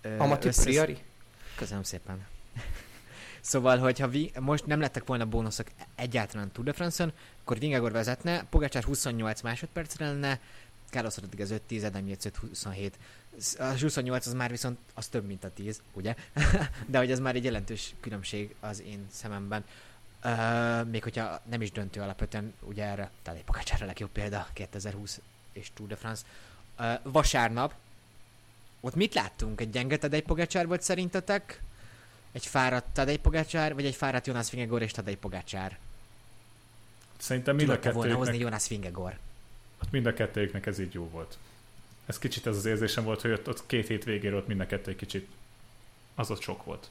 Ö, 0.00 0.18
Amati 0.18 0.48
összesz- 0.48 0.64
Priori? 0.64 0.98
Köszönöm 1.56 1.82
szépen. 1.82 2.26
szóval, 3.40 3.78
hogyha 3.78 4.08
vi- 4.08 4.32
most 4.40 4.66
nem 4.66 4.80
lettek 4.80 5.06
volna 5.06 5.26
bónuszok 5.26 5.66
egyáltalán 5.94 6.52
Tour 6.52 6.66
de 6.66 6.72
France-on, 6.72 7.12
akkor 7.42 7.58
Vingegor 7.58 7.92
vezetne, 7.92 8.44
Pogacsár 8.44 8.84
28 8.84 9.40
másodpercre 9.40 10.06
lenne, 10.06 10.40
Carlos 10.90 11.16
Rodriguez 11.16 11.50
5 11.50 11.62
10, 11.62 11.84
Adam 11.84 12.06
Yates 12.08 12.24
5 12.24 12.36
27. 12.36 12.98
A 13.58 13.64
28 13.80 14.26
az 14.26 14.32
már 14.32 14.50
viszont 14.50 14.78
az 14.94 15.06
több, 15.06 15.26
mint 15.26 15.44
a 15.44 15.50
10, 15.50 15.82
ugye? 15.92 16.14
De 16.86 16.98
hogy 16.98 17.10
ez 17.10 17.20
már 17.20 17.34
egy 17.34 17.44
jelentős 17.44 17.94
különbség 18.00 18.54
az 18.60 18.82
én 18.82 19.06
szememben. 19.10 19.64
Uh, 20.24 20.84
még 20.90 21.02
hogyha 21.02 21.40
nem 21.50 21.62
is 21.62 21.72
döntő 21.72 22.00
alapvetően, 22.00 22.54
ugye 22.60 22.84
erre 22.84 23.10
Tadej 23.22 23.42
Pogacsár 23.42 23.82
a 23.82 23.86
legjobb 23.86 24.10
példa, 24.10 24.46
2020 24.52 25.20
és 25.52 25.70
Tour 25.74 25.88
de 25.88 25.96
France. 25.96 26.22
Uh, 26.78 26.92
vasárnap, 27.02 27.74
ott 28.80 28.94
mit 28.94 29.14
láttunk? 29.14 29.60
Egy 29.60 29.70
gyenge 29.70 29.96
Tadej 29.96 30.20
Pogacsár 30.20 30.66
volt 30.66 30.82
szerintetek? 30.82 31.62
Egy 32.32 32.46
fáradt 32.46 32.86
Tadej 32.92 33.16
Pogacsár, 33.16 33.74
vagy 33.74 33.84
egy 33.84 33.94
fáradt 33.94 34.26
Jonas 34.26 34.50
Vingegor 34.50 34.82
és 34.82 34.92
Tadej 34.92 35.14
Pogacsár? 35.14 35.78
Szerintem 37.16 37.56
mind 37.56 37.68
a, 37.68 37.78
Tudott 37.78 37.94
volna 37.94 38.14
hozni 38.14 38.32
kettőjüknek, 38.32 38.52
Jonas 38.52 38.68
Vingegor. 38.68 39.18
mind 39.90 40.06
a 40.06 40.14
kettőjüknek 40.14 40.66
ez 40.66 40.78
így 40.78 40.94
jó 40.94 41.08
volt. 41.08 41.38
Ez 42.06 42.18
kicsit 42.18 42.46
ez 42.46 42.56
az 42.56 42.64
érzésem 42.64 43.04
volt, 43.04 43.20
hogy 43.20 43.30
ott, 43.30 43.48
ott 43.48 43.66
két 43.66 43.86
hét 43.86 44.04
végére 44.04 44.36
ott 44.36 44.46
mind 44.46 44.60
a 44.60 44.66
kettő 44.66 44.90
egy 44.90 44.96
kicsit 44.96 45.28
az 46.14 46.30
ott 46.30 46.40
sok 46.40 46.64
volt. 46.64 46.90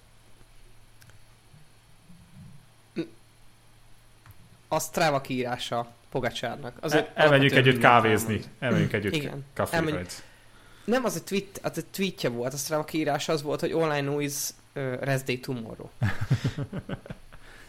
A 4.68 4.80
Strava 4.80 5.22
kiírása 5.22 5.88
Pogacsárnak. 6.09 6.78
Az 6.80 6.93
egy 6.93 7.07
elmegyünk 7.13 7.51
együtt 7.51 7.80
kávézni. 7.80 8.41
Elmegyünk 8.59 8.93
együtt 8.93 9.15
Igen. 9.15 9.45
Reds. 9.72 10.24
Nem, 10.86 11.03
az 11.03 11.15
a, 11.15 11.24
tweet, 11.24 11.59
az 11.63 11.78
a 11.78 11.82
tweetje 11.91 12.30
volt, 12.30 12.53
a 12.53 12.57
Strava 12.57 12.84
kiírása 12.84 13.34
az 13.34 13.41
volt, 13.41 13.59
hogy 13.59 13.70
know 13.70 14.20
is 14.20 14.34
uh, 14.76 14.99
rest 14.99 15.26
day 15.26 15.39
tomorrow. 15.39 15.88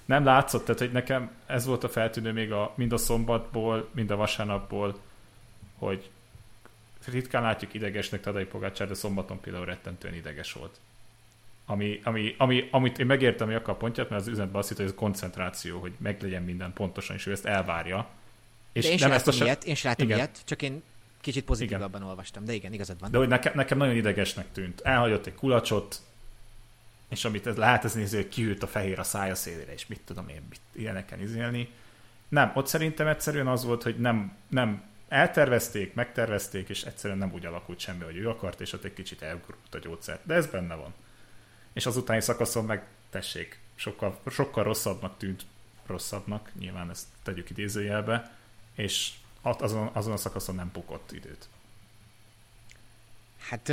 Nem 0.04 0.24
látszott, 0.24 0.64
tehát 0.64 0.80
hogy 0.80 0.92
nekem 0.92 1.30
ez 1.46 1.66
volt 1.66 1.84
a 1.84 1.88
feltűnő 1.88 2.32
még 2.32 2.52
a, 2.52 2.72
mind 2.76 2.92
a 2.92 2.96
szombatból, 2.96 3.88
mind 3.92 4.10
a 4.10 4.16
vasárnapból, 4.16 4.98
hogy 5.78 6.10
ritkán 7.06 7.42
látjuk 7.42 7.74
idegesnek 7.74 8.20
Tadej 8.20 8.44
Pogácsár, 8.44 8.88
de 8.88 8.94
szombaton 8.94 9.40
például 9.40 9.64
rettentően 9.64 10.14
ideges 10.14 10.52
volt. 10.52 10.80
Ami, 11.70 12.00
ami, 12.04 12.34
ami, 12.38 12.68
amit 12.70 12.98
én 12.98 13.06
megértem, 13.06 13.46
hogy 13.46 13.56
akar 13.56 13.74
a 13.74 13.76
pontját, 13.76 14.08
mert 14.08 14.20
az 14.22 14.28
üzenetben 14.28 14.58
azt 14.58 14.68
hitt, 14.68 14.76
hogy 14.76 14.86
ez 14.86 14.94
koncentráció, 14.94 15.80
hogy 15.80 15.92
meglegyen 15.98 16.42
minden 16.42 16.72
pontosan, 16.72 17.16
és 17.16 17.26
ő 17.26 17.32
ezt 17.32 17.46
elvárja. 17.46 18.08
És 18.72 18.84
De 18.84 18.90
én 18.90 18.96
nem 19.00 19.12
ezt 19.12 19.28
a 19.28 19.32
se- 19.32 19.44
ilyet, 19.44 19.64
én 19.64 19.74
sem 19.74 19.90
láttam 19.90 20.06
Igen. 20.06 20.18
ilyet, 20.18 20.40
csak 20.44 20.62
én 20.62 20.82
kicsit 21.20 21.44
pozitívabban 21.44 22.02
olvastam, 22.02 22.44
de 22.44 22.52
igen, 22.52 22.72
igazad 22.72 23.00
van. 23.00 23.10
De 23.10 23.18
hogy 23.18 23.28
nekem, 23.28 23.52
nekem 23.54 23.78
nagyon 23.78 23.96
idegesnek 23.96 24.52
tűnt. 24.52 24.80
Elhagyott 24.80 25.26
egy 25.26 25.34
kulacsot, 25.34 26.00
és 27.08 27.24
amit 27.24 27.46
ez 27.46 27.56
lehet 27.56 27.84
ez 27.84 27.94
nézni, 27.94 28.16
hogy 28.16 28.28
kiült 28.28 28.62
a 28.62 28.66
fehér 28.66 28.98
a 28.98 29.02
szája 29.02 29.34
szélére, 29.34 29.72
és 29.72 29.86
mit 29.86 30.00
tudom 30.04 30.28
én, 30.28 30.42
mit, 30.48 30.60
ilyeneken 30.72 31.20
izélni. 31.20 31.68
Nem, 32.28 32.52
ott 32.54 32.66
szerintem 32.66 33.06
egyszerűen 33.06 33.46
az 33.46 33.64
volt, 33.64 33.82
hogy 33.82 33.98
nem, 33.98 34.36
nem 34.48 34.82
eltervezték, 35.08 35.94
megtervezték, 35.94 36.68
és 36.68 36.82
egyszerűen 36.82 37.18
nem 37.18 37.32
úgy 37.32 37.46
alakult 37.46 37.78
semmi, 37.78 38.04
hogy 38.04 38.16
ő 38.16 38.28
akart, 38.28 38.60
és 38.60 38.72
ott 38.72 38.84
egy 38.84 38.94
kicsit 38.94 39.22
elgurult 39.22 39.74
a 39.74 39.78
gyógyszer. 39.78 40.20
De 40.22 40.34
ez 40.34 40.46
benne 40.46 40.74
van. 40.74 40.94
És 41.78 41.86
az 41.86 41.96
utáni 41.96 42.20
szakaszon 42.20 42.64
meg 42.64 42.86
tessék, 43.10 43.58
sokkal, 43.74 44.20
sokkal 44.30 44.64
rosszabbnak 44.64 45.18
tűnt, 45.18 45.46
rosszabbnak, 45.86 46.50
nyilván 46.58 46.90
ezt 46.90 47.06
tegyük 47.22 47.50
idézőjelbe, 47.50 48.36
és 48.74 49.12
azon, 49.42 49.90
azon 49.92 50.12
a 50.12 50.16
szakaszon 50.16 50.54
nem 50.54 50.70
bukott 50.72 51.12
időt. 51.12 51.48
Hát, 53.38 53.72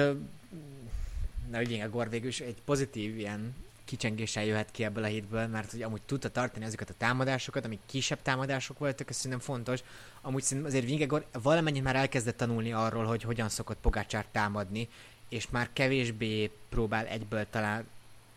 na 1.50 1.60
ugye 1.60 1.84
a 1.84 1.90
Gor 1.90 2.10
végül 2.10 2.28
is 2.28 2.40
egy 2.40 2.62
pozitív 2.66 3.18
ilyen 3.18 3.56
kicsengéssel 3.86 4.46
jöhet 4.46 4.72
ki 4.72 4.84
ebből 4.84 5.04
a 5.04 5.08
hétből, 5.08 5.48
mert 5.48 5.72
hogy 5.72 5.82
amúgy 5.82 6.02
tudta 6.02 6.30
tartani 6.30 6.66
ezeket 6.66 6.90
a 6.90 6.98
támadásokat, 6.98 7.66
amik 7.66 7.80
kisebb 7.86 8.22
támadások 8.22 8.80
voltak, 8.80 9.10
ez 9.10 9.16
szerintem 9.16 9.40
fontos. 9.40 9.80
Amúgy 10.22 10.44
szerintem 10.44 10.72
azért 10.72 10.86
Vingegor 10.86 11.26
valamennyit 11.32 11.84
már 11.84 11.96
elkezdett 11.96 12.38
tanulni 12.38 12.74
arról, 12.74 13.06
hogy 13.06 13.24
hogyan 13.24 13.50
szokott 13.50 13.78
Pogácsár 13.82 14.26
támadni, 14.32 14.90
és 15.30 15.50
már 15.50 15.70
kevésbé 15.74 16.52
próbál 16.70 17.06
egyből 17.06 17.50
talán, 17.50 17.86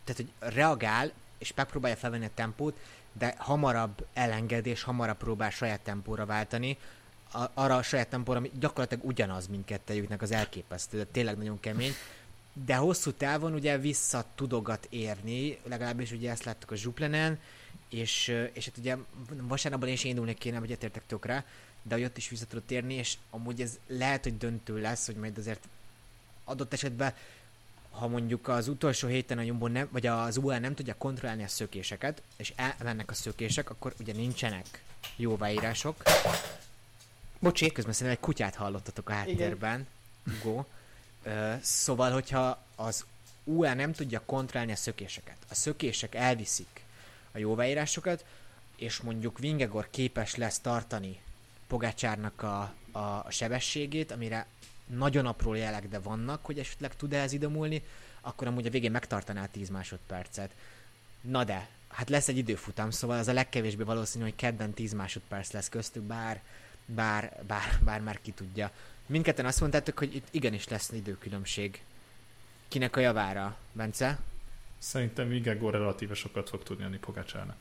tehát 0.09 0.31
hogy 0.39 0.53
reagál, 0.53 1.11
és 1.37 1.53
megpróbálja 1.55 1.95
felvenni 1.95 2.25
a 2.25 2.29
tempót, 2.33 2.77
de 3.13 3.35
hamarabb 3.37 4.05
elenged, 4.13 4.65
és 4.65 4.83
hamarabb 4.83 5.17
próbál 5.17 5.49
saját 5.49 5.81
tempóra 5.81 6.25
váltani, 6.25 6.77
a, 7.33 7.45
arra 7.53 7.75
a 7.75 7.81
saját 7.81 8.09
tempóra, 8.09 8.37
ami 8.37 8.51
gyakorlatilag 8.59 9.05
ugyanaz 9.05 9.47
mindkettőjüknek 9.47 10.21
az 10.21 10.31
elképesztő, 10.31 10.97
de 10.97 11.05
tényleg 11.05 11.37
nagyon 11.37 11.59
kemény, 11.59 11.93
de 12.65 12.75
hosszú 12.75 13.11
távon 13.11 13.53
ugye 13.53 13.77
vissza 13.77 14.25
tudogat 14.35 14.87
érni, 14.89 15.59
legalábbis 15.63 16.11
ugye 16.11 16.31
ezt 16.31 16.43
láttuk 16.43 16.71
a 16.71 16.75
Zsuplenen, 16.75 17.39
és, 17.89 18.27
és 18.53 18.65
hát 18.65 18.77
ugye 18.77 18.95
vasárnapban 19.41 19.89
is 19.89 20.03
indulnék 20.03 20.37
kéne, 20.37 20.57
hogy 20.57 20.69
egyetértek 20.69 21.05
tökre, 21.05 21.45
de 21.83 21.95
hogy 21.95 22.03
ott 22.03 22.17
is 22.17 22.29
vissza 22.29 22.45
tudott 22.45 22.71
érni, 22.71 22.93
és 22.93 23.17
amúgy 23.29 23.61
ez 23.61 23.79
lehet, 23.87 24.23
hogy 24.23 24.37
döntő 24.37 24.81
lesz, 24.81 25.05
hogy 25.05 25.15
majd 25.15 25.37
azért 25.37 25.67
adott 26.43 26.73
esetben 26.73 27.13
ha 27.91 28.07
mondjuk 28.07 28.47
az 28.47 28.67
utolsó 28.67 29.07
héten 29.07 29.37
a 29.37 29.41
Jumbo 29.41 29.67
nem, 29.67 29.87
vagy 29.91 30.07
az 30.07 30.37
UL 30.37 30.57
nem 30.57 30.75
tudja 30.75 30.95
kontrollálni 30.97 31.43
a 31.43 31.47
szökéseket, 31.47 32.21
és 32.37 32.53
elmennek 32.55 33.09
a 33.09 33.13
szökések, 33.13 33.69
akkor 33.69 33.93
ugye 33.99 34.13
nincsenek 34.13 34.83
jóváírások. 35.15 36.03
Bocsi. 37.39 37.71
Közben 37.71 37.93
szerintem 37.93 38.21
egy 38.21 38.25
kutyát 38.25 38.55
hallottatok 38.55 39.09
a 39.09 39.13
háttérben. 39.13 39.87
Go. 40.43 40.63
Ö, 41.23 41.53
szóval, 41.61 42.11
hogyha 42.11 42.63
az 42.75 43.05
UL 43.43 43.73
nem 43.73 43.93
tudja 43.93 44.21
kontrollálni 44.25 44.71
a 44.71 44.75
szökéseket, 44.75 45.37
a 45.49 45.55
szökések 45.55 46.15
elviszik 46.15 46.83
a 47.31 47.37
jóváírásokat, 47.37 48.25
és 48.75 48.99
mondjuk 48.99 49.39
Vingegor 49.39 49.89
képes 49.89 50.35
lesz 50.35 50.59
tartani 50.59 51.19
Pogácsárnak 51.67 52.41
a, 52.41 52.73
a, 52.91 52.99
a 52.99 53.27
sebességét, 53.29 54.11
amire 54.11 54.47
nagyon 54.97 55.25
apró 55.25 55.53
jelek, 55.53 55.87
de 55.87 55.99
vannak, 55.99 56.45
hogy 56.45 56.59
esetleg 56.59 56.95
tud-e 56.95 57.21
ez 57.21 57.31
idomulni, 57.31 57.83
akkor 58.21 58.47
amúgy 58.47 58.65
a 58.65 58.69
végén 58.69 58.91
megtartaná 58.91 59.43
a 59.43 59.49
10 59.51 59.69
másodpercet. 59.69 60.51
Na 61.21 61.43
de, 61.43 61.67
hát 61.87 62.09
lesz 62.09 62.27
egy 62.27 62.37
időfutam, 62.37 62.91
szóval 62.91 63.17
az 63.17 63.27
a 63.27 63.33
legkevésbé 63.33 63.83
valószínű, 63.83 64.23
hogy 64.23 64.35
kedden 64.35 64.73
10 64.73 64.93
másodperc 64.93 65.51
lesz 65.51 65.69
köztük, 65.69 66.03
bár, 66.03 66.41
bár, 66.85 67.43
bár, 67.47 67.79
bár 67.83 68.01
már 68.01 68.21
ki 68.21 68.31
tudja. 68.31 68.71
Mindketten 69.05 69.45
azt 69.45 69.59
mondtátok, 69.59 69.97
hogy 69.97 70.15
itt 70.15 70.27
igenis 70.31 70.67
lesz 70.67 70.91
időkülönbség. 70.91 71.81
Kinek 72.67 72.95
a 72.95 72.99
javára, 72.99 73.57
Bence? 73.71 74.19
Szerintem 74.77 75.27
Vigegor 75.27 75.73
relatíve 75.73 76.13
sokat 76.13 76.49
fog 76.49 76.63
tudni 76.63 76.83
adni 76.83 76.97
Pogácsának. 76.97 77.55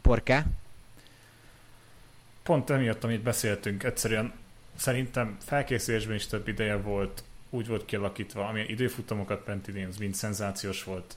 Porke? 0.00 0.46
Pont 2.42 2.70
emiatt, 2.70 3.04
amit 3.04 3.22
beszéltünk, 3.22 3.82
egyszerűen 3.82 4.32
szerintem 4.78 5.36
felkészülésben 5.44 6.14
is 6.14 6.26
több 6.26 6.48
ideje 6.48 6.76
volt, 6.76 7.24
úgy 7.50 7.66
volt 7.66 7.84
kialakítva, 7.84 8.48
amilyen 8.48 8.68
időfutamokat 8.68 9.46
ment 9.46 9.68
idén, 9.68 9.86
az 9.86 9.96
mind 9.96 10.14
szenzációs 10.14 10.84
volt. 10.84 11.16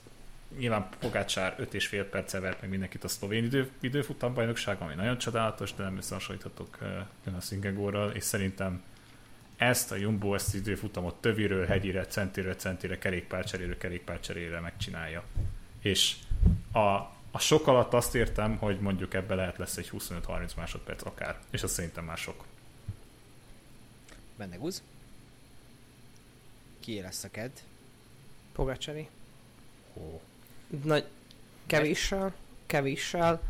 Nyilván 0.58 0.88
Pogácsár 0.98 1.54
5 1.58 1.74
és 1.74 1.86
fél 1.86 2.04
perccel 2.04 2.40
vert 2.40 2.60
meg 2.60 2.70
mindenkit 2.70 3.04
a 3.04 3.08
szlovén 3.08 3.44
idő, 3.44 3.70
időfutam 3.80 4.34
bajnokság, 4.34 4.80
ami 4.80 4.94
nagyon 4.94 5.18
csodálatos, 5.18 5.74
de 5.74 5.82
nem 5.82 5.96
összehasonlíthatok 5.96 6.78
Jonas 7.26 7.50
Ingegorral, 7.50 8.10
és 8.10 8.24
szerintem 8.24 8.82
ezt 9.56 9.92
a 9.92 9.96
Jumbo, 9.96 10.34
ezt 10.34 10.46
az 10.46 10.54
időfutamot 10.54 11.14
töviről, 11.20 11.66
hegyire, 11.66 12.06
centiről, 12.06 12.54
centire, 12.54 12.98
kerékpárcseréről, 12.98 13.78
kerékpárcserére 13.78 14.60
megcsinálja. 14.60 15.24
És 15.80 16.16
a, 16.72 16.78
a 17.30 17.38
sok 17.38 17.66
alatt 17.66 17.92
azt 17.92 18.14
értem, 18.14 18.56
hogy 18.56 18.78
mondjuk 18.80 19.14
ebbe 19.14 19.34
lehet 19.34 19.58
lesz 19.58 19.76
egy 19.76 19.90
25-30 19.92 20.56
másodperc 20.56 21.06
akár, 21.06 21.38
és 21.50 21.62
az 21.62 21.72
szerintem 21.72 22.04
már 22.04 22.16
sok. 22.16 22.44
Benne 24.42 24.56
guz? 24.56 24.82
Ki 26.80 27.00
lesz 27.00 27.24
a 27.24 27.30
ked? 27.30 27.50
Pogacsari. 28.52 29.08
Ó. 29.94 30.20
Nagy, 30.84 31.06
kevéssel, 31.66 32.34
kevéssel 32.66 33.42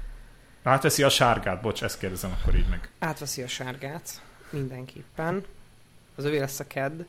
Átveszi 0.62 1.02
a 1.02 1.08
sárgát, 1.08 1.60
bocs, 1.60 1.82
ezt 1.82 1.98
kérdezem 1.98 2.30
akkor 2.32 2.54
így 2.56 2.68
meg. 2.68 2.90
átveszi 2.98 3.42
a 3.42 3.48
sárgát, 3.48 4.22
mindenképpen. 4.50 5.44
Az 6.14 6.24
övé 6.24 6.38
lesz 6.38 6.60
a 6.60 6.66
kedd, 6.66 7.02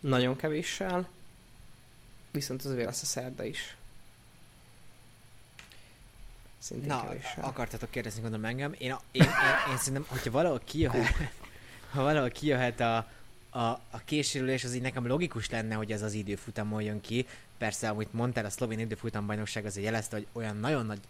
nagyon 0.00 0.36
kevéssel, 0.36 1.08
viszont 2.30 2.64
az 2.64 2.70
övé 2.70 2.84
lesz 2.84 3.02
a 3.02 3.06
szerda 3.06 3.44
is. 3.44 3.76
Szintén 6.58 6.88
Na, 6.88 7.02
kevéssel. 7.02 7.44
akartatok 7.44 7.90
kérdezni 7.90 8.20
gondolom 8.20 8.44
engem. 8.44 8.74
Én, 8.78 8.92
a- 8.92 9.00
én, 9.12 9.22
én, 9.22 9.28
én 9.70 9.76
szerintem, 9.76 10.04
hogyha 10.08 10.30
valahol 10.30 10.60
kijöhet, 10.64 11.14
ha 11.90 12.02
valahol 12.02 12.30
kijöhet 12.30 12.80
a, 12.80 12.96
a, 13.50 13.58
a 13.90 14.00
késérülés, 14.04 14.64
az 14.64 14.74
így 14.74 14.82
nekem 14.82 15.06
logikus 15.06 15.50
lenne, 15.50 15.74
hogy 15.74 15.92
ez 15.92 16.02
az 16.02 16.12
időfutamon 16.12 16.82
jön 16.82 17.00
ki. 17.00 17.26
Persze, 17.58 17.88
amit 17.88 18.12
mondtál, 18.12 18.44
a 18.44 18.50
szlovén 18.50 18.78
időfutambajnokság 18.78 19.64
azért 19.64 19.86
jelezte, 19.86 20.16
hogy 20.16 20.26
olyan 20.32 20.56
nagyon 20.56 20.86
nagy 20.86 21.00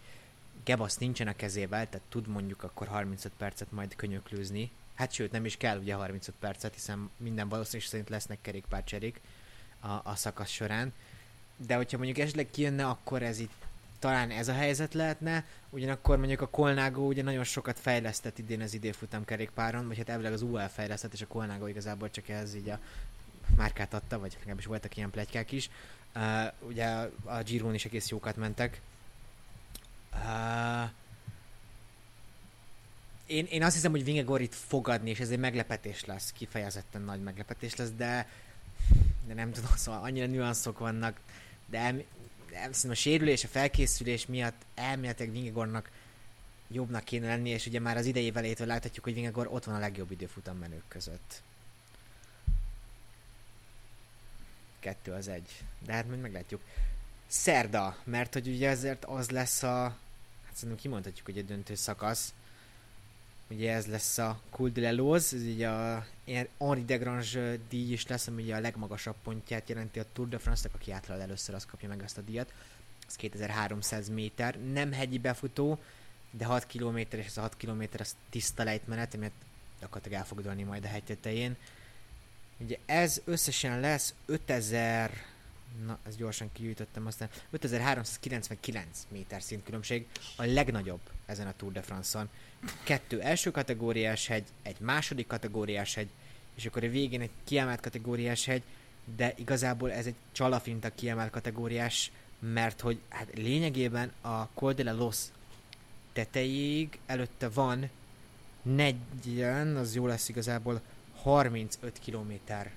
gebasz 0.63 0.97
nincsen 0.97 1.27
a 1.27 1.35
kezével, 1.35 1.89
tehát 1.89 2.07
tud 2.09 2.27
mondjuk 2.27 2.63
akkor 2.63 2.87
35 2.87 3.31
percet 3.37 3.71
majd 3.71 3.95
könyöklőzni. 3.95 4.71
Hát 4.95 5.11
sőt, 5.11 5.31
nem 5.31 5.45
is 5.45 5.57
kell 5.57 5.79
ugye 5.79 5.93
35 5.93 6.35
percet, 6.39 6.73
hiszen 6.73 7.09
minden 7.17 7.49
valószínűség 7.49 7.89
szerint 7.89 8.09
lesznek 8.09 8.41
kerékpárcserék 8.41 9.21
a, 9.79 9.87
a 9.87 10.15
szakasz 10.15 10.49
során. 10.49 10.93
De 11.65 11.75
hogyha 11.75 11.97
mondjuk 11.97 12.17
esetleg 12.17 12.47
kijönne, 12.51 12.87
akkor 12.87 13.23
ez 13.23 13.39
itt 13.39 13.65
talán 14.01 14.31
ez 14.31 14.47
a 14.47 14.53
helyzet 14.53 14.93
lehetne, 14.93 15.45
ugyanakkor 15.69 16.17
mondjuk 16.17 16.41
a 16.41 16.49
Colnago 16.49 17.01
ugye 17.01 17.23
nagyon 17.23 17.43
sokat 17.43 17.79
fejlesztett 17.79 18.37
idén 18.37 18.61
az 18.61 18.73
idéfutam 18.73 19.25
kerékpáron, 19.25 19.87
vagy 19.87 19.97
hát 19.97 20.09
elvileg 20.09 20.33
az 20.33 20.41
UL 20.41 20.67
fejlesztett, 20.67 21.13
és 21.13 21.21
a 21.21 21.27
Colnago 21.27 21.67
igazából 21.67 22.09
csak 22.09 22.29
ez 22.29 22.55
így 22.55 22.69
a 22.69 22.79
márkát 23.55 23.93
adta, 23.93 24.19
vagy 24.19 24.33
legalábbis 24.37 24.65
voltak 24.65 24.97
ilyen 24.97 25.09
plegykák 25.09 25.51
is. 25.51 25.69
Uh, 26.15 26.67
ugye 26.67 26.85
a 27.23 27.43
Giron 27.43 27.73
is 27.73 27.85
egész 27.85 28.09
jókat 28.09 28.35
mentek. 28.35 28.81
Uh, 30.13 30.89
én, 33.25 33.45
én 33.49 33.63
azt 33.63 33.75
hiszem, 33.75 33.91
hogy 33.91 34.03
Vingegor 34.03 34.41
itt 34.41 34.53
fogadni, 34.53 35.09
és 35.09 35.19
ez 35.19 35.29
egy 35.29 35.39
meglepetés 35.39 36.05
lesz, 36.05 36.31
kifejezetten 36.31 37.01
nagy 37.01 37.21
meglepetés 37.21 37.75
lesz, 37.75 37.91
de, 37.97 38.29
de 39.27 39.33
nem 39.33 39.51
tudom, 39.51 39.71
szóval 39.75 40.01
annyira 40.01 40.25
nüanszok 40.25 40.79
vannak, 40.79 41.19
de 41.65 42.03
a 42.89 42.93
sérülés, 42.93 43.43
a 43.43 43.47
felkészülés 43.47 44.25
miatt 44.25 44.61
elméletileg 44.75 45.31
Vingegornak 45.31 45.89
jobbnak 46.67 47.03
kéne 47.03 47.27
lenni, 47.27 47.49
és 47.49 47.65
ugye 47.65 47.79
már 47.79 47.97
az 47.97 48.05
idei 48.05 48.31
velétől 48.31 48.67
láthatjuk, 48.67 49.03
hogy 49.03 49.13
Vingegor 49.13 49.47
ott 49.47 49.63
van 49.63 49.75
a 49.75 49.79
legjobb 49.79 50.11
időfutam 50.11 50.57
menők 50.57 50.83
között. 50.87 51.41
Kettő 54.79 55.11
az 55.11 55.27
egy. 55.27 55.63
De 55.85 55.93
hát 55.93 56.07
majd 56.07 56.21
meglátjuk. 56.21 56.61
Szerda, 57.27 57.97
mert 58.03 58.33
hogy 58.33 58.47
ugye 58.47 58.69
ezért 58.69 59.05
az 59.05 59.29
lesz 59.29 59.63
a... 59.63 59.83
Hát 60.45 60.55
szerintem 60.55 60.77
kimondhatjuk, 60.77 61.25
hogy 61.25 61.37
a 61.37 61.41
döntő 61.41 61.75
szakasz. 61.75 62.33
Ugye 63.47 63.73
ez 63.73 63.85
lesz 63.85 64.17
a 64.17 64.41
Cool 64.49 64.69
de 64.69 64.81
Leloz, 64.81 65.33
ez 65.33 65.41
ugye 65.41 65.69
a 65.69 66.05
Henri 66.57 66.85
Degrange 66.85 67.57
díj 67.69 67.91
is 67.91 68.07
lesz, 68.07 68.27
ami 68.27 68.43
ugye 68.43 68.55
a 68.55 68.59
legmagasabb 68.59 69.15
pontját 69.23 69.69
jelenti 69.69 69.99
a 69.99 70.05
Tour 70.13 70.29
de 70.29 70.37
France-nak, 70.37 70.75
aki 70.75 70.91
átlal 70.91 71.21
először 71.21 71.55
az 71.55 71.65
kapja 71.65 71.87
meg 71.87 72.03
ezt 72.03 72.17
a 72.17 72.21
díjat. 72.21 72.53
Ez 73.07 73.15
2300 73.15 74.09
méter, 74.09 74.59
nem 74.71 74.91
hegyi 74.91 75.17
befutó, 75.17 75.79
de 76.31 76.45
6 76.45 76.67
km, 76.67 76.97
és 76.97 77.25
ez 77.25 77.37
a 77.37 77.41
6 77.41 77.57
km 77.57 77.83
az 77.97 78.15
tiszta 78.29 78.63
lejtmenet, 78.63 79.13
amit 79.13 79.31
gyakorlatilag 79.79 80.19
el 80.19 80.25
fog 80.25 80.41
dőlni 80.41 80.63
majd 80.63 80.85
a 80.85 80.87
hegy 80.87 81.03
tetején. 81.03 81.55
Ugye 82.57 82.77
ez 82.85 83.21
összesen 83.25 83.79
lesz 83.79 84.13
5000 84.25 85.11
na, 85.85 85.99
ezt 86.07 86.17
gyorsan 86.17 86.49
kigyűjtöttem 86.53 87.05
aztán, 87.05 87.29
5399 87.49 89.07
méter 89.07 89.41
szintkülönbség, 89.41 90.07
a 90.35 90.43
legnagyobb 90.43 90.99
ezen 91.25 91.47
a 91.47 91.53
Tour 91.57 91.71
de 91.71 91.81
France-on. 91.81 92.29
Kettő 92.83 93.21
első 93.21 93.51
kategóriás 93.51 94.27
hegy, 94.27 94.47
egy 94.61 94.79
második 94.79 95.27
kategóriás 95.27 95.93
hegy, 95.93 96.09
és 96.55 96.65
akkor 96.65 96.83
a 96.83 96.89
végén 96.89 97.21
egy 97.21 97.29
kiemelt 97.43 97.81
kategóriás 97.81 98.45
hegy, 98.45 98.63
de 99.15 99.33
igazából 99.37 99.91
ez 99.91 100.05
egy 100.05 100.15
csalafinta 100.31 100.89
kiemelt 100.89 101.31
kategóriás, 101.31 102.11
mert 102.39 102.81
hogy 102.81 102.99
hát 103.09 103.27
lényegében 103.35 104.11
a 104.21 104.47
Col 104.47 104.73
Los 104.77 105.17
tetejéig 106.13 106.99
előtte 107.05 107.49
van 107.49 107.89
negyen, 108.61 109.75
az 109.75 109.95
jó 109.95 110.07
lesz 110.07 110.29
igazából 110.29 110.81
35 111.21 111.99
kilométer 111.99 112.71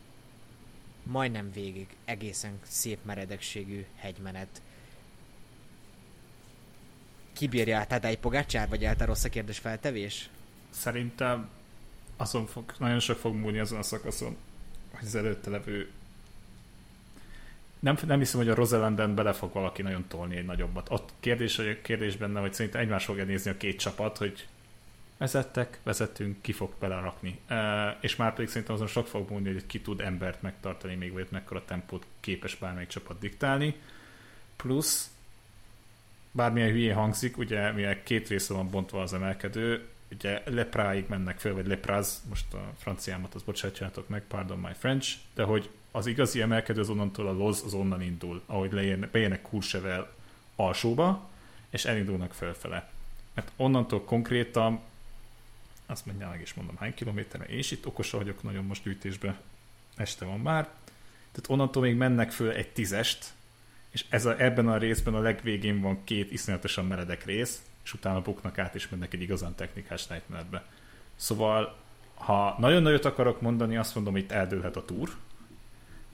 majdnem 1.04 1.52
végig 1.52 1.96
egészen 2.04 2.58
szép 2.62 2.98
meredekségű 3.02 3.84
hegymenet. 3.96 4.62
Kibírja 7.32 7.78
át 7.78 7.88
Tadej 7.88 8.16
Pogácsár, 8.16 8.68
vagy 8.68 8.84
által 8.84 9.06
rossz 9.06 9.24
a 9.24 9.28
kérdés 9.28 9.58
feltevés? 9.58 10.30
Szerintem 10.70 11.48
azon 12.16 12.46
fog, 12.46 12.64
nagyon 12.78 13.00
sok 13.00 13.16
fog 13.16 13.34
múlni 13.34 13.58
azon 13.58 13.78
a 13.78 13.82
szakaszon, 13.82 14.36
hogy 14.90 15.06
az 15.06 15.14
előtte 15.14 15.50
levő 15.50 15.90
nem, 17.84 17.96
nem 18.06 18.18
hiszem, 18.18 18.40
hogy 18.40 18.48
a 18.48 18.54
Roselanden 18.54 19.14
bele 19.14 19.32
fog 19.32 19.52
valaki 19.52 19.82
nagyon 19.82 20.04
tolni 20.08 20.36
egy 20.36 20.44
nagyobbat. 20.44 20.90
Ott 20.90 21.12
kérdés, 21.20 21.56
hogy 21.56 21.80
kérdés 21.82 22.16
benne, 22.16 22.40
hogy 22.40 22.54
szerintem 22.54 22.80
egymás 22.80 23.04
fogja 23.04 23.24
nézni 23.24 23.50
a 23.50 23.56
két 23.56 23.78
csapat, 23.78 24.18
hogy 24.18 24.46
vezettek, 25.18 25.78
vezettünk, 25.82 26.42
ki 26.42 26.52
fog 26.52 26.72
belerakni. 26.78 27.38
E, 27.46 27.98
és 28.00 28.16
már 28.16 28.34
pedig 28.34 28.48
szerintem 28.48 28.74
azon 28.74 28.86
sok 28.86 29.06
fog 29.06 29.30
múlni, 29.30 29.52
hogy 29.52 29.66
ki 29.66 29.80
tud 29.80 30.00
embert 30.00 30.42
megtartani, 30.42 30.94
még 30.94 31.12
vagy 31.12 31.26
mekkora 31.30 31.64
tempót 31.64 32.06
képes 32.20 32.56
bármelyik 32.56 32.88
csapat 32.88 33.18
diktálni. 33.18 33.74
Plusz, 34.56 35.10
bármilyen 36.30 36.70
hülyén 36.70 36.94
hangzik, 36.94 37.38
ugye 37.38 37.72
mivel 37.72 38.02
két 38.02 38.28
része 38.28 38.54
van 38.54 38.70
bontva 38.70 39.02
az 39.02 39.14
emelkedő, 39.14 39.88
ugye 40.14 40.42
lepráig 40.44 41.04
mennek 41.08 41.38
fel, 41.38 41.52
vagy 41.52 41.66
lepráz, 41.66 42.22
most 42.28 42.54
a 42.54 42.72
franciámat 42.78 43.34
az 43.34 43.42
bocsátjátok 43.42 44.08
meg, 44.08 44.22
pardon 44.22 44.58
my 44.58 44.72
French, 44.78 45.16
de 45.34 45.42
hogy 45.42 45.70
az 45.90 46.06
igazi 46.06 46.40
emelkedő 46.40 46.80
az 46.80 46.88
onnantól 46.88 47.28
a 47.28 47.32
loz 47.32 47.62
az 47.64 47.74
onnan 47.74 48.02
indul, 48.02 48.42
ahogy 48.46 48.72
lejönnek, 48.72 49.10
bejönnek 49.10 49.42
Courchevel 49.42 50.12
alsóba, 50.56 51.28
és 51.70 51.84
elindulnak 51.84 52.32
felfele. 52.32 52.90
Mert 53.34 53.52
onnantól 53.56 54.04
konkrétan 54.04 54.80
azt 55.86 56.06
meg 56.06 56.16
nyálag 56.16 56.40
is 56.40 56.54
mondom 56.54 56.76
hány 56.76 56.94
kilométerre, 56.94 57.44
és 57.44 57.70
itt 57.70 57.86
okos 57.86 58.10
vagyok 58.10 58.42
nagyon 58.42 58.64
most 58.64 58.82
gyűjtésbe, 58.82 59.40
este 59.96 60.24
van 60.24 60.40
már, 60.40 60.62
tehát 61.32 61.50
onnantól 61.50 61.82
még 61.82 61.96
mennek 61.96 62.30
föl 62.30 62.50
egy 62.50 62.68
tízest, 62.68 63.32
és 63.90 64.04
ez 64.08 64.24
a, 64.24 64.40
ebben 64.40 64.68
a 64.68 64.76
részben 64.76 65.14
a 65.14 65.20
legvégén 65.20 65.80
van 65.80 66.04
két 66.04 66.32
iszonyatosan 66.32 66.86
meredek 66.86 67.24
rész, 67.24 67.62
és 67.84 67.94
utána 67.94 68.20
buknak 68.20 68.58
át, 68.58 68.74
és 68.74 68.88
mennek 68.88 69.14
egy 69.14 69.22
igazán 69.22 69.54
technikás 69.54 70.08
lejtmenetbe. 70.08 70.64
Szóval, 71.16 71.76
ha 72.14 72.56
nagyon 72.58 72.82
nagyot 72.82 73.04
akarok 73.04 73.40
mondani, 73.40 73.76
azt 73.76 73.94
mondom, 73.94 74.12
hogy 74.12 74.22
itt 74.22 74.32
eldőlhet 74.32 74.76
a 74.76 74.84
túr, 74.84 75.10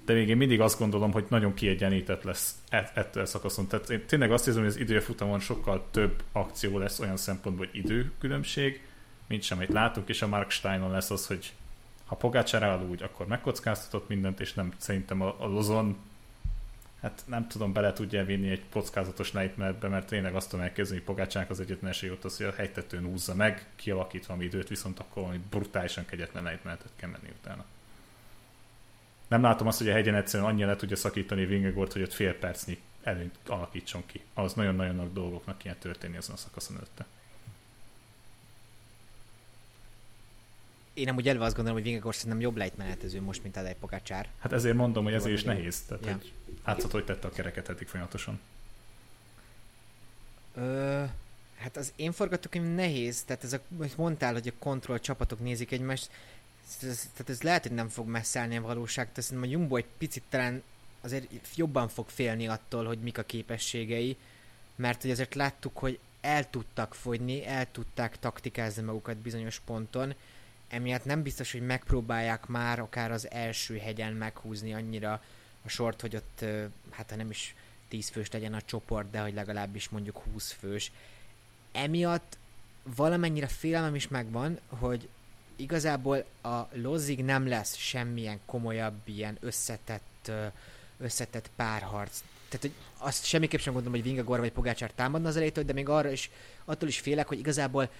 de 0.04 0.12
még 0.12 0.28
én 0.28 0.36
mindig 0.36 0.60
azt 0.60 0.78
gondolom, 0.78 1.12
hogy 1.12 1.26
nagyon 1.28 1.54
kiegyenített 1.54 2.22
lesz 2.22 2.54
ettől 2.68 3.22
a 3.22 3.26
szakaszon. 3.26 3.66
Tehát 3.66 3.90
én 3.90 4.06
tényleg 4.06 4.32
azt 4.32 4.44
hiszem, 4.44 4.60
hogy 4.60 4.70
az 4.70 4.76
időfutamon 4.76 5.40
sokkal 5.40 5.86
több 5.90 6.22
akció 6.32 6.78
lesz 6.78 6.98
olyan 6.98 7.16
szempontból, 7.16 7.66
hogy 7.66 7.76
időkülönbség, 7.76 8.82
mint 9.26 9.42
sem, 9.42 9.58
amit 9.58 9.72
látunk, 9.72 10.08
és 10.08 10.22
a 10.22 10.26
Mark 10.26 10.50
Steinon 10.50 10.90
lesz 10.90 11.10
az, 11.10 11.26
hogy 11.26 11.52
ha 12.06 12.16
Pogácsár 12.16 12.62
áll 12.62 12.86
úgy, 12.88 13.02
akkor 13.02 13.26
megkockáztatott 13.26 14.08
mindent, 14.08 14.40
és 14.40 14.52
nem 14.52 14.72
szerintem 14.76 15.20
a, 15.20 15.34
a 15.38 15.46
Lozon 15.46 15.96
hát 17.00 17.22
nem 17.26 17.48
tudom, 17.48 17.72
bele 17.72 17.92
tudja 17.92 18.24
vinni 18.24 18.50
egy 18.50 18.62
kockázatos 18.70 19.32
lejtmenetbe, 19.32 19.88
mert 19.88 20.06
tényleg 20.06 20.34
azt 20.34 20.50
tudom 20.50 20.64
elképzelni, 20.64 21.02
hogy 21.04 21.14
Pogácsának 21.14 21.50
az 21.50 21.60
egyetlen 21.60 21.90
esély 21.90 22.10
ott 22.10 22.24
az, 22.24 22.36
hogy 22.36 22.46
a 22.46 22.52
hegytetőn 22.52 23.04
húzza 23.04 23.34
meg, 23.34 23.66
kialakít 23.76 24.26
valami 24.26 24.44
időt, 24.44 24.68
viszont 24.68 24.98
akkor 24.98 25.22
valami 25.22 25.40
brutálisan 25.50 26.04
kegyetlen 26.04 26.42
lejtmenetet 26.42 26.92
kell 26.96 27.08
menni 27.08 27.28
utána. 27.40 27.64
Nem 29.28 29.42
látom 29.42 29.66
azt, 29.66 29.78
hogy 29.78 29.88
a 29.88 29.92
hegyen 29.92 30.14
egyszerűen 30.14 30.48
annyira 30.48 30.66
le 30.66 30.76
tudja 30.76 30.96
szakítani 30.96 31.46
Vingegort, 31.46 31.92
hogy 31.92 32.02
ott 32.02 32.12
fél 32.12 32.34
percnyi 32.34 32.78
előnyt 33.02 33.38
alakítson 33.46 34.02
ki. 34.06 34.20
Az 34.34 34.52
nagyon-nagyon 34.52 34.94
nagy 34.94 35.12
dolgoknak 35.12 35.58
kéne 35.58 35.74
történni 35.74 36.16
azon 36.16 36.34
a 36.34 36.38
szakaszon 36.38 36.76
előtte. 36.76 37.06
Én 40.94 41.08
amúgy 41.08 41.28
elve 41.28 41.44
azt 41.44 41.54
gondolom, 41.54 41.80
hogy 41.80 41.88
Vingegor 41.88 42.14
szerintem 42.14 42.40
jobb 42.40 42.56
lejtmenetező 42.56 43.20
most, 43.20 43.42
mint 43.42 43.54
Tadej 43.54 43.76
Pogacsár. 43.80 44.28
Hát 44.38 44.52
ezért 44.52 44.76
mondom, 44.76 45.04
hogy 45.04 45.12
ezért 45.12 45.34
is 45.34 45.44
nehéz. 45.44 45.80
Tehát, 45.88 46.04
ja. 46.04 46.12
hogy 46.12 46.32
látszott, 46.64 46.90
hogy 46.90 47.04
tette 47.04 47.26
a 47.26 47.30
kereket 47.30 47.68
eddig 47.68 47.86
folyamatosan. 47.86 48.40
Ö, 50.54 51.04
hát 51.56 51.76
az 51.76 51.92
én 51.96 52.12
forgatókönyv 52.12 52.74
nehéz, 52.74 53.22
tehát 53.22 53.44
ez 53.44 53.52
a, 53.52 53.60
hogy 53.76 53.92
mondtál, 53.96 54.32
hogy 54.32 54.48
a 54.48 54.58
kontroll 54.58 54.98
csapatok 54.98 55.40
nézik 55.40 55.70
egymást, 55.70 56.10
ez, 56.82 57.08
tehát 57.12 57.30
ez 57.30 57.42
lehet, 57.42 57.62
hogy 57.62 57.72
nem 57.72 57.88
fog 57.88 58.08
messze 58.08 58.40
állni 58.40 58.56
a 58.56 58.60
valóság, 58.60 59.08
tehát 59.08 59.22
szerintem 59.22 59.50
a 59.50 59.52
Jumbo 59.52 59.76
egy 59.76 59.86
picit 59.98 60.22
talán 60.28 60.62
azért 61.00 61.28
jobban 61.54 61.88
fog 61.88 62.08
félni 62.08 62.48
attól, 62.48 62.84
hogy 62.84 62.98
mik 62.98 63.18
a 63.18 63.22
képességei, 63.22 64.16
mert 64.76 65.02
hogy 65.02 65.10
azért 65.10 65.34
láttuk, 65.34 65.78
hogy 65.78 65.98
el 66.20 66.50
tudtak 66.50 66.94
fogyni, 66.94 67.46
el 67.46 67.70
tudták 67.70 68.18
taktikázni 68.18 68.82
magukat 68.82 69.16
bizonyos 69.16 69.60
ponton, 69.64 70.14
emiatt 70.70 71.04
nem 71.04 71.22
biztos, 71.22 71.52
hogy 71.52 71.66
megpróbálják 71.66 72.46
már 72.46 72.78
akár 72.78 73.10
az 73.10 73.30
első 73.30 73.78
hegyen 73.78 74.12
meghúzni 74.12 74.74
annyira 74.74 75.22
a 75.62 75.68
sort, 75.68 76.00
hogy 76.00 76.16
ott, 76.16 76.44
hát 76.90 77.10
ha 77.10 77.16
nem 77.16 77.30
is 77.30 77.54
10 77.88 78.08
fős 78.08 78.30
legyen 78.30 78.54
a 78.54 78.62
csoport, 78.62 79.10
de 79.10 79.20
hogy 79.20 79.34
legalábbis 79.34 79.88
mondjuk 79.88 80.22
20 80.32 80.52
fős. 80.52 80.92
Emiatt 81.72 82.38
valamennyire 82.82 83.46
félelmem 83.46 83.94
is 83.94 84.08
megvan, 84.08 84.58
hogy 84.68 85.08
igazából 85.56 86.24
a 86.42 86.58
Lozig 86.72 87.24
nem 87.24 87.48
lesz 87.48 87.76
semmilyen 87.76 88.40
komolyabb, 88.46 89.00
ilyen 89.04 89.36
összetett, 89.40 90.30
összetett 90.98 91.50
párharc. 91.56 92.22
Tehát, 92.48 92.60
hogy 92.66 92.74
azt 92.98 93.24
semmiképp 93.24 93.60
sem 93.60 93.72
gondolom, 93.72 93.98
hogy 93.98 94.08
Vingagor 94.08 94.38
vagy 94.38 94.52
Pogácsár 94.52 94.90
támadna 94.90 95.28
az 95.28 95.34
elejétől, 95.34 95.64
de 95.64 95.72
még 95.72 95.88
arra 95.88 96.10
is, 96.10 96.30
attól 96.64 96.88
is 96.88 97.00
félek, 97.00 97.26
hogy 97.26 97.38
igazából 97.38 97.90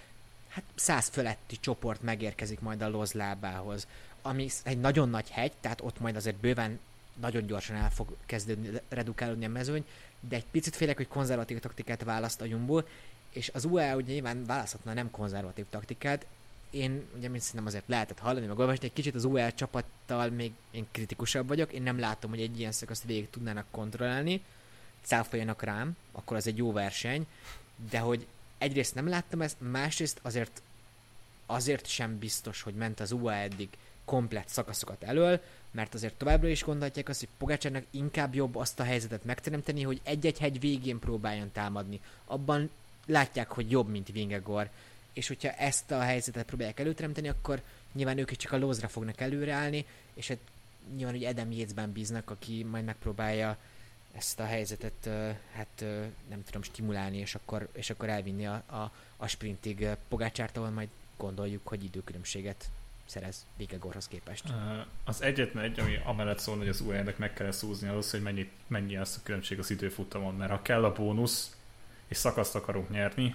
hát 0.50 0.64
száz 0.74 1.08
fölötti 1.08 1.56
csoport 1.60 2.02
megérkezik 2.02 2.60
majd 2.60 2.82
a 2.82 2.88
Loz 2.88 3.12
lábához, 3.12 3.86
ami 4.22 4.48
egy 4.62 4.80
nagyon 4.80 5.08
nagy 5.08 5.30
hegy, 5.30 5.52
tehát 5.60 5.80
ott 5.80 6.00
majd 6.00 6.16
azért 6.16 6.36
bőven 6.36 6.78
nagyon 7.20 7.46
gyorsan 7.46 7.76
el 7.76 7.90
fog 7.90 8.16
kezdődni, 8.26 8.80
redukálódni 8.88 9.44
a 9.44 9.48
mezőny, 9.48 9.84
de 10.20 10.36
egy 10.36 10.46
picit 10.50 10.76
félek, 10.76 10.96
hogy 10.96 11.08
konzervatív 11.08 11.58
taktikát 11.58 12.04
választ 12.04 12.40
a 12.40 12.44
Jumbo, 12.44 12.82
és 13.30 13.50
az 13.54 13.64
UAE 13.64 13.96
ugye 13.96 14.12
nyilván 14.12 14.44
választhatna 14.44 14.92
nem 14.92 15.10
konzervatív 15.10 15.64
taktikát, 15.70 16.26
én 16.70 17.04
ugye 17.16 17.28
mint 17.28 17.42
szerintem 17.42 17.66
azért 17.66 17.88
lehetett 17.88 18.18
hallani, 18.18 18.46
meg 18.46 18.58
olvasni, 18.58 18.86
egy 18.86 18.92
kicsit 18.92 19.14
az 19.14 19.24
UL 19.24 19.54
csapattal 19.54 20.30
még 20.30 20.52
én 20.70 20.86
kritikusabb 20.90 21.48
vagyok, 21.48 21.72
én 21.72 21.82
nem 21.82 21.98
látom, 21.98 22.30
hogy 22.30 22.40
egy 22.40 22.58
ilyen 22.58 22.72
szakaszt 22.72 23.04
végig 23.04 23.30
tudnának 23.30 23.66
kontrollálni, 23.70 24.42
cáfoljanak 25.02 25.62
rám, 25.62 25.96
akkor 26.12 26.36
az 26.36 26.46
egy 26.46 26.56
jó 26.56 26.72
verseny, 26.72 27.26
de 27.90 27.98
hogy 27.98 28.26
egyrészt 28.60 28.94
nem 28.94 29.08
láttam 29.08 29.42
ezt, 29.42 29.56
másrészt 29.60 30.18
azért 30.22 30.62
azért 31.46 31.86
sem 31.86 32.18
biztos, 32.18 32.62
hogy 32.62 32.74
ment 32.74 33.00
az 33.00 33.12
UA 33.12 33.34
eddig 33.34 33.68
komplett 34.04 34.48
szakaszokat 34.48 35.02
elől, 35.02 35.40
mert 35.70 35.94
azért 35.94 36.14
továbbra 36.14 36.48
is 36.48 36.62
gondolhatják 36.62 37.08
azt, 37.08 37.20
hogy 37.20 37.28
Pogácsárnak 37.38 37.84
inkább 37.90 38.34
jobb 38.34 38.56
azt 38.56 38.80
a 38.80 38.84
helyzetet 38.84 39.24
megteremteni, 39.24 39.82
hogy 39.82 40.00
egy-egy 40.02 40.38
hegy 40.38 40.60
végén 40.60 40.98
próbáljon 40.98 41.52
támadni. 41.52 42.00
Abban 42.24 42.70
látják, 43.06 43.50
hogy 43.50 43.70
jobb, 43.70 43.88
mint 43.88 44.12
Vingegor. 44.12 44.70
És 45.12 45.28
hogyha 45.28 45.50
ezt 45.50 45.90
a 45.90 46.00
helyzetet 46.00 46.46
próbálják 46.46 46.80
előteremteni, 46.80 47.28
akkor 47.28 47.62
nyilván 47.92 48.18
ők 48.18 48.30
is 48.30 48.36
csak 48.36 48.52
a 48.52 48.58
lózra 48.58 48.88
fognak 48.88 49.20
előreállni, 49.20 49.86
és 50.14 50.28
hát 50.28 50.38
nyilván, 50.96 51.14
hogy 51.14 51.24
Edem 51.24 51.52
Jézben 51.52 51.92
bíznak, 51.92 52.30
aki 52.30 52.64
majd 52.64 52.84
megpróbálja 52.84 53.56
ezt 54.12 54.40
a 54.40 54.44
helyzetet, 54.44 55.08
hát 55.52 55.84
nem 56.28 56.44
tudom, 56.44 56.62
stimulálni, 56.62 57.16
és 57.16 57.34
akkor, 57.34 57.68
és 57.72 57.90
akkor 57.90 58.08
elvinni 58.08 58.46
a, 58.46 58.62
a, 58.66 58.92
a 59.16 59.26
sprintig 59.26 59.86
Pogácsárt, 60.08 60.56
ahol 60.56 60.70
majd 60.70 60.88
gondoljuk, 61.16 61.68
hogy 61.68 61.84
időkülönbséget 61.84 62.70
szerez 63.04 63.46
Vikegorhoz 63.56 64.08
képest. 64.08 64.44
Az 65.04 65.22
egyetlen 65.22 65.64
egy, 65.64 65.80
ami 65.80 66.00
amellett 66.04 66.38
szól, 66.38 66.56
hogy 66.56 66.68
az 66.68 66.80
UAE-nek 66.80 67.18
meg 67.18 67.32
kell 67.32 67.50
szúzni 67.50 67.88
az, 67.88 68.10
hogy 68.10 68.22
mennyi, 68.22 68.50
mennyi 68.66 68.96
az 68.96 69.16
a 69.18 69.22
különbség 69.22 69.58
az 69.58 69.70
időfutamon, 69.70 70.34
mert 70.34 70.50
ha 70.50 70.62
kell 70.62 70.84
a 70.84 70.92
bónusz, 70.92 71.56
és 72.08 72.16
szakaszt 72.16 72.54
akarunk 72.54 72.90
nyerni, 72.90 73.34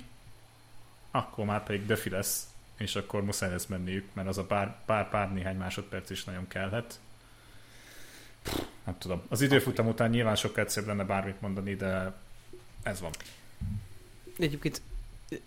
akkor 1.11 1.45
már 1.45 1.63
pedig 1.63 1.85
defi 1.85 2.09
lesz, 2.09 2.47
és 2.77 2.95
akkor 2.95 3.23
muszáj 3.23 3.49
lesz 3.49 3.65
menniük, 3.65 4.13
mert 4.13 4.27
az 4.27 4.37
a 4.37 4.45
pár, 4.45 4.77
pár, 4.85 5.09
pár 5.09 5.33
néhány 5.33 5.57
másodperc 5.57 6.09
is 6.09 6.23
nagyon 6.23 6.47
kellhet. 6.47 6.99
Nem 8.85 8.97
tudom. 8.97 9.21
Az 9.29 9.41
időfutam 9.41 9.87
után 9.87 10.09
nyilván 10.09 10.35
sokkal 10.35 10.63
egyszerűbb 10.63 10.89
lenne 10.89 11.03
bármit 11.03 11.41
mondani, 11.41 11.75
de 11.75 12.13
ez 12.83 13.01
van. 13.01 13.11
Egyébként 14.39 14.81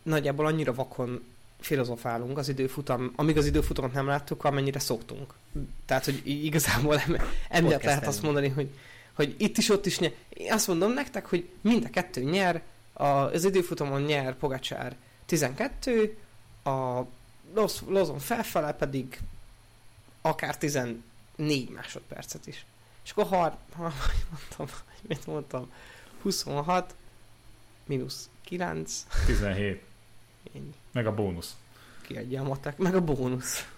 nagyjából 0.02 0.46
annyira 0.46 0.74
vakon 0.74 1.24
filozofálunk 1.60 2.38
az 2.38 2.48
időfutam, 2.48 3.12
amíg 3.16 3.36
az 3.36 3.46
időfutamot 3.46 3.92
nem 3.92 4.06
láttuk, 4.06 4.44
amennyire 4.44 4.78
szoktunk. 4.78 5.34
Tehát, 5.86 6.04
hogy 6.04 6.22
igazából 6.24 7.00
emiatt 7.48 7.82
lehet 7.82 8.06
azt 8.06 8.22
mondani, 8.22 8.48
hogy, 8.48 8.70
hogy 9.12 9.34
itt 9.38 9.58
is, 9.58 9.68
ott 9.68 9.86
is 9.86 9.98
nyer. 9.98 10.12
Én 10.28 10.52
azt 10.52 10.66
mondom 10.66 10.92
nektek, 10.92 11.26
hogy 11.26 11.48
mind 11.60 11.84
a 11.84 11.90
kettő 11.90 12.22
nyer, 12.22 12.62
az 12.92 13.44
időfutamon 13.44 14.02
nyer 14.02 14.36
Pogacsár 14.36 14.96
12, 15.26 16.16
a 16.64 17.00
Lozon 17.86 18.18
felfele 18.18 18.72
pedig 18.72 19.20
akár 20.20 20.56
14 20.56 21.00
másodpercet 21.74 22.46
is. 22.46 22.66
És 23.08 23.14
akkor 23.14 23.26
har, 23.26 23.58
mondtam, 24.30 24.66
mit 25.02 25.26
mondtam, 25.26 25.72
26 26.22 26.94
mínusz 27.86 28.30
9. 28.44 29.06
17. 29.26 29.82
Ennyi. 30.54 30.74
Meg 30.92 31.06
a 31.06 31.14
bónusz. 31.14 31.56
Kiadja 32.02 32.40
a 32.40 32.44
matek, 32.44 32.76
meg 32.76 32.94
a 32.94 33.04
bónusz. 33.04 33.68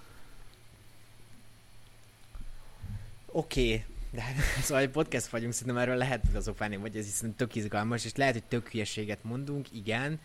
Oké, 3.26 3.74
okay. 3.74 3.84
de 4.10 4.22
szóval 4.62 4.82
egy 4.82 4.90
podcast 4.90 5.26
vagyunk, 5.26 5.52
szerintem 5.52 5.82
erről 5.82 5.96
lehet 5.96 6.22
filozofálni, 6.26 6.76
vagy 6.76 6.96
ez 6.96 7.04
hiszen 7.04 7.34
tök 7.34 7.54
izgalmas, 7.54 8.04
és 8.04 8.14
lehet, 8.14 8.32
hogy 8.32 8.44
tök 8.44 8.68
hülyeséget 8.68 9.24
mondunk, 9.24 9.72
igen, 9.72 10.20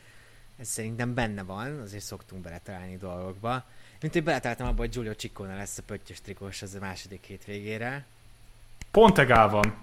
ez 0.58 0.68
szerintem 0.68 1.14
benne 1.14 1.44
van, 1.44 1.80
azért 1.80 2.04
szoktunk 2.04 2.42
beletalálni 2.42 2.98
dolgokba. 2.98 3.66
Mint 4.02 4.14
hogy 4.14 4.24
beletaláltam 4.24 4.68
abba, 4.68 4.78
hogy 4.78 4.90
Giulio 4.90 5.14
Ciccone 5.14 5.56
lesz 5.56 5.78
a 5.78 5.84
pöttyös 5.84 6.22
trikós 6.22 6.62
az 6.62 6.74
a 6.74 6.80
második 6.80 7.26
hétvégére. 7.26 8.06
Pont 8.96 9.18
egál 9.18 9.50
van. 9.50 9.76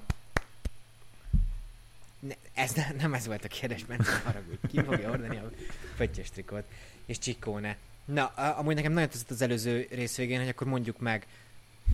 Ne, 2.18 2.34
ez 2.54 2.72
ne, 2.72 2.86
nem 2.98 3.14
ez 3.14 3.26
volt 3.26 3.44
a 3.44 3.48
kérdés, 3.48 3.86
mert 3.86 4.08
haragudj. 4.08 4.66
Ki 4.68 4.82
fogja 4.82 5.10
ordani 5.10 5.36
a 5.36 5.50
pöttyös 5.96 6.30
trikót? 6.30 6.64
És 7.06 7.18
Ciccone. 7.18 7.76
Na, 8.04 8.26
amúgy 8.26 8.74
nekem 8.74 8.92
nagyon 8.92 9.08
tetszett 9.08 9.30
az 9.30 9.42
előző 9.42 9.86
rész 9.90 10.16
végén, 10.16 10.38
hogy 10.38 10.48
akkor 10.48 10.66
mondjuk 10.66 10.98
meg, 10.98 11.26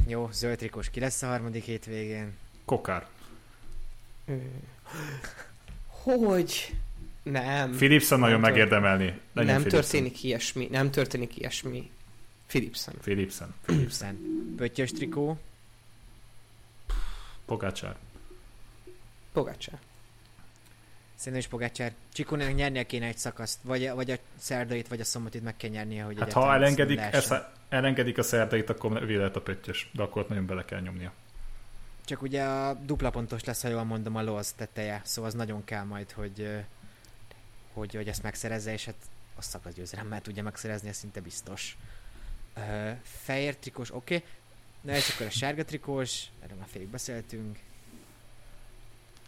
jó, 0.06 0.28
zöld 0.32 0.58
trikós, 0.58 0.90
ki 0.90 1.00
lesz 1.00 1.22
a 1.22 1.26
harmadik 1.26 1.64
hétvégén? 1.64 2.36
Kokár. 2.64 3.06
Hogy? 5.86 6.74
Nem. 7.22 7.70
Philipson 7.70 8.18
nagyon 8.18 8.40
nem 8.40 8.50
megérdemelni. 8.50 9.04
Legyen 9.04 9.20
nem 9.32 9.62
Philipson. 9.62 9.80
történik 9.80 10.24
ilyesmi, 10.24 10.68
nem 10.70 10.90
történik 10.90 11.36
ilyesmi. 11.36 11.90
Philipson. 12.46 12.94
Philipson. 13.00 13.54
Philipson. 13.64 14.18
Pöttyös 14.56 14.90
trikó. 14.90 15.38
Pogácsár. 17.48 17.96
Pogácsár. 19.32 19.78
Szerintem 21.14 21.42
is 21.42 21.48
Pogácsár. 21.48 21.92
Csikónak 22.12 22.54
nyernie 22.54 22.86
kéne 22.86 23.06
egy 23.06 23.18
szakaszt, 23.18 23.58
vagy, 23.62 23.90
vagy 23.90 24.10
a 24.10 24.16
szerdait, 24.36 24.88
vagy 24.88 25.00
a 25.00 25.04
szombatit 25.04 25.42
meg 25.42 25.56
kell 25.56 25.70
nyernie, 25.70 26.02
hogy 26.04 26.18
Hát 26.18 26.32
ha 26.32 26.54
elengedik, 26.54 26.98
esze, 26.98 27.52
elengedik 27.68 28.18
a 28.18 28.22
szerdait, 28.22 28.70
akkor 28.70 29.06
vélet 29.06 29.36
a 29.36 29.40
pöttyös, 29.40 29.90
de 29.92 30.02
akkor 30.02 30.28
nagyon 30.28 30.46
bele 30.46 30.64
kell 30.64 30.80
nyomnia. 30.80 31.12
Csak 32.04 32.22
ugye 32.22 32.44
a 32.44 32.74
dupla 32.74 33.10
pontos 33.10 33.44
lesz, 33.44 33.62
ha 33.62 33.68
jól 33.68 33.84
mondom, 33.84 34.16
a 34.16 34.22
loz 34.22 34.52
teteje, 34.52 35.00
szóval 35.04 35.30
az 35.30 35.36
nagyon 35.36 35.64
kell 35.64 35.84
majd, 35.84 36.10
hogy, 36.10 36.64
hogy, 37.72 37.94
hogy 37.94 38.08
ezt 38.08 38.22
megszerezze, 38.22 38.72
és 38.72 38.84
hát 38.84 38.96
a 39.36 39.42
szakaszgyőzelemmel 39.42 40.20
tudja 40.20 40.42
megszerezni, 40.42 40.88
ez 40.88 40.96
szinte 40.96 41.20
biztos. 41.20 41.76
Fehér 43.02 43.56
trikós, 43.56 43.94
oké. 43.94 44.14
Okay. 44.14 44.28
Na 44.80 44.96
és 44.96 45.10
akkor 45.14 45.26
a 45.26 45.30
sárga 45.30 45.64
trikós, 45.64 46.24
erről 46.42 46.56
már 46.56 46.68
félig 46.68 46.88
beszéltünk. 46.88 47.58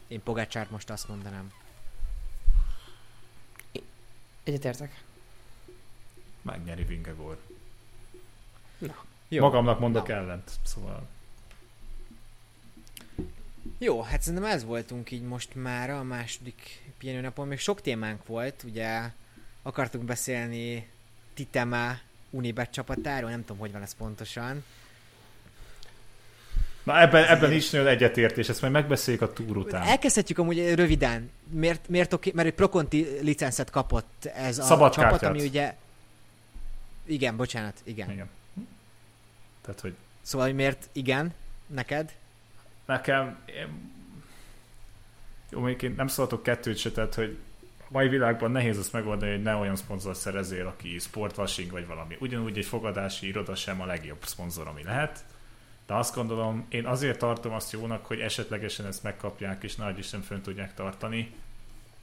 Én 0.09 0.23
Pogácsárt 0.23 0.71
most 0.71 0.91
azt 0.91 1.09
mondanám. 1.09 1.53
Egyetértek. 4.43 5.03
Megnyeri 6.43 6.85
Vingegor. 6.85 7.39
Na. 8.79 9.05
Jó. 9.29 9.43
Magamnak 9.43 9.79
mondok 9.79 10.07
Na. 10.07 10.15
ellent, 10.15 10.51
szóval... 10.65 11.09
Jó, 13.79 14.03
hát 14.03 14.23
szerintem 14.23 14.51
ez 14.51 14.65
voltunk 14.65 15.11
így 15.11 15.23
most 15.23 15.55
már 15.55 15.91
a 15.91 16.03
második 16.03 16.83
pihenőnapon. 16.99 17.49
Még 17.49 17.59
sok 17.59 17.81
témánk 17.81 18.27
volt, 18.27 18.63
ugye 18.63 19.11
akartunk 19.63 20.05
beszélni 20.05 20.89
Titema 21.35 21.99
Unibet 22.31 22.71
csapatáról, 22.71 23.31
nem 23.31 23.41
tudom, 23.41 23.59
hogy 23.59 23.73
van 23.73 23.83
ez 23.83 23.95
pontosan. 23.95 24.65
Na 26.91 27.01
ebben, 27.01 27.25
ebben 27.25 27.53
is 27.53 27.71
nagyon 27.71 27.87
egyetértés, 27.87 28.49
ezt 28.49 28.61
majd 28.61 28.73
megbeszéljük 28.73 29.23
a 29.23 29.33
túr 29.33 29.57
után. 29.57 29.83
Elkezdhetjük 29.83 30.39
amúgy 30.39 30.75
röviden. 30.75 31.31
Miért, 31.51 31.89
miért 31.89 32.13
oké? 32.13 32.31
Mert 32.35 32.49
egy 32.49 32.55
Proconti 32.55 33.07
licencet 33.21 33.71
kapott 33.71 34.25
ez 34.25 34.59
a 34.59 34.63
Szabad 34.63 34.93
csapat, 34.93 35.11
kártyát. 35.11 35.31
ami 35.31 35.43
ugye... 35.43 35.75
Igen, 37.07 37.37
bocsánat, 37.37 37.81
igen. 37.85 38.11
Igen. 38.11 38.29
Tehát, 39.63 39.81
hogy... 39.81 39.95
Szóval, 40.23 40.47
hogy 40.47 40.57
miért 40.57 40.89
igen, 40.93 41.35
neked? 41.67 42.13
Nekem... 42.87 43.39
Én... 43.47 43.91
Jó, 45.51 45.61
még 45.61 45.83
én 45.83 45.95
nem 45.97 46.07
szóltok 46.07 46.43
kettőt 46.43 46.79
se, 46.79 46.91
tehát, 46.91 47.15
hogy 47.15 47.37
mai 47.89 48.09
világban 48.09 48.51
nehéz 48.51 48.79
azt 48.79 48.93
megoldani, 48.93 49.33
hogy 49.33 49.43
ne 49.43 49.55
olyan 49.55 49.77
szponzor 49.77 50.17
szerezél, 50.17 50.67
aki 50.67 50.99
sportwashing 50.99 51.71
vagy 51.71 51.87
valami. 51.87 52.17
Ugyanúgy 52.21 52.59
egy 52.59 52.65
fogadási 52.65 53.27
iroda 53.27 53.55
sem 53.55 53.81
a 53.81 53.87
legjobb 53.87 54.25
szponzor, 54.25 54.69
ami 54.69 54.83
lehet 54.83 55.25
de 55.91 55.97
azt 55.97 56.15
gondolom, 56.15 56.67
én 56.69 56.87
azért 56.87 57.19
tartom 57.19 57.53
azt 57.53 57.73
jónak, 57.73 58.07
hogy 58.07 58.21
esetlegesen 58.21 58.87
ezt 58.87 59.03
megkapják, 59.03 59.63
és 59.63 59.77
nagy 59.77 59.99
Isten 59.99 60.23
fönn 60.23 60.41
tudják 60.41 60.75
tartani. 60.75 61.35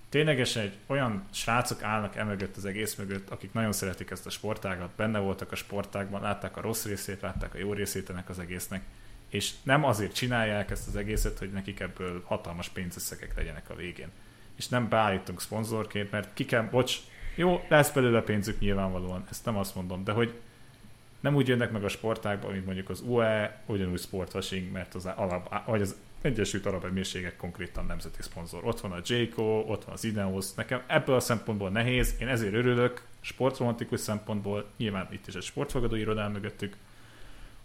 Ténylegesen 0.09 0.63
egy 0.63 0.77
olyan 0.87 1.25
srácok 1.31 1.83
állnak 1.83 2.15
emögött 2.15 2.57
az 2.57 2.65
egész 2.65 2.95
mögött, 2.95 3.29
akik 3.29 3.53
nagyon 3.53 3.71
szeretik 3.71 4.11
ezt 4.11 4.25
a 4.25 4.29
sportágat, 4.29 4.89
benne 4.95 5.19
voltak 5.19 5.51
a 5.51 5.55
sportágban, 5.55 6.21
látták 6.21 6.57
a 6.57 6.61
rossz 6.61 6.85
részét, 6.85 7.21
látták 7.21 7.53
a 7.53 7.57
jó 7.57 7.73
részét 7.73 8.09
ennek 8.09 8.29
az 8.29 8.39
egésznek, 8.39 8.81
és 9.29 9.53
nem 9.63 9.83
azért 9.83 10.13
csinálják 10.13 10.71
ezt 10.71 10.87
az 10.87 10.95
egészet, 10.95 11.37
hogy 11.37 11.51
nekik 11.51 11.79
ebből 11.79 12.23
hatalmas 12.25 12.69
pénzösszegek 12.69 13.35
legyenek 13.35 13.69
a 13.69 13.75
végén. 13.75 14.09
És 14.55 14.67
nem 14.67 14.89
beállítunk 14.89 15.41
szponzorként, 15.41 16.11
mert 16.11 16.33
ki 16.33 16.45
kell, 16.45 16.63
bocs, 16.63 16.97
jó, 17.35 17.65
lesz 17.67 17.91
belőle 17.91 18.21
pénzük 18.21 18.59
nyilvánvalóan, 18.59 19.25
ezt 19.29 19.45
nem 19.45 19.57
azt 19.57 19.75
mondom, 19.75 20.03
de 20.03 20.11
hogy 20.11 20.33
nem 21.19 21.35
úgy 21.35 21.47
jönnek 21.47 21.71
meg 21.71 21.83
a 21.83 21.87
sportákba, 21.87 22.49
mint 22.49 22.65
mondjuk 22.65 22.89
az 22.89 23.03
UE, 23.05 23.61
ugyanúgy 23.65 23.99
sportwashing, 23.99 24.71
mert 24.71 24.95
az, 24.95 25.05
alap, 25.05 25.65
vagy 25.65 25.81
az 25.81 25.95
Egyesült 26.21 26.65
Arab 26.65 26.85
Emírségek 26.85 27.35
konkrétan 27.35 27.85
nemzeti 27.85 28.21
szponzor. 28.21 28.65
Ott 28.65 28.79
van 28.79 28.91
a 28.91 29.01
Jayco, 29.05 29.43
ott 29.43 29.83
van 29.83 29.93
az 29.93 30.03
Ineos. 30.03 30.53
Nekem 30.53 30.81
ebből 30.87 31.15
a 31.15 31.19
szempontból 31.19 31.69
nehéz, 31.69 32.15
én 32.19 32.27
ezért 32.27 32.53
örülök, 32.53 33.05
sportromantikus 33.21 33.99
szempontból, 33.99 34.69
nyilván 34.77 35.07
itt 35.11 35.27
is 35.27 35.33
egy 35.33 35.43
sportfogadó 35.43 35.95
irodán 35.95 36.31
mögöttük, 36.31 36.75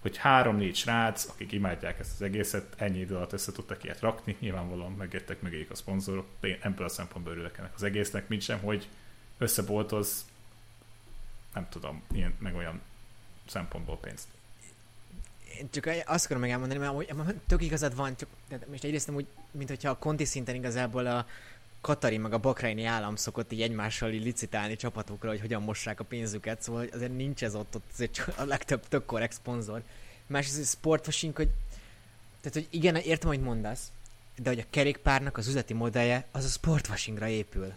hogy 0.00 0.16
három-négy 0.16 0.76
srác, 0.76 1.28
akik 1.28 1.52
imádják 1.52 1.98
ezt 1.98 2.12
az 2.14 2.22
egészet, 2.22 2.74
ennyi 2.76 2.98
idő 2.98 3.14
alatt 3.14 3.32
össze 3.32 3.52
tudtak 3.52 3.84
ilyet 3.84 4.00
rakni, 4.00 4.36
nyilvánvalóan 4.40 4.92
megjöttek 4.92 5.40
mögéjük 5.40 5.70
a 5.70 5.74
szponzorok, 5.74 6.26
de 6.40 6.48
én 6.48 6.58
ebből 6.60 6.86
a 6.86 6.88
szempontból 6.88 7.32
örülök 7.32 7.58
ennek 7.58 7.72
az 7.74 7.82
egésznek, 7.82 8.28
mint 8.28 8.42
sem, 8.42 8.58
hogy 8.58 8.88
összeboltoz, 9.38 10.26
nem 11.54 11.66
tudom, 11.68 12.02
ilyen, 12.12 12.34
meg 12.38 12.54
olyan 12.54 12.80
szempontból 13.52 13.98
pénzt. 13.98 14.26
Én 15.58 15.68
csak 15.70 15.88
azt 16.06 16.24
akarom 16.24 16.42
meg 16.42 16.50
elmondani, 16.50 16.80
mert 16.80 16.92
amúgy 16.92 17.40
tök 17.46 17.62
igazad 17.62 17.96
van, 17.96 18.16
csak 18.16 18.28
de 18.48 18.58
most 18.70 18.84
egyrészt 18.84 19.10
úgy, 19.10 19.26
mint 19.50 19.68
hogyha 19.68 19.90
a 19.90 19.98
konti 19.98 20.24
szinten 20.24 20.54
igazából 20.54 21.06
a 21.06 21.26
Katari 21.80 22.18
meg 22.18 22.32
a 22.32 22.38
Bakraini 22.38 22.84
állam 22.84 23.16
szokott 23.16 23.52
így 23.52 23.62
egymással 23.62 24.10
így 24.10 24.24
licitálni 24.24 24.76
csapatokra, 24.76 25.28
hogy 25.28 25.40
hogyan 25.40 25.62
mossák 25.62 26.00
a 26.00 26.04
pénzüket, 26.04 26.62
szóval 26.62 26.86
azért 26.92 27.16
nincs 27.16 27.44
ez 27.44 27.54
ott, 27.54 27.74
ott 27.74 27.84
azért 27.92 28.28
a 28.36 28.44
legtöbb 28.44 28.88
tök 28.88 29.04
korrekt 29.04 29.32
szponzor. 29.32 29.82
Másrészt 30.26 30.60
a 30.60 30.64
sportwashing, 30.64 31.36
hogy 31.36 31.48
tehát, 32.40 32.52
hogy 32.52 32.66
igen, 32.70 32.96
értem, 32.96 33.28
hogy 33.28 33.40
mondasz, 33.40 33.92
de 34.36 34.48
hogy 34.48 34.58
a 34.58 34.64
kerékpárnak 34.70 35.36
az 35.36 35.48
üzleti 35.48 35.74
modellje 35.74 36.26
az 36.30 36.44
a 36.44 36.48
sportwashingra 36.48 37.28
épül. 37.28 37.72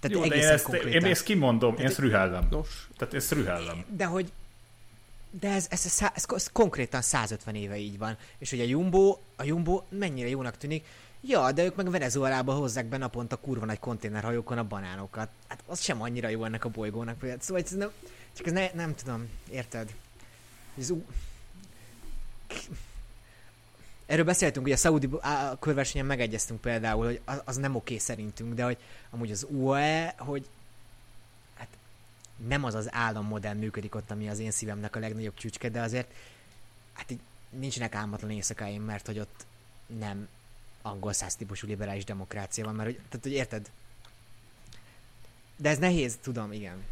Tehát 0.00 0.16
Jó, 0.16 0.20
de 0.20 0.26
én 0.26 0.32
egészen 0.32 0.52
ezt, 0.52 0.64
konkrétan. 0.64 1.04
én 1.04 1.10
ezt 1.10 1.22
kimondom, 1.22 1.76
én 1.76 1.84
ezt 1.84 1.98
rühellem. 1.98 2.46
Nos, 2.50 2.88
Tehát 2.96 3.14
ezt 3.14 3.32
rühellem. 3.32 3.84
De 3.96 4.04
hogy 4.04 4.32
de 5.40 5.48
ez, 5.48 5.66
ez, 5.70 5.84
ez, 5.84 6.10
ez, 6.14 6.24
ez, 6.34 6.50
konkrétan 6.52 7.02
150 7.02 7.54
éve 7.54 7.76
így 7.76 7.98
van. 7.98 8.16
És 8.38 8.50
hogy 8.50 8.60
a 8.60 8.64
Jumbo, 8.64 9.18
a 9.36 9.44
Jumbo 9.44 9.82
mennyire 9.88 10.28
jónak 10.28 10.56
tűnik, 10.56 10.84
Ja, 11.26 11.52
de 11.52 11.64
ők 11.64 11.76
meg 11.76 11.90
Venezuelába 11.90 12.52
hozzák 12.54 12.86
be 12.86 12.96
naponta 12.96 13.36
kurva 13.36 13.64
nagy 13.64 13.78
konténerhajókon 13.78 14.58
a 14.58 14.64
banánokat. 14.64 15.28
Hát 15.48 15.62
az 15.66 15.80
sem 15.80 16.02
annyira 16.02 16.28
jó 16.28 16.44
ennek 16.44 16.64
a 16.64 16.68
bolygónak. 16.68 17.20
Vagy- 17.20 17.40
Szóval 17.40 17.62
nem, 17.70 17.90
csak 18.32 18.46
ez 18.46 18.52
ne, 18.52 18.70
nem 18.74 18.94
tudom, 18.94 19.28
érted? 19.50 19.94
Ez 20.78 20.90
ú... 20.90 21.04
Erről 24.06 24.24
beszéltünk, 24.24 24.64
hogy 24.64 24.74
a 24.74 24.78
Saudi 24.78 25.08
körversenyen 25.60 26.06
megegyeztünk 26.06 26.60
például, 26.60 27.04
hogy 27.04 27.20
az, 27.24 27.42
az 27.44 27.56
nem 27.56 27.74
oké 27.74 27.98
szerintünk, 27.98 28.54
de 28.54 28.64
hogy 28.64 28.76
amúgy 29.10 29.30
az 29.30 29.46
UAE, 29.50 30.14
hogy 30.18 30.46
hát 30.46 30.63
nem 32.36 32.64
az 32.64 32.74
az 32.74 32.92
állammodell 32.92 33.54
működik 33.54 33.94
ott, 33.94 34.10
ami 34.10 34.28
az 34.28 34.38
én 34.38 34.50
szívemnek 34.50 34.96
a 34.96 34.98
legnagyobb 34.98 35.34
csücske, 35.34 35.68
de 35.68 35.80
azért 35.80 36.14
hát 36.92 37.10
így 37.10 37.20
nincsenek 37.50 37.94
álmatlan 37.94 38.30
éjszakáim, 38.30 38.82
mert 38.82 39.06
hogy 39.06 39.18
ott 39.18 39.46
nem 39.86 40.28
angol 40.82 41.12
száz 41.12 41.36
típusú 41.36 41.66
liberális 41.66 42.04
demokrácia 42.04 42.64
van, 42.64 42.74
mert 42.74 42.88
hogy, 42.88 42.96
tehát, 42.96 43.22
hogy 43.22 43.32
érted? 43.32 43.70
De 45.56 45.68
ez 45.68 45.78
nehéz, 45.78 46.18
tudom, 46.22 46.52
igen. 46.52 46.84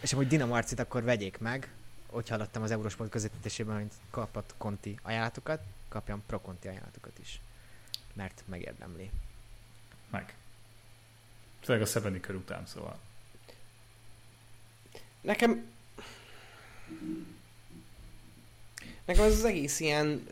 És 0.00 0.12
amúgy 0.12 0.26
Dina 0.26 0.46
Marcit 0.46 0.78
akkor 0.78 1.02
vegyék 1.02 1.38
meg, 1.38 1.72
hogy 2.06 2.28
hallottam 2.28 2.62
az 2.62 2.70
Eurosport 2.70 3.10
közvetítésében, 3.10 3.76
hogy 3.76 3.90
kapott 4.10 4.54
Conti 4.58 4.98
ajánlatokat, 5.02 5.62
kapjam 5.88 6.22
Pro 6.26 6.40
Conti 6.40 6.68
ajánlatokat 6.68 7.18
is. 7.18 7.40
Mert 8.12 8.42
megérdemli. 8.46 9.10
Meg. 10.10 10.34
Főleg 11.68 11.82
a 11.82 11.86
szebeni 11.86 12.20
kör 12.20 12.36
után, 12.36 12.66
szóval. 12.66 12.98
nekem... 15.20 15.64
Nekem 19.04 19.24
ez 19.24 19.32
az 19.32 19.44
egész 19.44 19.80
ilyen... 19.80 20.26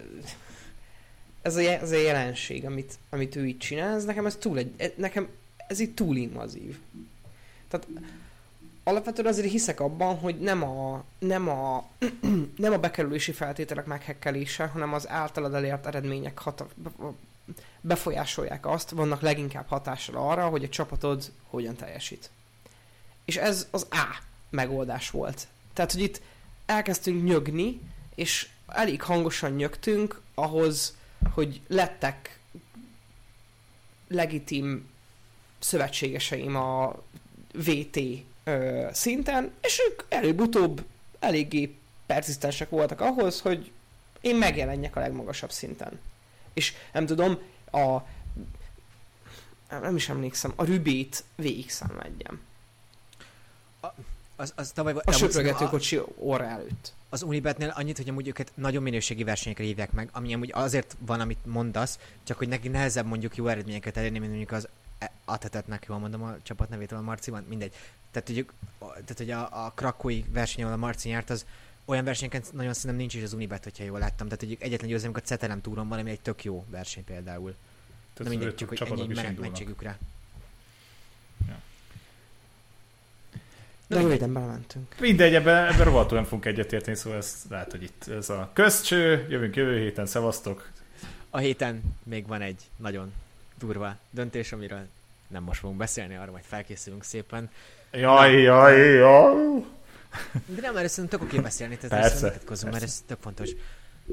Ez 1.43 1.57
a, 1.57 1.61
ez 1.61 1.91
a 1.91 1.97
jelenség, 1.97 2.65
amit, 2.65 2.99
amit 3.11 3.37
ő 3.37 3.47
itt 3.47 3.59
csinál, 3.59 3.95
ez 3.95 4.05
nekem 4.05 4.27
ez 4.27 4.37
túl 4.37 4.59
egy... 4.59 4.73
e- 4.77 4.93
Nekem 4.97 5.29
ez 5.69 5.81
itt 5.81 5.97
túl 5.97 6.17
invazív. 6.17 6.79
Tehát 7.69 7.87
alapvetően 8.83 9.29
azért 9.29 9.51
hiszek 9.51 9.81
abban, 9.81 10.19
hogy 10.19 10.41
nem 10.41 10.63
a, 10.63 11.05
nem 11.19 11.49
a, 11.49 11.89
nem 12.57 12.73
a 12.73 12.79
bekerülési 12.79 13.33
feltételek 13.33 13.87
meghekkelése, 13.87 14.67
hanem 14.67 14.93
az 14.93 15.09
általad 15.09 15.55
elért 15.55 15.87
eredmények 15.87 16.39
hata, 16.39 16.69
befolyásolják 17.81 18.67
azt, 18.67 18.91
vannak 18.91 19.21
leginkább 19.21 19.69
hatással 19.69 20.17
arra, 20.31 20.49
hogy 20.49 20.65
a 20.65 20.69
csapatod 20.69 21.33
hogyan 21.43 21.77
teljesít. 21.77 22.31
És 23.25 23.37
ez 23.37 23.69
az 23.71 23.87
A 23.91 24.21
megoldás 24.51 25.11
volt. 25.11 25.47
Tehát, 25.73 25.93
hogy 25.93 26.03
itt 26.03 26.21
elkezdtünk 26.67 27.25
nyögni, 27.25 27.81
és 28.15 28.49
elég 28.67 29.03
hangosan 29.03 29.53
nyögtünk 29.53 30.21
ahhoz, 30.35 30.97
hogy 31.35 31.61
lettek 31.67 32.39
legitim 34.09 34.91
szövetségeseim 35.59 36.57
a 36.57 37.03
VT 37.53 37.99
ö, 38.45 38.87
szinten, 38.93 39.53
és 39.63 39.81
ők 39.91 40.03
előbb-utóbb 40.09 40.85
eléggé 41.19 41.75
perzisztensek 42.07 42.69
voltak 42.69 43.01
ahhoz, 43.01 43.41
hogy 43.41 43.71
én 44.21 44.37
megjelenjek 44.37 44.97
a 44.97 45.01
legmagasabb 45.01 45.53
szinten. 45.53 45.99
És 46.57 46.73
nem 46.93 47.07
tudom, 47.07 47.39
a 47.71 47.99
nem 49.69 49.97
is 49.97 50.09
emlékszem, 50.09 50.53
a 50.57 50.65
Rübét 50.65 51.25
végig 51.35 51.71
szenvedjem. 51.71 52.41
Az, 54.37 54.53
az 54.57 54.71
tavaly, 54.71 54.95
A 55.05 55.13
söprögető 55.13 55.65
kocsi 55.65 56.01
orra 56.19 56.45
előtt. 56.45 56.93
az 57.09 57.23
Unibetnél 57.23 57.73
annyit, 57.77 57.97
hogy 57.97 58.09
amúgy 58.09 58.29
őket 58.29 58.53
nagyon 58.55 58.83
minőségi 58.83 59.25
versenyekre 59.25 59.65
hívják 59.65 59.93
meg, 59.93 60.09
ami 60.13 60.35
amúgy 60.35 60.51
azért 60.55 60.97
van, 60.99 61.21
amit 61.21 61.47
mondasz, 61.47 61.99
csak 62.25 62.39
hogy 62.39 62.49
neki 62.49 62.69
nehezebb 62.69 63.07
mondjuk 63.07 63.37
jó 63.37 63.47
eredményeket 63.47 63.97
elérni, 63.97 64.19
mint 64.19 64.31
mondjuk 64.31 64.53
az 64.53 64.69
Atetetnek, 65.25 65.85
jól 65.89 65.99
mondom 65.99 66.23
a 66.23 66.37
csapat 66.43 66.69
nevét, 66.69 66.93
a 66.93 67.01
Marci 67.01 67.31
van, 67.31 67.45
mindegy. 67.49 67.73
Tehát, 68.11 68.29
hogy, 68.29 68.47
tehát, 68.79 69.17
hogy 69.17 69.31
a, 69.31 69.65
a 69.65 69.73
krakói 69.75 70.25
verseny, 70.29 70.63
ahol 70.63 70.77
a 70.77 70.79
Marci 70.79 71.09
járt, 71.09 71.31
az 71.31 71.47
olyan 71.87 72.05
versenyeken 72.05 72.43
nagyon 72.53 72.73
szerintem 72.73 72.99
nincs 72.99 73.15
is 73.15 73.23
az 73.23 73.33
Unibet, 73.33 73.65
hogyha 73.65 73.85
jól 73.85 73.99
láttam. 73.99 74.29
Tehát, 74.29 74.53
ők 74.53 74.63
egyetlen 74.63 74.91
győzelmük 74.91 75.17
a 75.17 75.21
Cetelem 75.21 75.61
túron 75.61 75.89
van, 75.89 75.99
ami 75.99 76.11
egy 76.11 76.21
tök 76.21 76.45
jó 76.45 76.65
verseny 76.69 77.05
például. 77.05 77.51
Na 77.51 77.55
Tehát 78.15 78.33
mindegy, 78.33 78.49
ők 78.49 78.75
csak 78.75 78.89
hogy 78.89 79.01
ennyi 79.01 79.15
menet 79.15 79.39
mentségükre. 79.39 79.99
De 83.89 84.01
röviden 84.01 84.33
belementünk. 84.33 84.95
Mindegy, 85.01 85.35
ebben, 85.35 85.67
ebben 85.67 85.85
rohadtul 85.85 86.17
nem 86.17 86.25
fogunk 86.25 86.45
egyetérteni, 86.45 86.97
szóval 86.97 87.19
ez 87.19 87.43
lehet, 87.51 87.71
hogy 87.71 87.83
itt 87.83 88.09
ez 88.09 88.31
a 88.31 88.51
közcső, 88.53 89.27
jövünk 89.29 89.57
jövő 89.57 89.79
héten, 89.79 90.07
szevasztok. 90.07 90.71
A 91.31 91.39
héten 91.39 91.83
még 92.03 92.27
van 92.27 92.41
egy 92.41 92.63
nagyon 92.77 93.13
durva 93.59 93.97
döntés, 94.11 94.53
amiről 94.53 94.87
nem 95.29 95.43
most 95.43 95.61
fogunk 95.61 95.79
beszélni, 95.79 96.17
arra 96.17 96.31
majd 96.31 96.45
felkészülünk 96.45 97.05
szépen. 97.05 97.51
Jaj, 97.93 98.33
jaj, 98.33 98.81
jaj. 98.81 99.65
De 100.47 100.61
nem, 100.61 100.77
erről 100.77 100.89
szerintem 100.89 101.19
tök 101.19 101.29
oké 101.29 101.39
beszélni, 101.41 101.77
tehát 101.77 102.01
Persze, 102.01 102.29
vitatkozzunk, 102.31 102.73
mert 102.73 102.85
ez 102.85 103.03
tök 103.07 103.21
fontos. 103.21 103.51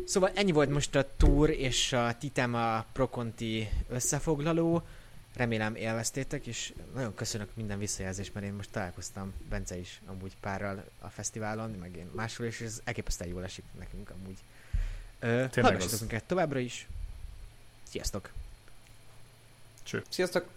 Szóval 0.06 0.32
ennyi 0.36 0.51
volt 0.51 0.70
most 0.70 0.95
a 0.95 1.16
Tour 1.18 1.49
és 1.49 1.93
a 1.93 2.16
Titem 2.20 2.54
a 2.54 2.86
Proconti 2.93 3.70
összefoglaló. 3.89 4.84
Remélem 5.36 5.76
élveztétek, 5.76 6.47
és 6.47 6.74
nagyon 6.93 7.14
köszönök 7.14 7.49
minden 7.56 7.80
visszajelzést, 7.80 8.34
mert 8.34 8.45
én 8.45 8.54
most 8.54 8.70
találkoztam 8.72 9.34
Bence 9.49 9.78
is 9.78 10.01
amúgy 10.06 10.38
párral 10.39 10.84
a 10.99 11.08
fesztiválon, 11.08 11.70
meg 11.70 11.95
én 11.95 12.10
máshol, 12.16 12.45
és 12.45 12.62
ez 12.62 12.82
elképesztően 12.84 13.30
jól 13.30 13.43
esik 13.43 13.64
nekünk 13.80 14.10
amúgy. 14.10 14.38
Hallgassatok 15.54 15.99
minket 15.99 16.24
továbbra 16.24 16.60
is. 16.60 16.88
Sziasztok! 17.84 18.32
Sziasztok! 20.10 20.47